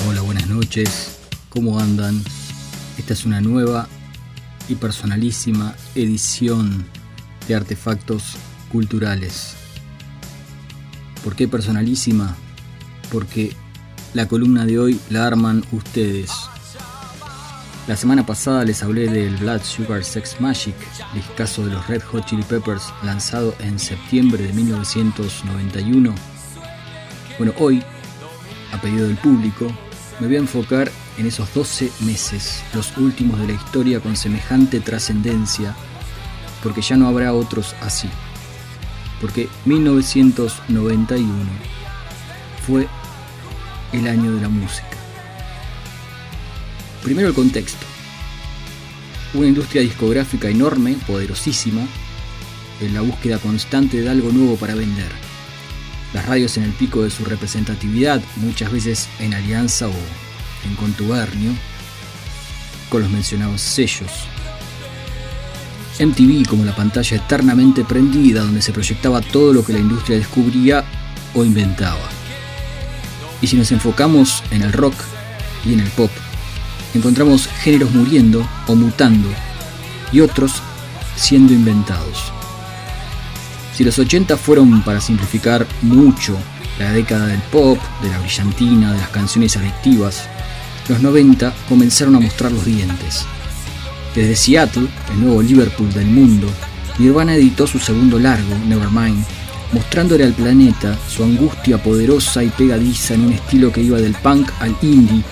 [0.05, 1.19] Hola, buenas noches.
[1.49, 2.23] ¿Cómo andan?
[2.99, 3.89] Esta es una nueva
[4.69, 6.85] y personalísima edición
[7.49, 8.37] de artefactos
[8.71, 9.57] culturales.
[11.25, 12.37] ¿Por qué personalísima?
[13.11, 13.57] Porque
[14.13, 16.31] la columna de hoy la arman ustedes.
[17.87, 20.75] La semana pasada les hablé del Blood Sugar Sex Magic,
[21.15, 26.13] discazo de los Red Hot Chili Peppers lanzado en septiembre de 1991.
[27.39, 27.85] Bueno, hoy,
[28.73, 29.69] a pedido del público,
[30.19, 34.81] me voy a enfocar en esos 12 meses, los últimos de la historia con semejante
[34.81, 35.77] trascendencia,
[36.65, 38.11] porque ya no habrá otros así.
[39.21, 41.33] Porque 1991
[42.67, 42.89] fue
[43.93, 44.96] el año de la música.
[47.03, 47.87] Primero el contexto.
[49.35, 51.83] Una industria discográfica enorme, poderosísima,
[52.81, 55.11] en la búsqueda constante de algo nuevo para vender.
[56.13, 59.95] Las radios en el pico de su representatividad, muchas veces en alianza o
[60.67, 61.53] en contubernio,
[62.89, 64.11] con los mencionados sellos.
[65.99, 70.85] MTV como la pantalla eternamente prendida donde se proyectaba todo lo que la industria descubría
[71.35, 72.09] o inventaba.
[73.41, 74.95] Y si nos enfocamos en el rock
[75.65, 76.11] y en el pop,
[76.97, 79.29] encontramos géneros muriendo o mutando
[80.13, 80.63] y otros
[81.17, 82.33] siendo inventados.
[83.75, 86.37] Si los 80 fueron, para simplificar mucho,
[86.79, 90.29] la década del pop, de la brillantina, de las canciones adictivas,
[90.89, 93.25] los 90 comenzaron a mostrar los dientes.
[94.15, 96.49] Desde Seattle, el nuevo Liverpool del mundo,
[96.99, 99.25] Nirvana editó su segundo largo, Nevermind,
[99.73, 104.51] mostrándole al planeta su angustia poderosa y pegadiza en un estilo que iba del punk
[104.61, 105.23] al indie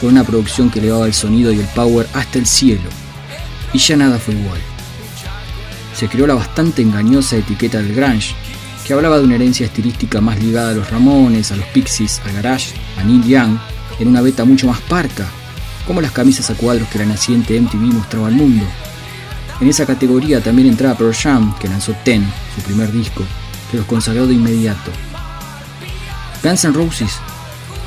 [0.00, 2.88] con una producción que elevaba el sonido y el power hasta el cielo.
[3.72, 4.58] Y ya nada fue igual.
[5.94, 8.34] Se creó la bastante engañosa etiqueta del grunge,
[8.86, 12.32] que hablaba de una herencia estilística más ligada a los Ramones, a los Pixies, al
[12.32, 13.58] Garage, a Neil Young,
[13.98, 15.28] en una beta mucho más parca,
[15.86, 18.64] como las camisas a cuadros que la naciente MTV mostraba al mundo.
[19.60, 23.22] En esa categoría también entraba Pearl Jam, que lanzó Ten, su primer disco,
[23.70, 24.90] que los consagró de inmediato.
[26.42, 27.20] Guns N' Roses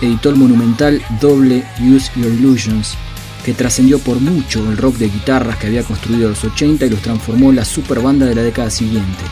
[0.05, 2.95] editó el monumental doble Use Your Illusions,
[3.43, 7.01] que trascendió por mucho el rock de guitarras que había construido los 80 y los
[7.01, 9.23] transformó en la super banda de la década siguiente.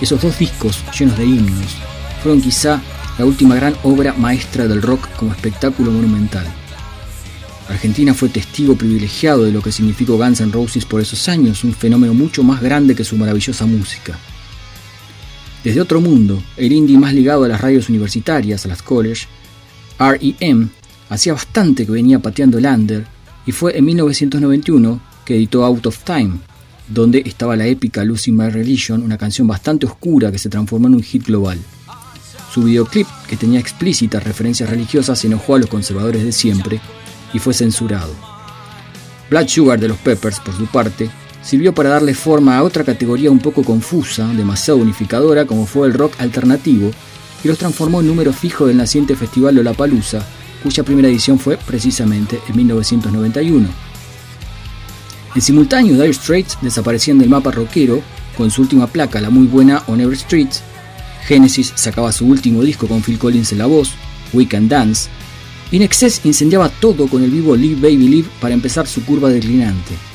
[0.00, 1.76] Esos dos discos, llenos de himnos,
[2.22, 2.80] fueron quizá
[3.18, 6.46] la última gran obra maestra del rock como espectáculo monumental.
[7.68, 11.72] Argentina fue testigo privilegiado de lo que significó Guns N' Roses por esos años, un
[11.72, 14.18] fenómeno mucho más grande que su maravillosa música.
[15.64, 19.26] Desde otro mundo, el indie más ligado a las radios universitarias, a las college,
[19.98, 20.70] REM,
[21.08, 23.06] hacía bastante que venía pateando el under
[23.46, 26.38] y fue en 1991 que editó Out of Time,
[26.88, 30.94] donde estaba la épica Losing My Religion, una canción bastante oscura que se transformó en
[30.94, 31.58] un hit global.
[32.52, 36.80] Su videoclip, que tenía explícitas referencias religiosas, enojó a los conservadores de siempre
[37.32, 38.14] y fue censurado.
[39.30, 41.08] Blood Sugar de los Peppers, por su parte,
[41.42, 45.94] sirvió para darle forma a otra categoría un poco confusa, demasiado unificadora como fue el
[45.94, 46.90] rock alternativo,
[47.44, 50.24] y los transformó en número fijo del naciente festival Lollapalooza,
[50.62, 53.68] cuya primera edición fue precisamente en 1991.
[55.34, 58.02] En simultáneo, Dire Straits desaparecían del mapa rockero
[58.36, 60.48] con su última placa, la muy buena On Every Street.
[61.26, 63.92] Genesis sacaba su último disco con Phil Collins en la voz,
[64.32, 65.08] We Can Dance.
[65.70, 70.11] Y Nexus incendiaba todo con el vivo Live Baby Live para empezar su curva declinante.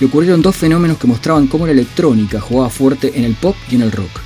[0.00, 3.76] Y ocurrieron dos fenómenos que mostraban cómo la electrónica jugaba fuerte en el pop y
[3.76, 4.20] en el rock.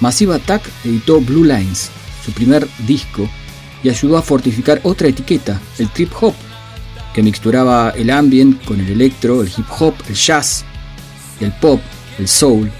[0.00, 1.90] Massive Attack editó Blue Lines,
[2.24, 3.28] su primer disco,
[3.82, 6.34] y ayudó a fortificar otra etiqueta, el trip hop,
[7.12, 10.64] que mixturaba el ambient con el electro, el hip hop, el jazz,
[11.40, 11.80] el pop,
[12.18, 12.70] el soul,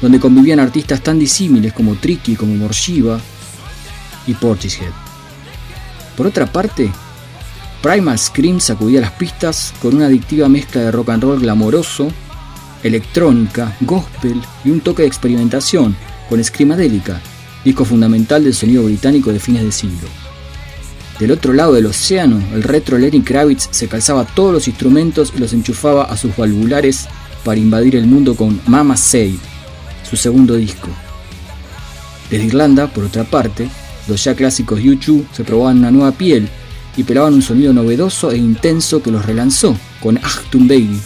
[0.00, 3.20] donde convivían artistas tan disímiles como Tricky, como Morshiva
[4.26, 4.90] y Portishead.
[6.16, 6.90] Por otra parte,
[7.82, 12.12] Primal Scream sacudía las pistas con una adictiva mezcla de rock and roll glamoroso,
[12.84, 15.96] electrónica, gospel y un toque de experimentación
[16.28, 17.20] con Screamadelica,
[17.64, 20.08] disco fundamental del sonido británico de fines de siglo.
[21.18, 25.40] Del otro lado del océano, el retro Lenny Kravitz se calzaba todos los instrumentos y
[25.40, 27.08] los enchufaba a sus valvulares
[27.44, 29.36] para invadir el mundo con Mama Say,
[30.08, 30.88] su segundo disco.
[32.30, 33.68] Desde Irlanda, por otra parte,
[34.06, 36.48] los ya clásicos U2 se probaban una nueva piel
[36.96, 41.00] y pelaban un sonido novedoso e intenso que los relanzó con Achtung Baby,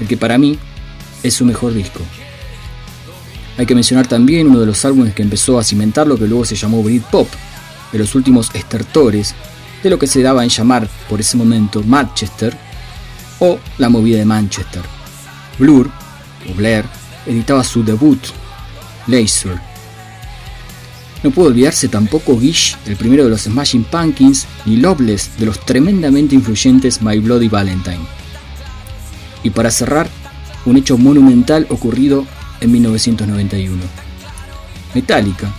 [0.00, 0.58] el que para mí
[1.22, 2.00] es su mejor disco.
[3.58, 6.44] Hay que mencionar también uno de los álbumes que empezó a cimentar lo que luego
[6.44, 7.28] se llamó Britpop,
[7.92, 9.34] de los últimos estertores
[9.82, 12.56] de lo que se daba en llamar por ese momento Manchester
[13.38, 14.82] o la movida de Manchester.
[15.58, 15.90] Blur,
[16.50, 16.84] o Blair,
[17.26, 18.18] editaba su debut,
[19.06, 19.58] Laser,
[21.26, 25.58] no pudo olvidarse tampoco Gish, el primero de los Smashing Pumpkins, ni Loveless de los
[25.58, 27.98] tremendamente influyentes My Bloody Valentine.
[29.42, 30.08] Y para cerrar,
[30.66, 32.24] un hecho monumental ocurrido
[32.60, 33.82] en 1991.
[34.94, 35.52] Metallica,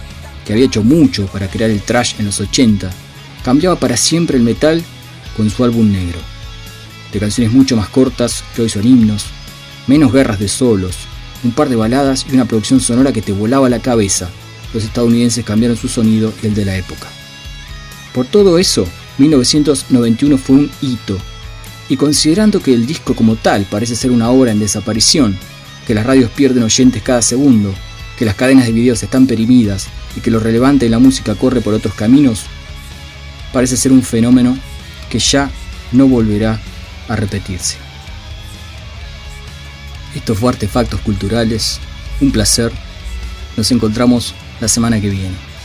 [0.46, 2.90] que había hecho mucho para crear el trash en los 80,
[3.44, 4.82] cambiaba para siempre el metal
[5.36, 6.20] con su álbum negro.
[7.12, 9.26] De canciones mucho más cortas que hoy son himnos,
[9.86, 10.96] menos guerras de solos,
[11.44, 14.30] un par de baladas y una producción sonora que te volaba la cabeza
[14.74, 17.08] los estadounidenses cambiaron su sonido y el de la época.
[18.14, 18.88] Por todo eso,
[19.18, 21.18] 1991 fue un hito,
[21.90, 25.38] y considerando que el disco como tal parece ser una obra en desaparición,
[25.86, 27.74] que las radios pierden oyentes cada segundo,
[28.18, 31.62] que las cadenas de videos están perimidas y que lo relevante de la música corre
[31.62, 32.46] por otros caminos,
[33.54, 34.58] parece ser un fenómeno
[35.10, 35.50] que ya
[35.92, 36.60] no volverá
[37.08, 37.78] a repetirse.
[40.16, 41.80] Esto fue Artefactos Culturales,
[42.20, 42.72] un placer,
[43.56, 45.57] nos encontramos la semana que viene.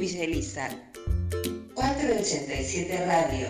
[0.00, 0.70] Villa Elisa.
[1.74, 3.48] 487 Radio.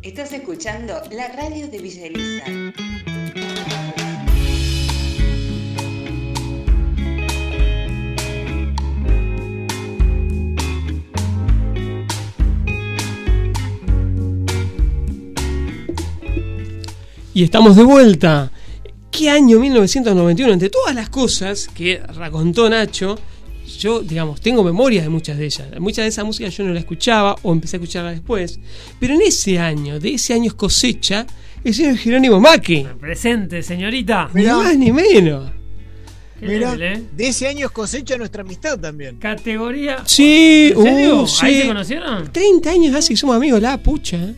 [0.00, 2.44] Estás escuchando la radio de Villa Elisa.
[17.34, 18.51] Y estamos de vuelta.
[19.22, 20.52] ¿Qué año 1991?
[20.52, 23.16] Entre todas las cosas que racontó Nacho,
[23.78, 25.68] yo, digamos, tengo memoria de muchas de ellas.
[25.78, 28.58] Muchas de esa música yo no la escuchaba o empecé a escucharla después.
[28.98, 31.24] Pero en ese año, de ese año es cosecha,
[31.62, 32.84] el señor Jerónimo Maki.
[33.00, 34.28] Presente, señorita.
[34.34, 35.52] Ni más ni menos.
[36.40, 37.02] Level, ¿eh?
[37.16, 39.18] de ese año es cosecha nuestra amistad también.
[39.18, 40.02] Categoría.
[40.04, 41.22] Sí, ¿En serio?
[41.22, 41.60] uh, ¿Ahí sí.
[41.60, 42.32] se conocieron?
[42.32, 44.34] 30 años hace que somos amigos, la pucha.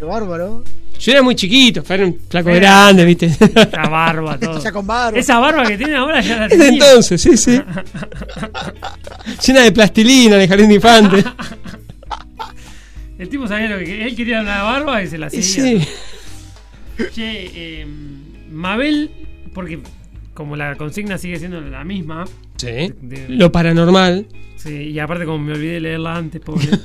[0.00, 0.64] Qué bárbaro.
[0.98, 3.26] Yo era muy chiquito, era un flaco Era- grande, ¿viste?
[3.26, 4.62] Esa barba, todo.
[4.62, 5.18] Ya con barba.
[5.18, 6.84] Esa barba que tiene ahora ya la Es de tenía.
[6.88, 7.60] entonces, sí, sí.
[9.46, 11.24] Llena de plastilina de jardín de infante.
[13.18, 15.44] El tipo sabía lo que él quería una barba y se la seguía.
[15.44, 15.88] sí.
[17.14, 17.50] Che,
[17.82, 17.86] eh,
[18.50, 19.10] Mabel,
[19.54, 19.80] porque
[20.34, 22.24] como la consigna sigue siendo la misma.
[22.56, 22.92] Sí.
[23.00, 24.26] de- Lo paranormal.
[24.56, 26.68] Sí, y aparte como me olvidé leerla antes, pobre.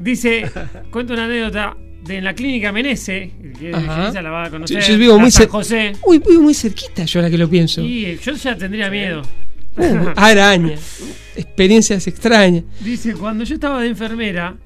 [0.00, 0.50] Dice,
[0.90, 4.80] cuenta una anécdota de en la clínica Menese, que ella la va a conocer.
[4.80, 5.92] Yo, yo vivo muy José.
[6.06, 7.82] Uy, vivo muy cerquita yo ahora que lo pienso.
[7.82, 9.20] Y yo ya tendría miedo.
[9.76, 10.74] Uh, araña.
[11.36, 12.64] Experiencias extrañas.
[12.80, 14.56] Dice, cuando yo estaba de enfermera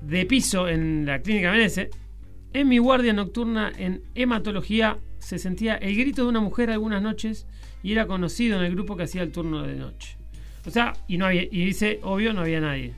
[0.00, 1.90] de piso en la clínica Menese,
[2.54, 7.46] en mi guardia nocturna en hematología se sentía el grito de una mujer algunas noches
[7.82, 10.16] y era conocido en el grupo que hacía el turno de noche.
[10.64, 12.94] O sea, y no había, y dice, obvio, no había nadie.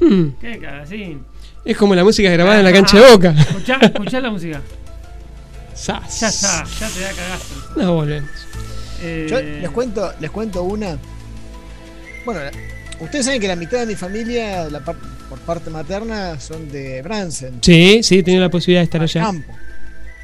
[0.00, 0.28] Hmm.
[0.40, 1.18] ¿Qué?
[1.64, 3.30] Es como la música grabada en la cancha de boca.
[3.38, 4.60] Escuchá, escuchá la música.
[5.74, 6.20] Sas.
[6.20, 7.54] Ya está, ya te da cagazo.
[7.76, 8.30] No volvemos.
[9.02, 10.98] Eh, Yo les cuento, les cuento una.
[12.24, 12.40] Bueno,
[13.00, 14.96] ustedes saben que la mitad de mi familia, la par-
[15.28, 17.58] por parte materna, son de Bransen.
[17.62, 19.22] Sí, sí, he tenido la posibilidad de estar allá.
[19.22, 19.52] Campo.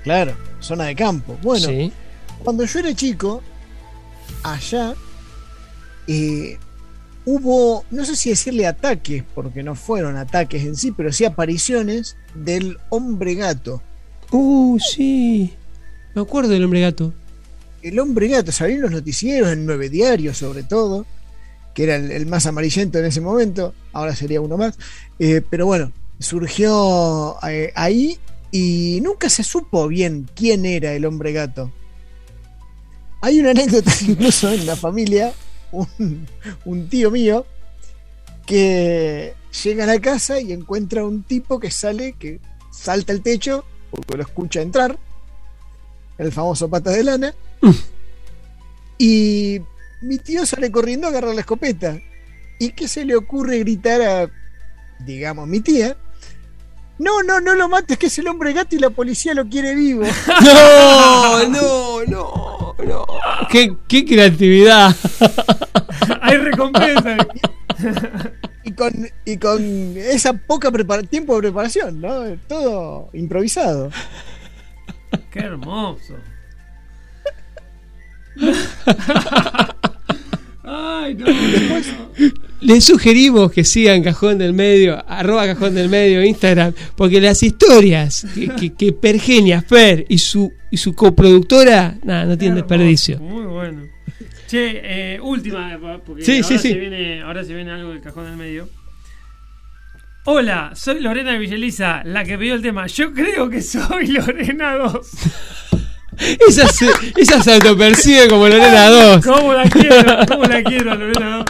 [0.02, 1.38] Claro, zona de campo.
[1.42, 1.92] Bueno, Sí.
[2.42, 3.42] cuando yo era chico,
[4.42, 4.94] allá
[6.08, 6.58] eh,
[7.24, 12.16] hubo, no sé si decirle ataques, porque no fueron ataques en sí, pero sí apariciones
[12.34, 13.82] del hombre gato.
[14.30, 15.54] Uh, sí.
[16.14, 17.12] Me acuerdo del hombre gato.
[17.82, 21.06] El hombre gato, salían los noticieros, en nueve diarios sobre todo,
[21.74, 24.78] que era el, el más amarillento en ese momento, ahora sería uno más.
[25.18, 28.18] Eh, pero bueno, surgió eh, ahí
[28.50, 31.72] y nunca se supo bien quién era el hombre gato.
[33.20, 35.32] Hay una anécdota incluso en la familia,
[35.74, 36.26] un,
[36.64, 37.46] un tío mío,
[38.46, 42.40] que llega a la casa y encuentra un tipo que sale, que
[42.70, 44.98] salta el techo, porque lo escucha entrar,
[46.18, 47.34] el famoso pata de lana,
[48.98, 49.60] y
[50.02, 51.98] mi tío sale corriendo a agarrar la escopeta.
[52.58, 54.30] ¿Y qué se le ocurre gritar a,
[55.00, 55.96] digamos, mi tía?
[56.98, 59.74] No, no, no lo mates, que es el hombre gato y la policía lo quiere
[59.74, 60.04] vivo.
[60.40, 62.53] No, no, no,
[63.50, 64.94] Qué, qué creatividad.
[66.22, 67.16] Hay recompensa.
[68.64, 68.92] y con,
[69.24, 69.62] y con
[69.96, 72.22] esa poca prepara- tiempo de preparación, ¿no?
[72.48, 73.90] Todo improvisado.
[75.30, 76.14] Qué hermoso.
[80.64, 81.26] Ay, no.
[82.60, 88.26] Les sugerimos que sigan Cajón del Medio, arroba Cajón del Medio, Instagram, porque las historias
[88.34, 93.18] que, que, que pergenia Fer y su, y su coproductora, nada, no tienen desperdicio.
[93.18, 93.82] Muy bueno.
[94.46, 94.80] Che,
[95.14, 96.74] eh, última, porque Sí, ahora, sí, se sí.
[96.78, 98.68] Viene, ahora se viene algo del cajón del medio.
[100.24, 102.86] Hola, soy Lorena Villeliza, la que pidió el tema.
[102.86, 105.10] Yo creo que soy Lorena 2.
[106.48, 106.86] Esa se,
[107.16, 109.24] esa se autopercibe como Lorena 2.
[109.26, 109.96] ¿Cómo la quiero?
[110.28, 111.44] ¿Cómo la quiero, Lorena 2?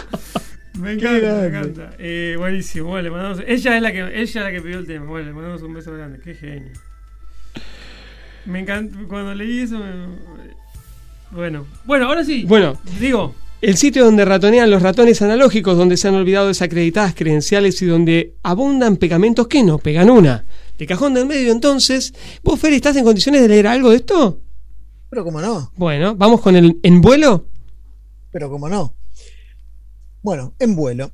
[0.80, 1.90] Me encanta, me encanta.
[1.98, 4.86] Eh, buenísimo, bueno, le mandamos, ella es la que ella es la que pidió el
[4.86, 5.06] tema.
[5.06, 6.18] Bueno, le mandamos un beso grande.
[6.22, 6.72] Qué genio.
[8.46, 9.78] Me encanta cuando leí eso.
[9.78, 10.08] me-
[11.30, 12.44] Bueno, bueno, ahora sí.
[12.46, 17.80] Bueno, digo, El sitio donde ratonean los ratones analógicos, donde se han olvidado desacreditadas credenciales
[17.80, 20.44] y donde abundan pegamentos que no pegan una.
[20.76, 22.12] De cajón del medio, entonces.
[22.42, 24.40] ¿Vos, Fer, estás en condiciones de leer algo de esto?
[25.14, 27.46] Pero como no, Bueno, vamos con el en vuelo.
[28.32, 28.96] pero como no.
[30.24, 31.12] Bueno, en vuelo.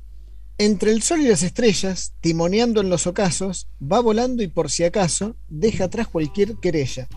[0.57, 4.85] Entre el sol y las estrellas, timoneando en los ocasos, va volando y por si
[4.85, 7.07] acaso deja atrás cualquier querella.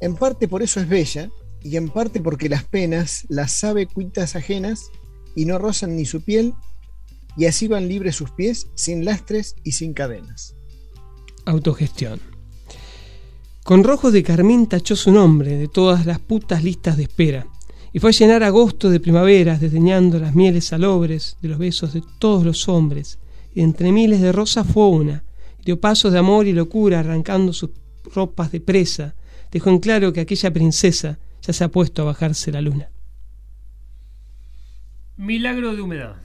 [0.00, 1.30] En parte por eso es bella,
[1.62, 4.90] y en parte porque las penas las sabe cuitas ajenas
[5.36, 6.52] y no rozan ni su piel,
[7.36, 10.56] y así van libres sus pies, sin lastres y sin cadenas.
[11.46, 12.31] Autogestión.
[13.64, 17.46] Con rojos de carmín tachó su nombre de todas las putas listas de espera.
[17.92, 22.02] Y fue a llenar agosto de primaveras, desdeñando las mieles salobres de los besos de
[22.18, 23.20] todos los hombres.
[23.54, 25.22] Y entre miles de rosas fue una.
[25.60, 27.70] Y dio pasos de amor y locura, arrancando sus
[28.12, 29.14] ropas de presa.
[29.52, 32.88] Dejó en claro que aquella princesa ya se ha puesto a bajarse la luna.
[35.16, 36.16] Milagro de humedad.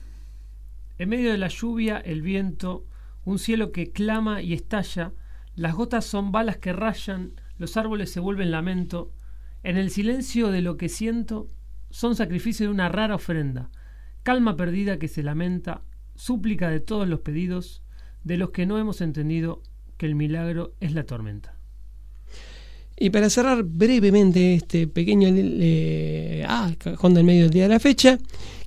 [0.98, 2.84] En medio de la lluvia, el viento,
[3.24, 5.12] un cielo que clama y estalla,
[5.58, 9.10] las gotas son balas que rayan, los árboles se vuelven lamento.
[9.64, 11.48] En el silencio de lo que siento,
[11.90, 13.68] son sacrificio de una rara ofrenda,
[14.22, 15.82] calma perdida que se lamenta,
[16.14, 17.82] súplica de todos los pedidos,
[18.22, 19.60] de los que no hemos entendido
[19.96, 21.56] que el milagro es la tormenta.
[22.96, 27.80] Y para cerrar brevemente este pequeño eh, ah, cajón del medio del día de la
[27.80, 28.16] fecha,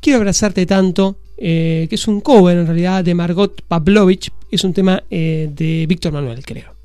[0.01, 4.73] quiero abrazarte tanto, eh, que es un cover en realidad de Margot Pavlovich, es un
[4.73, 6.81] tema eh, de Víctor Manuel, creo.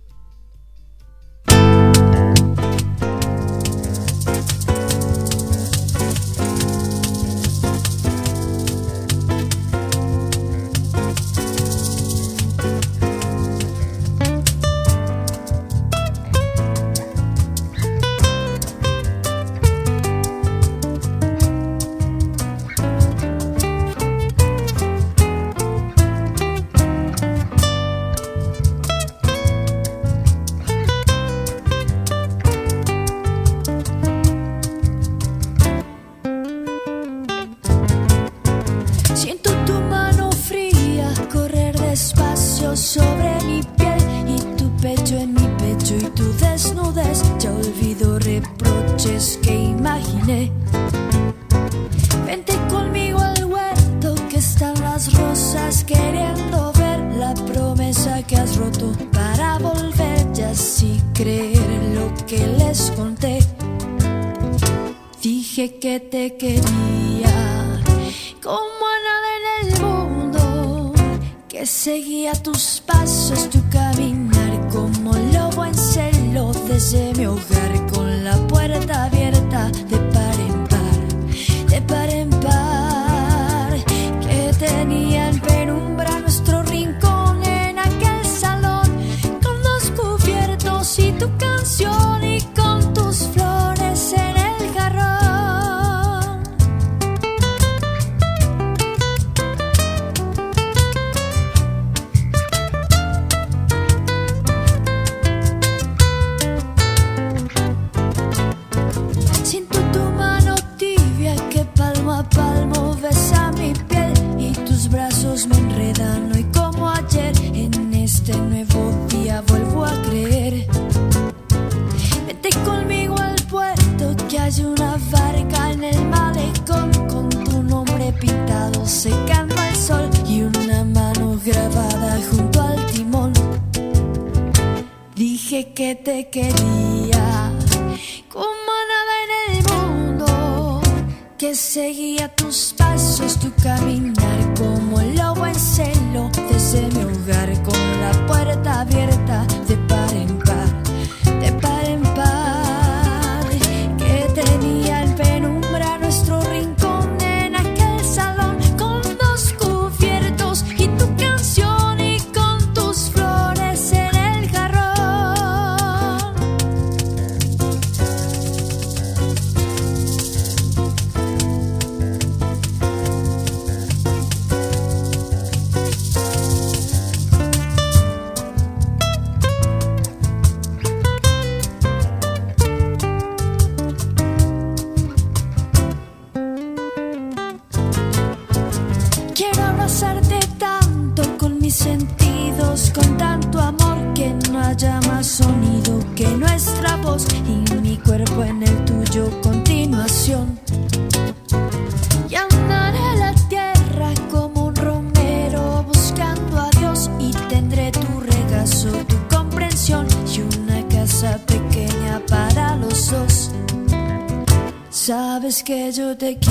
[215.97, 216.45] Sabes que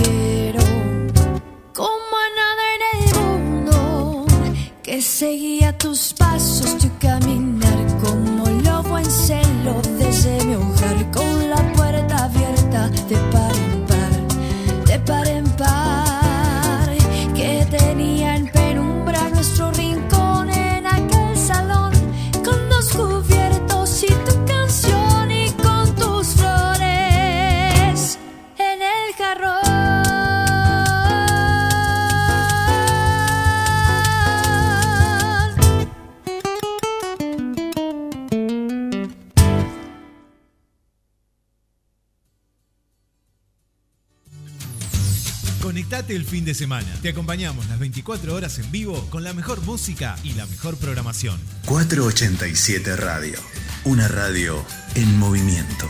[46.36, 46.94] fin de semana.
[47.02, 51.40] Te acompañamos las 24 horas en vivo con la mejor música y la mejor programación.
[51.66, 53.40] 487 Radio.
[53.86, 54.62] Una radio
[54.96, 55.88] en movimiento.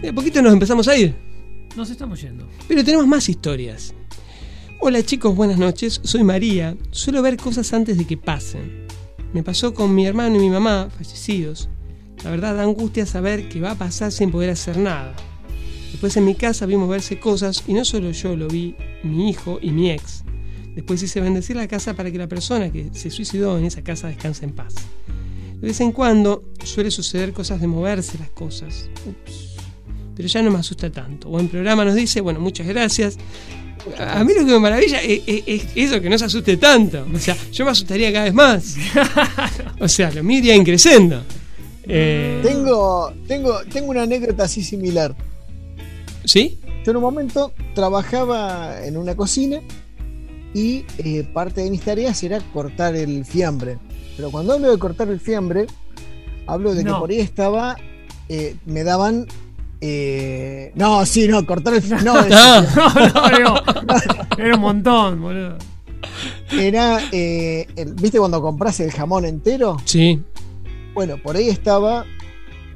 [0.00, 1.14] De a poquito nos empezamos a ir.
[1.76, 2.48] Nos estamos yendo.
[2.66, 3.92] Pero tenemos más historias.
[4.80, 6.00] Hola chicos, buenas noches.
[6.04, 6.74] Soy María.
[6.90, 8.85] Suelo ver cosas antes de que pasen.
[9.32, 11.68] Me pasó con mi hermano y mi mamá, fallecidos.
[12.24, 15.14] La verdad da angustia saber que va a pasar sin poder hacer nada.
[15.90, 19.58] Después en mi casa vimos verse cosas y no solo yo lo vi, mi hijo
[19.60, 20.24] y mi ex.
[20.74, 24.08] Después hice bendecir la casa para que la persona que se suicidó en esa casa
[24.08, 24.74] descanse en paz.
[25.60, 28.90] De vez en cuando suele suceder cosas de moverse las cosas.
[30.14, 31.30] Pero ya no me asusta tanto.
[31.30, 33.16] Buen programa nos dice, bueno, muchas gracias.
[33.98, 37.06] A mí lo que me maravilla es, es- es eso, que no se asuste tanto.
[37.14, 38.76] O sea, yo me asustaría cada vez más.
[39.80, 41.22] O sea, lo mío iría increciendo.
[41.88, 45.14] Eh, Tengo, tengo, tengo una anécdota así similar.
[46.24, 46.58] ¿Sí?
[46.84, 49.60] Yo en un momento trabajaba en una cocina
[50.54, 53.78] y eh, parte de mis tareas era cortar el fiambre.
[54.16, 55.66] Pero cuando hablo de cortar el fiambre,
[56.46, 57.76] hablo de que por ahí estaba,
[58.28, 59.26] eh, me daban...
[59.80, 62.10] eh, no, sí, no, cortar el fiambre.
[62.10, 63.60] No, No, no,
[64.38, 65.58] era un montón, boludo.
[66.52, 69.76] era, eh, el- ¿viste cuando compras el jamón entero?
[69.84, 70.22] Sí.
[70.94, 72.04] Bueno, por ahí estaba,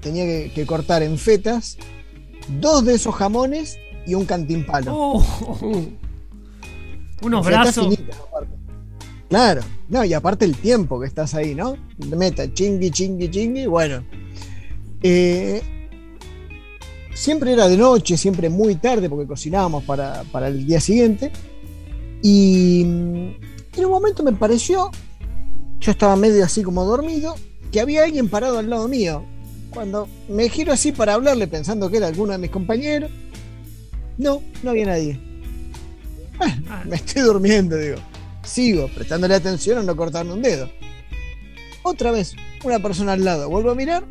[0.00, 1.78] tenía que, que cortar en fetas
[2.60, 4.92] dos de esos jamones y un cantimpalo.
[4.94, 5.24] Oh,
[7.22, 7.84] unos brazos.
[7.84, 8.16] finitas.
[9.28, 11.76] Claro, no, y aparte el tiempo que estás ahí, ¿no?
[12.16, 14.02] Meta, chingui, chingui, chingui, bueno.
[15.02, 15.62] Eh,
[17.14, 21.30] siempre era de noche, siempre muy tarde, porque cocinábamos para, para el día siguiente.
[22.22, 24.90] Y mm, en un momento me pareció,
[25.80, 27.34] yo estaba medio así como dormido,
[27.72, 29.24] que había alguien parado al lado mío.
[29.70, 33.10] Cuando me giro así para hablarle pensando que era alguno de mis compañeros,
[34.18, 35.20] no, no había nadie.
[36.36, 36.56] Bueno,
[36.86, 37.96] me estoy durmiendo, digo.
[38.42, 40.70] Sigo prestándole atención a no cortarme un dedo.
[41.82, 42.34] Otra vez,
[42.64, 43.48] una persona al lado.
[43.48, 44.04] Vuelvo a mirar,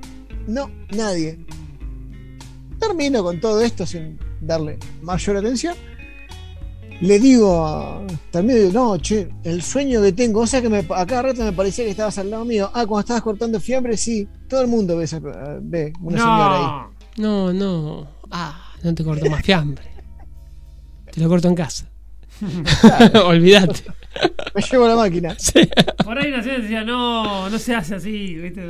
[0.48, 1.40] no, nadie.
[2.80, 5.76] Termino con todo esto sin darle mayor atención.
[7.02, 11.22] Le digo, también no, che, el sueño que tengo, o sea que me, a cada
[11.22, 12.70] rato me parecía que estabas al lado mío.
[12.74, 15.20] Ah, cuando estabas cortando fiambre, sí, todo el mundo ve, esa-
[15.62, 16.96] ve una señora ahí.
[17.22, 18.08] No, no.
[18.32, 19.86] Ah, no te corto más fiambre.
[21.12, 21.89] Te lo corto en casa.
[23.26, 23.82] Olvídate.
[24.56, 25.36] Me llevo la máquina.
[26.04, 28.62] Por ahí la señora decía, no, no se hace así, ¿viste?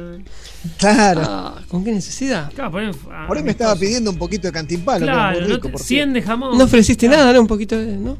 [0.78, 1.22] Claro.
[1.24, 2.52] Ah, ¿Con qué necesidad?
[2.54, 5.48] Claro, por ahí, ah, Por ahí me estaba pidiendo un poquito de cantimpalo, Claro, muy
[5.50, 6.58] no rico, te- por 100 de jamón.
[6.58, 7.42] No ofreciste nada, ¿no?
[7.42, 7.96] Un poquito de.
[7.98, 8.18] ¿no?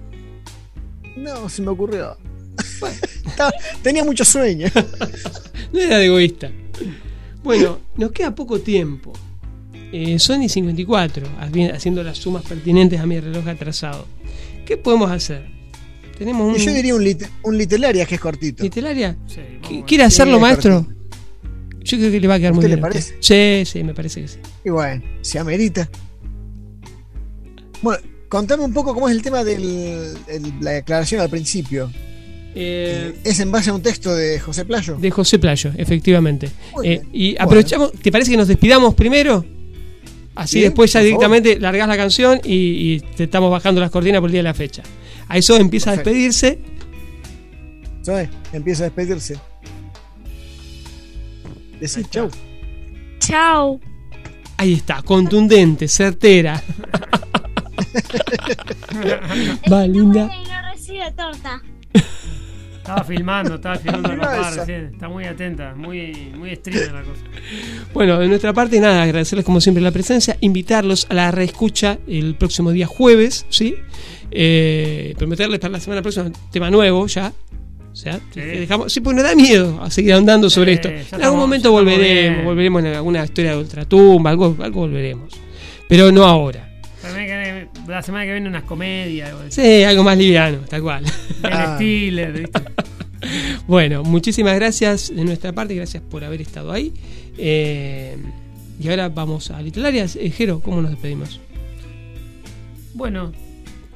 [1.18, 2.16] No, se me ocurrió.
[3.84, 4.68] Tenía mucho sueño.
[5.72, 6.50] No era de egoísta.
[7.44, 9.14] Bueno, nos queda poco tiempo.
[9.92, 14.08] Eh, Sony 54, haci- haciendo las sumas pertinentes a mi reloj atrasado.
[14.70, 15.48] ¿Qué podemos hacer?
[16.16, 16.64] Tenemos un.
[16.64, 18.62] Yo diría un, lit un literaria que es cortito.
[18.62, 19.18] ¿Literaria?
[19.26, 20.86] Sí, ¿Qui- ¿Quiere hacerlo, Sí, maestro?
[21.82, 22.80] Yo creo que le va a quedar ¿A muy bien.
[22.80, 23.16] le a parece?
[23.20, 24.38] Sí, sí, me parece que sí.
[24.64, 25.90] Y bueno, se amerita.
[27.82, 30.14] Bueno, contame un poco cómo es el tema de
[30.62, 31.92] la declaración al principio.
[32.54, 34.98] Eh, ¿Es en base a un texto de José Playo?
[34.98, 36.52] De José Playo, efectivamente.
[36.84, 37.44] Eh, y Bueno.
[37.46, 39.44] aprovechamos, ¿te parece que nos despidamos primero?
[40.36, 44.22] Así Bien, después ya directamente largás la canción y, y te estamos bajando las cortinas
[44.22, 44.84] por el día de la fecha.
[45.28, 46.10] A eso empieza Perfecto.
[46.10, 46.60] a despedirse.
[48.02, 48.30] ¿Sabes?
[48.54, 49.38] Empieza a despedirse.
[51.80, 52.30] Decís chau.
[53.20, 53.80] Chao.
[54.58, 56.62] Ahí está, contundente, certera.
[59.72, 60.30] Va, linda.
[60.36, 61.62] Y no recibe torta.
[62.90, 64.60] Estaba filmando, estaba filmando a Mirá papá esa.
[64.62, 64.86] recién.
[64.94, 67.22] Está muy atenta, muy, muy streamer la cosa.
[67.94, 72.36] Bueno, de nuestra parte, nada, agradecerles como siempre la presencia, invitarlos a la reescucha el
[72.36, 73.76] próximo día jueves, ¿sí?
[74.32, 77.32] Eh, prometerles para la semana próxima un tema nuevo ya.
[77.92, 78.40] O sea, Sí.
[78.42, 80.88] dejamos, sí, porque nos da miedo a seguir andando sobre esto.
[80.90, 82.46] En estamos- algún momento volveremos, bien.
[82.46, 85.34] volveremos en alguna historia de ultratumba, algo, algo volveremos.
[85.88, 86.66] Pero no ahora.
[87.02, 87.28] También
[87.88, 89.30] La semana que viene unas comedias.
[89.30, 91.04] algo de- Sí, algo más liviano, tal cual.
[91.42, 91.76] Ben Ah.
[91.76, 92.62] Stiller, ¿viste?
[93.68, 96.94] Bueno, muchísimas gracias de nuestra parte, gracias por haber estado ahí.
[97.38, 98.16] Eh,
[98.82, 100.16] y ahora vamos a literarias.
[100.16, 101.40] Eh, Jero, ¿cómo nos despedimos?
[102.94, 103.32] Bueno.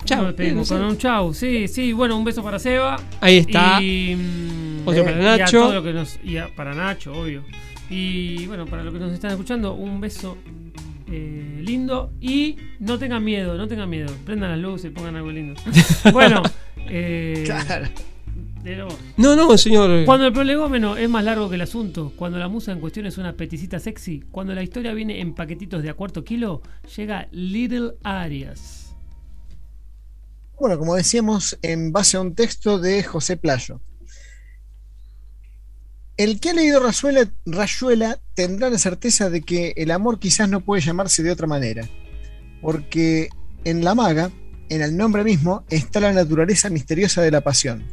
[0.05, 1.33] Chau, nos despedimos con un chau.
[1.33, 2.97] Sí, sí, bueno, un beso para Seba.
[3.21, 3.81] Ahí está.
[3.81, 5.59] Y, mm, Otro para y a Nacho.
[5.61, 7.43] todo lo que nos- y a- para Nacho, obvio.
[7.89, 10.37] Y bueno, para los que nos están escuchando, un beso
[11.15, 12.11] eh, lindo.
[12.19, 14.11] Y no tengan miedo, no tengan miedo.
[14.25, 15.61] Prendan las luces, pongan algo lindo.
[16.11, 16.41] bueno,
[16.89, 17.87] eh, Claro.
[19.17, 20.05] No, no, señor.
[20.05, 23.17] Cuando el prolegómeno es más largo que el asunto, cuando la musa en cuestión es
[23.17, 26.61] una peticita sexy, cuando la historia viene en paquetitos de a cuarto kilo,
[26.95, 28.95] llega Little Arias.
[30.57, 33.81] Bueno, como decíamos, en base a un texto de José Playo.
[36.15, 40.83] El que ha leído Rayuela, tendrá la certeza de que el amor quizás no puede
[40.83, 41.89] llamarse de otra manera,
[42.61, 43.29] porque
[43.63, 44.29] en la maga,
[44.69, 47.83] en el nombre mismo, está la naturaleza misteriosa de la pasión.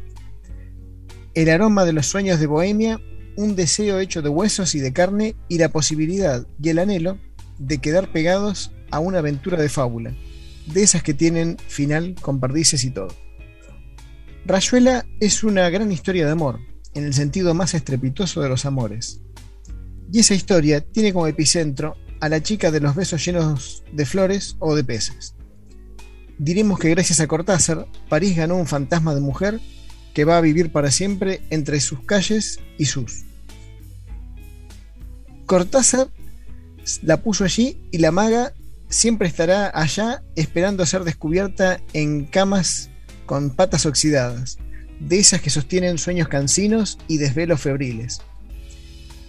[1.33, 2.99] El aroma de los sueños de Bohemia,
[3.37, 7.17] un deseo hecho de huesos y de carne y la posibilidad y el anhelo
[7.57, 10.13] de quedar pegados a una aventura de fábula,
[10.67, 13.15] de esas que tienen final con perdices y todo.
[14.45, 16.59] Rayuela es una gran historia de amor,
[16.93, 19.21] en el sentido más estrepitoso de los amores.
[20.11, 24.55] Y esa historia tiene como epicentro a la chica de los besos llenos de flores
[24.59, 25.35] o de peces.
[26.37, 29.59] Diremos que gracias a Cortázar, París ganó un fantasma de mujer
[30.13, 33.23] que va a vivir para siempre entre sus calles y sus.
[35.45, 36.09] Cortázar
[37.03, 38.53] la puso allí y la maga
[38.89, 42.89] siempre estará allá esperando ser descubierta en camas
[43.25, 44.57] con patas oxidadas,
[45.07, 48.21] de esas que sostienen sueños cansinos y desvelos febriles.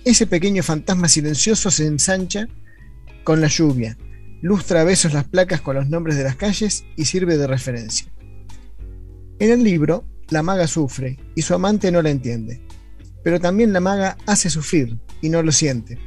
[0.05, 2.49] Ese pequeño fantasma silencioso se ensancha
[3.24, 3.97] con la lluvia,
[4.43, 8.12] lustra a besos las placas con los nombres de las calles y sirve de referencia.
[9.39, 12.61] En el libro, la maga sufre y su amante no la entiende,
[13.24, 15.99] pero también la maga hace sufrir y no lo siente.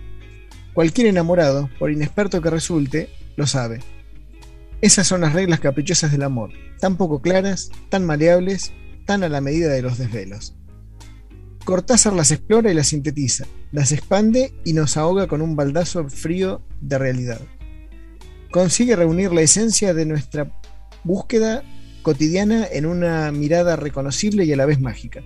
[0.74, 3.80] Cualquier enamorado, por inexperto que resulte, lo sabe.
[4.82, 8.74] Esas son las reglas caprichosas del amor, tan poco claras, tan maleables
[9.08, 10.56] a la medida de los desvelos.
[11.64, 16.62] Cortázar las explora y las sintetiza, las expande y nos ahoga con un baldazo frío
[16.82, 17.42] de realidad.
[18.52, 20.52] Consigue reunir la esencia de nuestra
[21.04, 21.64] búsqueda
[22.02, 25.22] cotidiana en una mirada reconocible y a la vez mágica.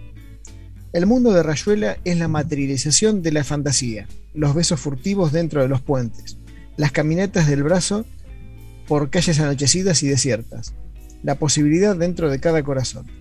[0.94, 5.68] El mundo de Rayuela es la materialización de la fantasía, los besos furtivos dentro de
[5.68, 6.38] los puentes,
[6.78, 8.06] las caminatas del brazo
[8.88, 10.74] por calles anochecidas y desiertas,
[11.22, 13.19] la posibilidad dentro de cada corazón.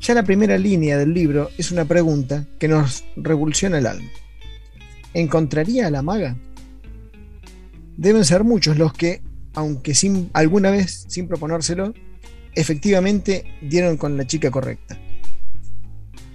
[0.00, 4.08] Ya la primera línea del libro es una pregunta que nos revoluciona el alma.
[5.12, 6.36] ¿Encontraría a la maga?
[7.96, 9.22] Deben ser muchos los que,
[9.54, 11.94] aunque sin, alguna vez sin proponérselo,
[12.54, 14.98] efectivamente dieron con la chica correcta.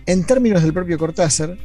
[0.06, 1.58] En términos del propio Cortázar,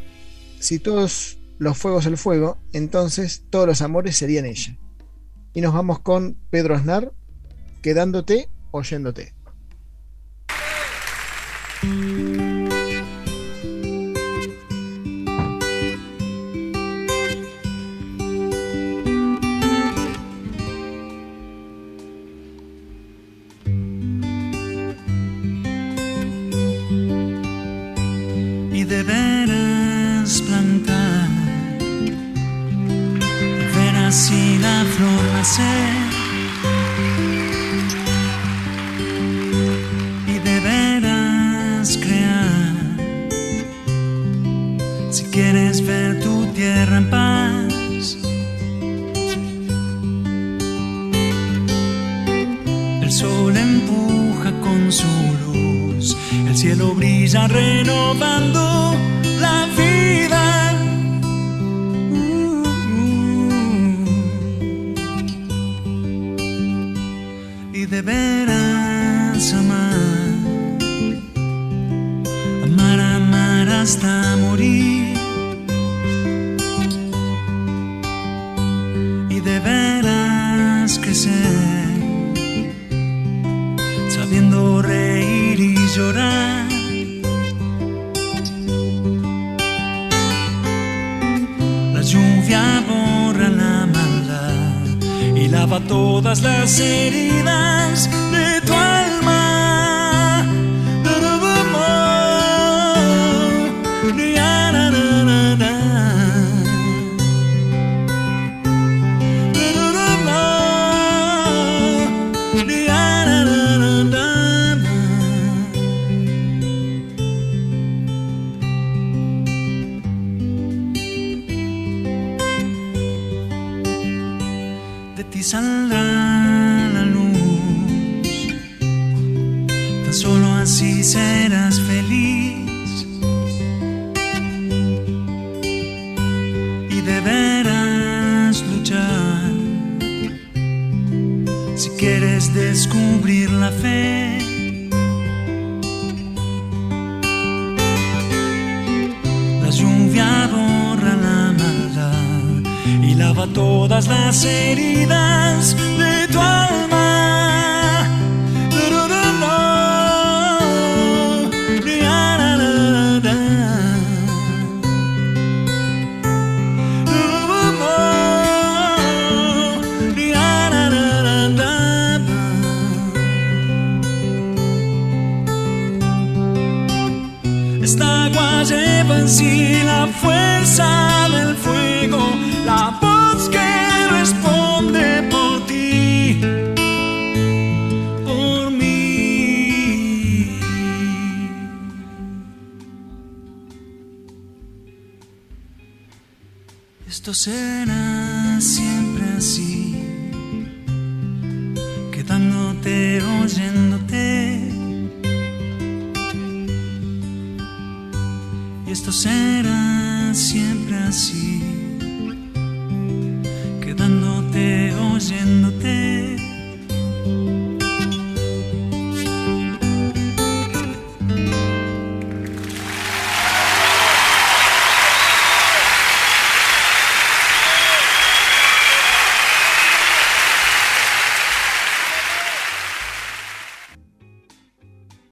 [0.60, 4.76] si todos los fuegos el fuego, entonces todos los amores serían ella.
[5.52, 7.12] Y nos vamos con Pedro Aznar,
[7.82, 9.34] quedándote oyéndote.
[11.82, 12.47] Y